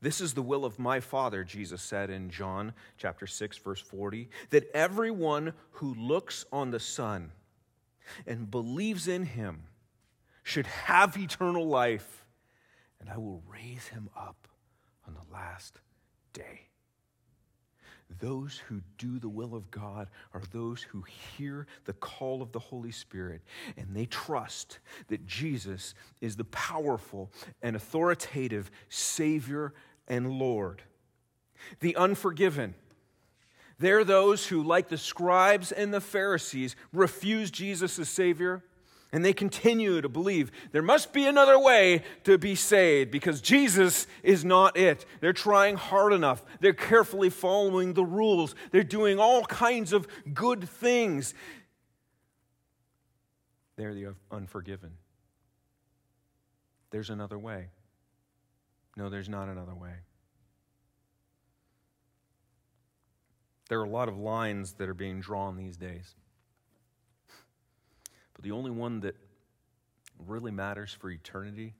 This 0.00 0.20
is 0.20 0.34
the 0.34 0.42
will 0.42 0.64
of 0.64 0.78
my 0.78 1.00
Father, 1.00 1.44
Jesus 1.44 1.82
said 1.82 2.10
in 2.10 2.30
John 2.30 2.74
chapter 2.98 3.26
6 3.26 3.56
verse 3.58 3.80
40, 3.80 4.28
that 4.50 4.70
everyone 4.74 5.54
who 5.72 5.94
looks 5.94 6.44
on 6.52 6.70
the 6.70 6.78
Son 6.78 7.32
and 8.26 8.50
believes 8.50 9.08
in 9.08 9.24
him 9.24 9.64
should 10.42 10.66
have 10.66 11.16
eternal 11.16 11.66
life, 11.66 12.26
and 13.00 13.08
I 13.10 13.16
will 13.16 13.42
raise 13.50 13.88
him 13.88 14.08
up 14.16 14.47
last 15.32 15.80
day. 16.32 16.68
Those 18.20 18.60
who 18.68 18.80
do 18.96 19.18
the 19.18 19.28
will 19.28 19.54
of 19.54 19.70
God 19.70 20.08
are 20.32 20.42
those 20.50 20.82
who 20.82 21.04
hear 21.36 21.66
the 21.84 21.92
call 21.92 22.40
of 22.40 22.52
the 22.52 22.58
Holy 22.58 22.90
Spirit 22.90 23.42
and 23.76 23.94
they 23.94 24.06
trust 24.06 24.78
that 25.08 25.26
Jesus 25.26 25.94
is 26.20 26.36
the 26.36 26.44
powerful 26.44 27.30
and 27.62 27.76
authoritative 27.76 28.70
Savior 28.88 29.74
and 30.08 30.30
Lord. 30.30 30.82
The 31.80 31.96
unforgiven, 31.96 32.74
they're 33.78 34.04
those 34.04 34.46
who, 34.46 34.62
like 34.62 34.88
the 34.88 34.98
scribes 34.98 35.70
and 35.70 35.92
the 35.92 36.00
Pharisees, 36.00 36.76
refuse 36.92 37.50
Jesus 37.50 37.98
as 37.98 38.08
Savior 38.08 38.64
and 39.12 39.24
they 39.24 39.32
continue 39.32 40.00
to 40.00 40.08
believe 40.08 40.50
there 40.72 40.82
must 40.82 41.12
be 41.12 41.26
another 41.26 41.58
way 41.58 42.02
to 42.24 42.36
be 42.36 42.54
saved 42.54 43.10
because 43.10 43.40
Jesus 43.40 44.06
is 44.22 44.44
not 44.44 44.76
it. 44.76 45.06
They're 45.20 45.32
trying 45.32 45.76
hard 45.76 46.12
enough. 46.12 46.44
They're 46.60 46.74
carefully 46.74 47.30
following 47.30 47.94
the 47.94 48.04
rules. 48.04 48.54
They're 48.70 48.82
doing 48.84 49.18
all 49.18 49.44
kinds 49.44 49.92
of 49.92 50.06
good 50.34 50.68
things. 50.68 51.32
They're 53.76 53.94
the 53.94 54.14
unforgiven. 54.30 54.92
There's 56.90 57.10
another 57.10 57.38
way. 57.38 57.68
No, 58.96 59.08
there's 59.08 59.28
not 59.28 59.48
another 59.48 59.74
way. 59.74 59.92
There 63.68 63.80
are 63.80 63.84
a 63.84 63.90
lot 63.90 64.08
of 64.08 64.18
lines 64.18 64.72
that 64.74 64.88
are 64.88 64.94
being 64.94 65.20
drawn 65.20 65.56
these 65.56 65.76
days. 65.76 66.14
But 68.38 68.44
the 68.44 68.52
only 68.52 68.70
one 68.70 69.00
that 69.00 69.16
really 70.24 70.52
matters 70.52 70.92
for 70.92 71.10
eternity 71.10 71.74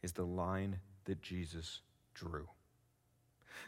is 0.00 0.12
the 0.12 0.24
line 0.24 0.78
that 1.06 1.20
Jesus 1.20 1.80
drew. 2.14 2.46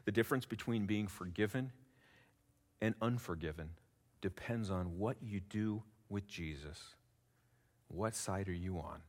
The 0.04 0.12
difference 0.12 0.46
between 0.46 0.86
being 0.86 1.08
forgiven 1.08 1.72
and 2.80 2.94
unforgiven 3.02 3.70
depends 4.20 4.70
on 4.70 4.96
what 4.96 5.16
you 5.20 5.40
do 5.40 5.82
with 6.08 6.28
Jesus. 6.28 6.94
What 7.88 8.14
side 8.14 8.48
are 8.48 8.52
you 8.52 8.78
on? 8.78 9.00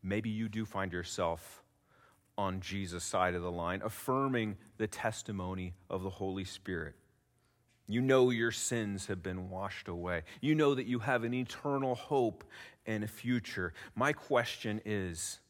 Maybe 0.00 0.30
you 0.30 0.48
do 0.48 0.64
find 0.64 0.92
yourself 0.92 1.64
on 2.38 2.60
Jesus' 2.60 3.02
side 3.02 3.34
of 3.34 3.42
the 3.42 3.50
line, 3.50 3.82
affirming 3.84 4.58
the 4.78 4.86
testimony 4.86 5.74
of 5.90 6.04
the 6.04 6.08
Holy 6.08 6.44
Spirit. 6.44 6.94
You 7.90 8.00
know 8.00 8.30
your 8.30 8.52
sins 8.52 9.06
have 9.06 9.20
been 9.20 9.50
washed 9.50 9.88
away. 9.88 10.22
You 10.40 10.54
know 10.54 10.76
that 10.76 10.86
you 10.86 11.00
have 11.00 11.24
an 11.24 11.34
eternal 11.34 11.96
hope 11.96 12.44
and 12.86 13.02
a 13.02 13.08
future. 13.08 13.72
My 13.96 14.12
question 14.12 14.80
is 14.84 15.40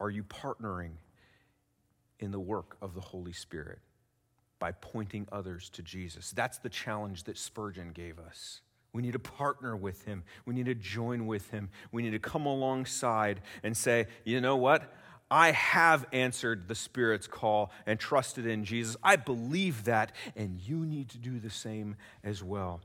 Are 0.00 0.10
you 0.10 0.24
partnering 0.24 0.94
in 2.18 2.32
the 2.32 2.40
work 2.40 2.76
of 2.82 2.94
the 2.94 3.00
Holy 3.00 3.32
Spirit 3.32 3.78
by 4.58 4.72
pointing 4.72 5.28
others 5.30 5.70
to 5.70 5.82
Jesus? 5.82 6.32
That's 6.32 6.58
the 6.58 6.68
challenge 6.68 7.22
that 7.24 7.38
Spurgeon 7.38 7.92
gave 7.92 8.18
us. 8.18 8.62
We 8.92 9.02
need 9.02 9.12
to 9.12 9.20
partner 9.20 9.76
with 9.76 10.04
him. 10.04 10.24
We 10.44 10.54
need 10.54 10.66
to 10.66 10.74
join 10.74 11.28
with 11.28 11.50
him. 11.50 11.68
We 11.92 12.02
need 12.02 12.10
to 12.10 12.18
come 12.18 12.46
alongside 12.46 13.42
and 13.62 13.76
say, 13.76 14.08
you 14.24 14.40
know 14.40 14.56
what? 14.56 14.92
I 15.30 15.52
have 15.52 16.06
answered 16.12 16.66
the 16.66 16.74
Spirit's 16.74 17.26
call 17.26 17.70
and 17.86 17.98
trusted 18.00 18.46
in 18.46 18.64
Jesus. 18.64 18.96
I 19.02 19.16
believe 19.16 19.84
that, 19.84 20.12
and 20.34 20.58
you 20.58 20.84
need 20.84 21.10
to 21.10 21.18
do 21.18 21.38
the 21.38 21.50
same 21.50 21.96
as 22.24 22.42
well. 22.42 22.80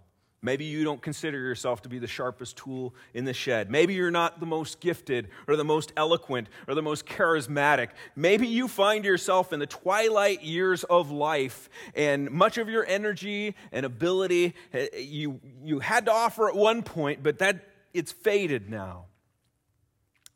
Maybe 0.45 0.65
you 0.65 0.83
don't 0.83 1.01
consider 1.01 1.39
yourself 1.39 1.81
to 1.81 1.89
be 1.89 1.97
the 1.97 2.05
sharpest 2.05 2.55
tool 2.55 2.93
in 3.15 3.25
the 3.25 3.33
shed. 3.33 3.71
Maybe 3.71 3.95
you're 3.95 4.11
not 4.11 4.39
the 4.39 4.45
most 4.45 4.79
gifted 4.79 5.29
or 5.47 5.55
the 5.55 5.63
most 5.63 5.91
eloquent 5.97 6.49
or 6.67 6.75
the 6.75 6.83
most 6.83 7.07
charismatic. 7.07 7.89
Maybe 8.15 8.45
you 8.45 8.67
find 8.67 9.03
yourself 9.03 9.51
in 9.53 9.59
the 9.59 9.65
twilight 9.65 10.43
years 10.43 10.83
of 10.83 11.09
life 11.09 11.67
and 11.95 12.29
much 12.29 12.59
of 12.59 12.69
your 12.69 12.85
energy 12.85 13.55
and 13.71 13.87
ability 13.87 14.53
eh, 14.71 14.89
you, 14.99 15.39
you 15.63 15.79
had 15.79 16.05
to 16.05 16.11
offer 16.11 16.47
at 16.47 16.55
one 16.55 16.83
point, 16.83 17.23
but 17.23 17.39
that 17.39 17.67
it's 17.95 18.11
faded 18.11 18.69
now. 18.69 19.05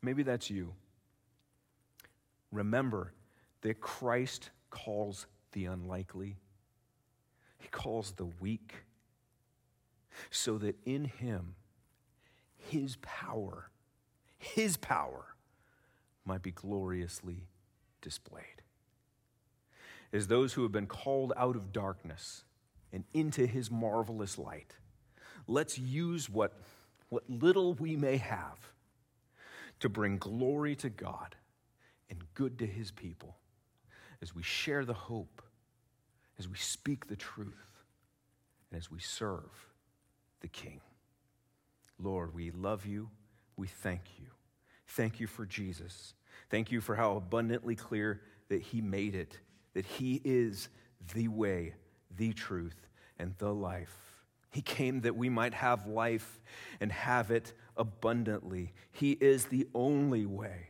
Maybe 0.02 0.24
that's 0.24 0.50
you 0.50 0.74
remember 2.52 3.12
that 3.62 3.80
Christ 3.80 4.50
calls 4.70 5.26
the 5.52 5.66
unlikely, 5.66 6.36
He 7.58 7.68
calls 7.68 8.12
the 8.12 8.26
weak, 8.40 8.74
so 10.30 10.58
that 10.58 10.76
in 10.84 11.04
Him, 11.04 11.54
His 12.56 12.96
power, 13.02 13.70
His 14.38 14.76
power 14.76 15.34
might 16.24 16.42
be 16.42 16.50
gloriously 16.50 17.48
displayed. 18.00 18.62
as 20.12 20.26
those 20.26 20.54
who 20.54 20.62
have 20.62 20.72
been 20.72 20.86
called 20.86 21.32
out 21.36 21.54
of 21.56 21.72
darkness 21.72 22.44
and 22.92 23.04
into 23.14 23.46
his 23.46 23.70
marvelous 23.70 24.38
light. 24.38 24.74
Let's 25.46 25.78
use 25.78 26.28
what, 26.28 26.58
what 27.08 27.28
little 27.28 27.74
we 27.74 27.96
may 27.96 28.16
have 28.16 28.72
to 29.80 29.88
bring 29.88 30.18
glory 30.18 30.74
to 30.76 30.90
God 30.90 31.36
and 32.10 32.18
good 32.34 32.58
to 32.58 32.66
his 32.66 32.90
people 32.90 33.36
as 34.20 34.34
we 34.34 34.42
share 34.42 34.84
the 34.84 34.92
hope, 34.92 35.42
as 36.38 36.48
we 36.48 36.56
speak 36.56 37.06
the 37.06 37.16
truth, 37.16 37.84
and 38.70 38.78
as 38.78 38.90
we 38.90 38.98
serve 38.98 39.68
the 40.40 40.48
King. 40.48 40.80
Lord, 41.98 42.34
we 42.34 42.50
love 42.50 42.86
you. 42.86 43.10
We 43.56 43.66
thank 43.66 44.02
you. 44.18 44.26
Thank 44.88 45.20
you 45.20 45.26
for 45.26 45.46
Jesus. 45.46 46.14
Thank 46.50 46.72
you 46.72 46.80
for 46.80 46.94
how 46.94 47.16
abundantly 47.16 47.76
clear 47.76 48.22
that 48.48 48.60
he 48.60 48.80
made 48.80 49.14
it, 49.14 49.38
that 49.74 49.86
he 49.86 50.20
is 50.24 50.68
the 51.14 51.28
way, 51.28 51.74
the 52.16 52.32
truth, 52.32 52.88
and 53.18 53.34
the 53.38 53.52
life. 53.52 53.94
He 54.50 54.62
came 54.62 55.02
that 55.02 55.14
we 55.14 55.28
might 55.28 55.54
have 55.54 55.86
life 55.86 56.40
and 56.80 56.90
have 56.90 57.30
it 57.30 57.52
abundantly. 57.76 58.72
He 58.90 59.12
is 59.12 59.44
the 59.44 59.68
only 59.74 60.26
way. 60.26 60.69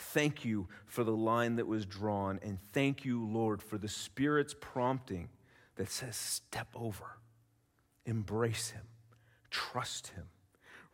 Thank 0.00 0.44
you 0.44 0.68
for 0.86 1.02
the 1.02 1.10
line 1.10 1.56
that 1.56 1.66
was 1.66 1.84
drawn, 1.84 2.38
and 2.42 2.58
thank 2.72 3.04
you, 3.04 3.26
Lord, 3.26 3.60
for 3.60 3.78
the 3.78 3.88
Spirit's 3.88 4.54
prompting 4.58 5.28
that 5.74 5.90
says, 5.90 6.14
step 6.16 6.68
over, 6.74 7.18
embrace 8.06 8.70
Him, 8.70 8.84
trust 9.50 10.08
Him, 10.08 10.26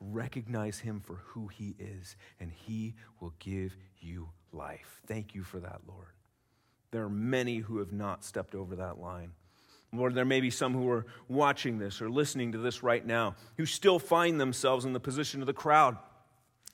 recognize 0.00 0.78
Him 0.78 1.00
for 1.00 1.16
who 1.26 1.48
He 1.48 1.76
is, 1.78 2.16
and 2.40 2.50
He 2.50 2.94
will 3.20 3.34
give 3.38 3.76
you 4.00 4.30
life. 4.52 5.02
Thank 5.06 5.34
you 5.34 5.42
for 5.42 5.60
that, 5.60 5.82
Lord. 5.86 6.08
There 6.90 7.04
are 7.04 7.10
many 7.10 7.58
who 7.58 7.78
have 7.78 7.92
not 7.92 8.24
stepped 8.24 8.54
over 8.54 8.76
that 8.76 8.98
line. 8.98 9.32
Lord, 9.92 10.14
there 10.14 10.24
may 10.24 10.40
be 10.40 10.50
some 10.50 10.72
who 10.72 10.88
are 10.90 11.06
watching 11.28 11.78
this 11.78 12.00
or 12.00 12.08
listening 12.08 12.52
to 12.52 12.58
this 12.58 12.82
right 12.82 13.04
now 13.04 13.36
who 13.58 13.66
still 13.66 13.98
find 13.98 14.40
themselves 14.40 14.84
in 14.84 14.92
the 14.92 15.00
position 15.00 15.40
of 15.40 15.46
the 15.46 15.52
crowd, 15.52 15.98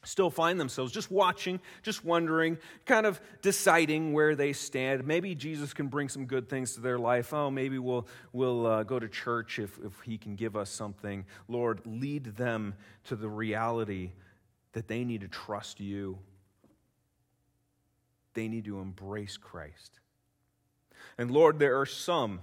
still 0.04 0.30
find 0.30 0.58
themselves 0.58 0.92
just 0.92 1.10
watching, 1.10 1.60
just 1.82 2.04
wondering, 2.04 2.58
kind 2.86 3.06
of 3.06 3.20
deciding 3.42 4.12
where 4.12 4.34
they 4.34 4.52
stand. 4.52 5.06
Maybe 5.06 5.34
Jesus 5.34 5.74
can 5.74 5.88
bring 5.88 6.08
some 6.08 6.24
good 6.24 6.48
things 6.48 6.74
to 6.74 6.80
their 6.80 6.98
life. 6.98 7.34
Oh, 7.34 7.50
maybe 7.50 7.78
we'll, 7.78 8.06
we'll 8.32 8.66
uh, 8.66 8.82
go 8.82 8.98
to 8.98 9.08
church 9.08 9.58
if, 9.58 9.78
if 9.84 10.00
he 10.02 10.16
can 10.16 10.36
give 10.36 10.56
us 10.56 10.70
something. 10.70 11.26
Lord, 11.48 11.80
lead 11.84 12.36
them 12.36 12.74
to 13.04 13.16
the 13.16 13.28
reality 13.28 14.12
that 14.72 14.88
they 14.88 15.04
need 15.04 15.20
to 15.20 15.28
trust 15.28 15.80
you, 15.80 16.18
they 18.34 18.48
need 18.48 18.64
to 18.66 18.78
embrace 18.78 19.36
Christ. 19.36 19.98
And 21.18 21.30
Lord, 21.30 21.58
there 21.58 21.78
are 21.80 21.86
some 21.86 22.40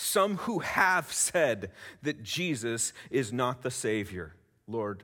some 0.00 0.36
who 0.36 0.60
have 0.60 1.12
said 1.12 1.72
that 2.02 2.22
Jesus 2.22 2.92
is 3.10 3.32
not 3.32 3.62
the 3.62 3.70
Savior. 3.70 4.36
Lord, 4.68 5.02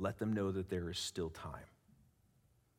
let 0.00 0.18
them 0.18 0.32
know 0.32 0.50
that 0.50 0.70
there 0.70 0.90
is 0.90 0.98
still 0.98 1.30
time, 1.30 1.68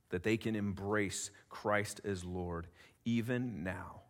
that 0.10 0.24
they 0.24 0.38
can 0.38 0.56
embrace 0.56 1.32
Christ 1.50 2.02
as 2.04 2.26
Lord 2.26 2.68
even 3.06 3.64
now 3.64 4.02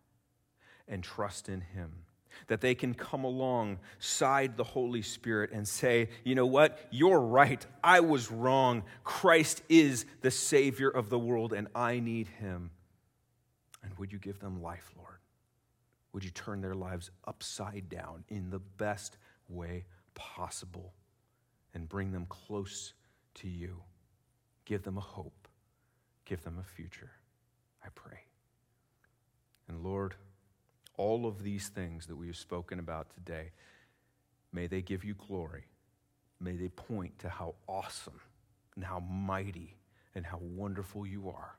and 0.88 1.02
trust 1.02 1.48
in 1.48 1.60
Him. 1.60 1.92
That 2.46 2.62
they 2.62 2.74
can 2.74 2.94
come 2.94 3.24
alongside 3.24 4.56
the 4.56 4.64
Holy 4.64 5.02
Spirit 5.02 5.50
and 5.52 5.68
say, 5.68 6.08
you 6.24 6.34
know 6.34 6.46
what? 6.46 6.78
You're 6.90 7.20
right. 7.20 7.64
I 7.84 8.00
was 8.00 8.30
wrong. 8.30 8.84
Christ 9.04 9.62
is 9.68 10.06
the 10.22 10.30
Savior 10.30 10.88
of 10.88 11.10
the 11.10 11.18
world, 11.18 11.52
and 11.52 11.68
I 11.74 12.00
need 12.00 12.28
Him. 12.28 12.70
And 13.82 13.92
would 13.98 14.12
you 14.12 14.18
give 14.18 14.38
them 14.38 14.62
life, 14.62 14.90
Lord? 14.96 15.18
Would 16.14 16.24
you 16.24 16.30
turn 16.30 16.62
their 16.62 16.74
lives 16.74 17.10
upside 17.26 17.90
down 17.90 18.24
in 18.28 18.48
the 18.48 18.58
best 18.58 19.18
way 19.48 19.84
possible 20.14 20.94
and 21.74 21.88
bring 21.88 22.12
them 22.12 22.26
close 22.28 22.94
to 23.36 23.48
you? 23.48 23.82
Give 24.64 24.82
them 24.82 24.96
a 24.96 25.02
hope, 25.02 25.48
give 26.24 26.42
them 26.44 26.58
a 26.60 26.64
future, 26.64 27.10
I 27.84 27.88
pray. 27.94 28.20
And 29.68 29.82
Lord, 29.82 30.14
all 30.96 31.26
of 31.26 31.42
these 31.42 31.68
things 31.68 32.06
that 32.06 32.16
we 32.16 32.26
have 32.26 32.36
spoken 32.36 32.78
about 32.78 33.08
today, 33.14 33.52
may 34.52 34.66
they 34.66 34.82
give 34.82 35.04
you 35.04 35.14
glory. 35.14 35.64
May 36.40 36.56
they 36.56 36.68
point 36.68 37.18
to 37.20 37.28
how 37.28 37.54
awesome 37.68 38.20
and 38.74 38.84
how 38.84 39.00
mighty 39.00 39.76
and 40.14 40.26
how 40.26 40.38
wonderful 40.40 41.06
you 41.06 41.28
are. 41.28 41.56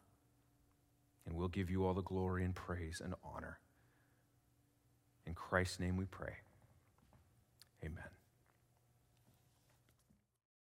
And 1.26 1.36
we'll 1.36 1.48
give 1.48 1.70
you 1.70 1.86
all 1.86 1.94
the 1.94 2.02
glory 2.02 2.44
and 2.44 2.54
praise 2.54 3.02
and 3.04 3.14
honor. 3.24 3.60
In 5.26 5.34
Christ's 5.34 5.80
name 5.80 5.96
we 5.96 6.06
pray. 6.06 6.34
Amen. 7.84 8.13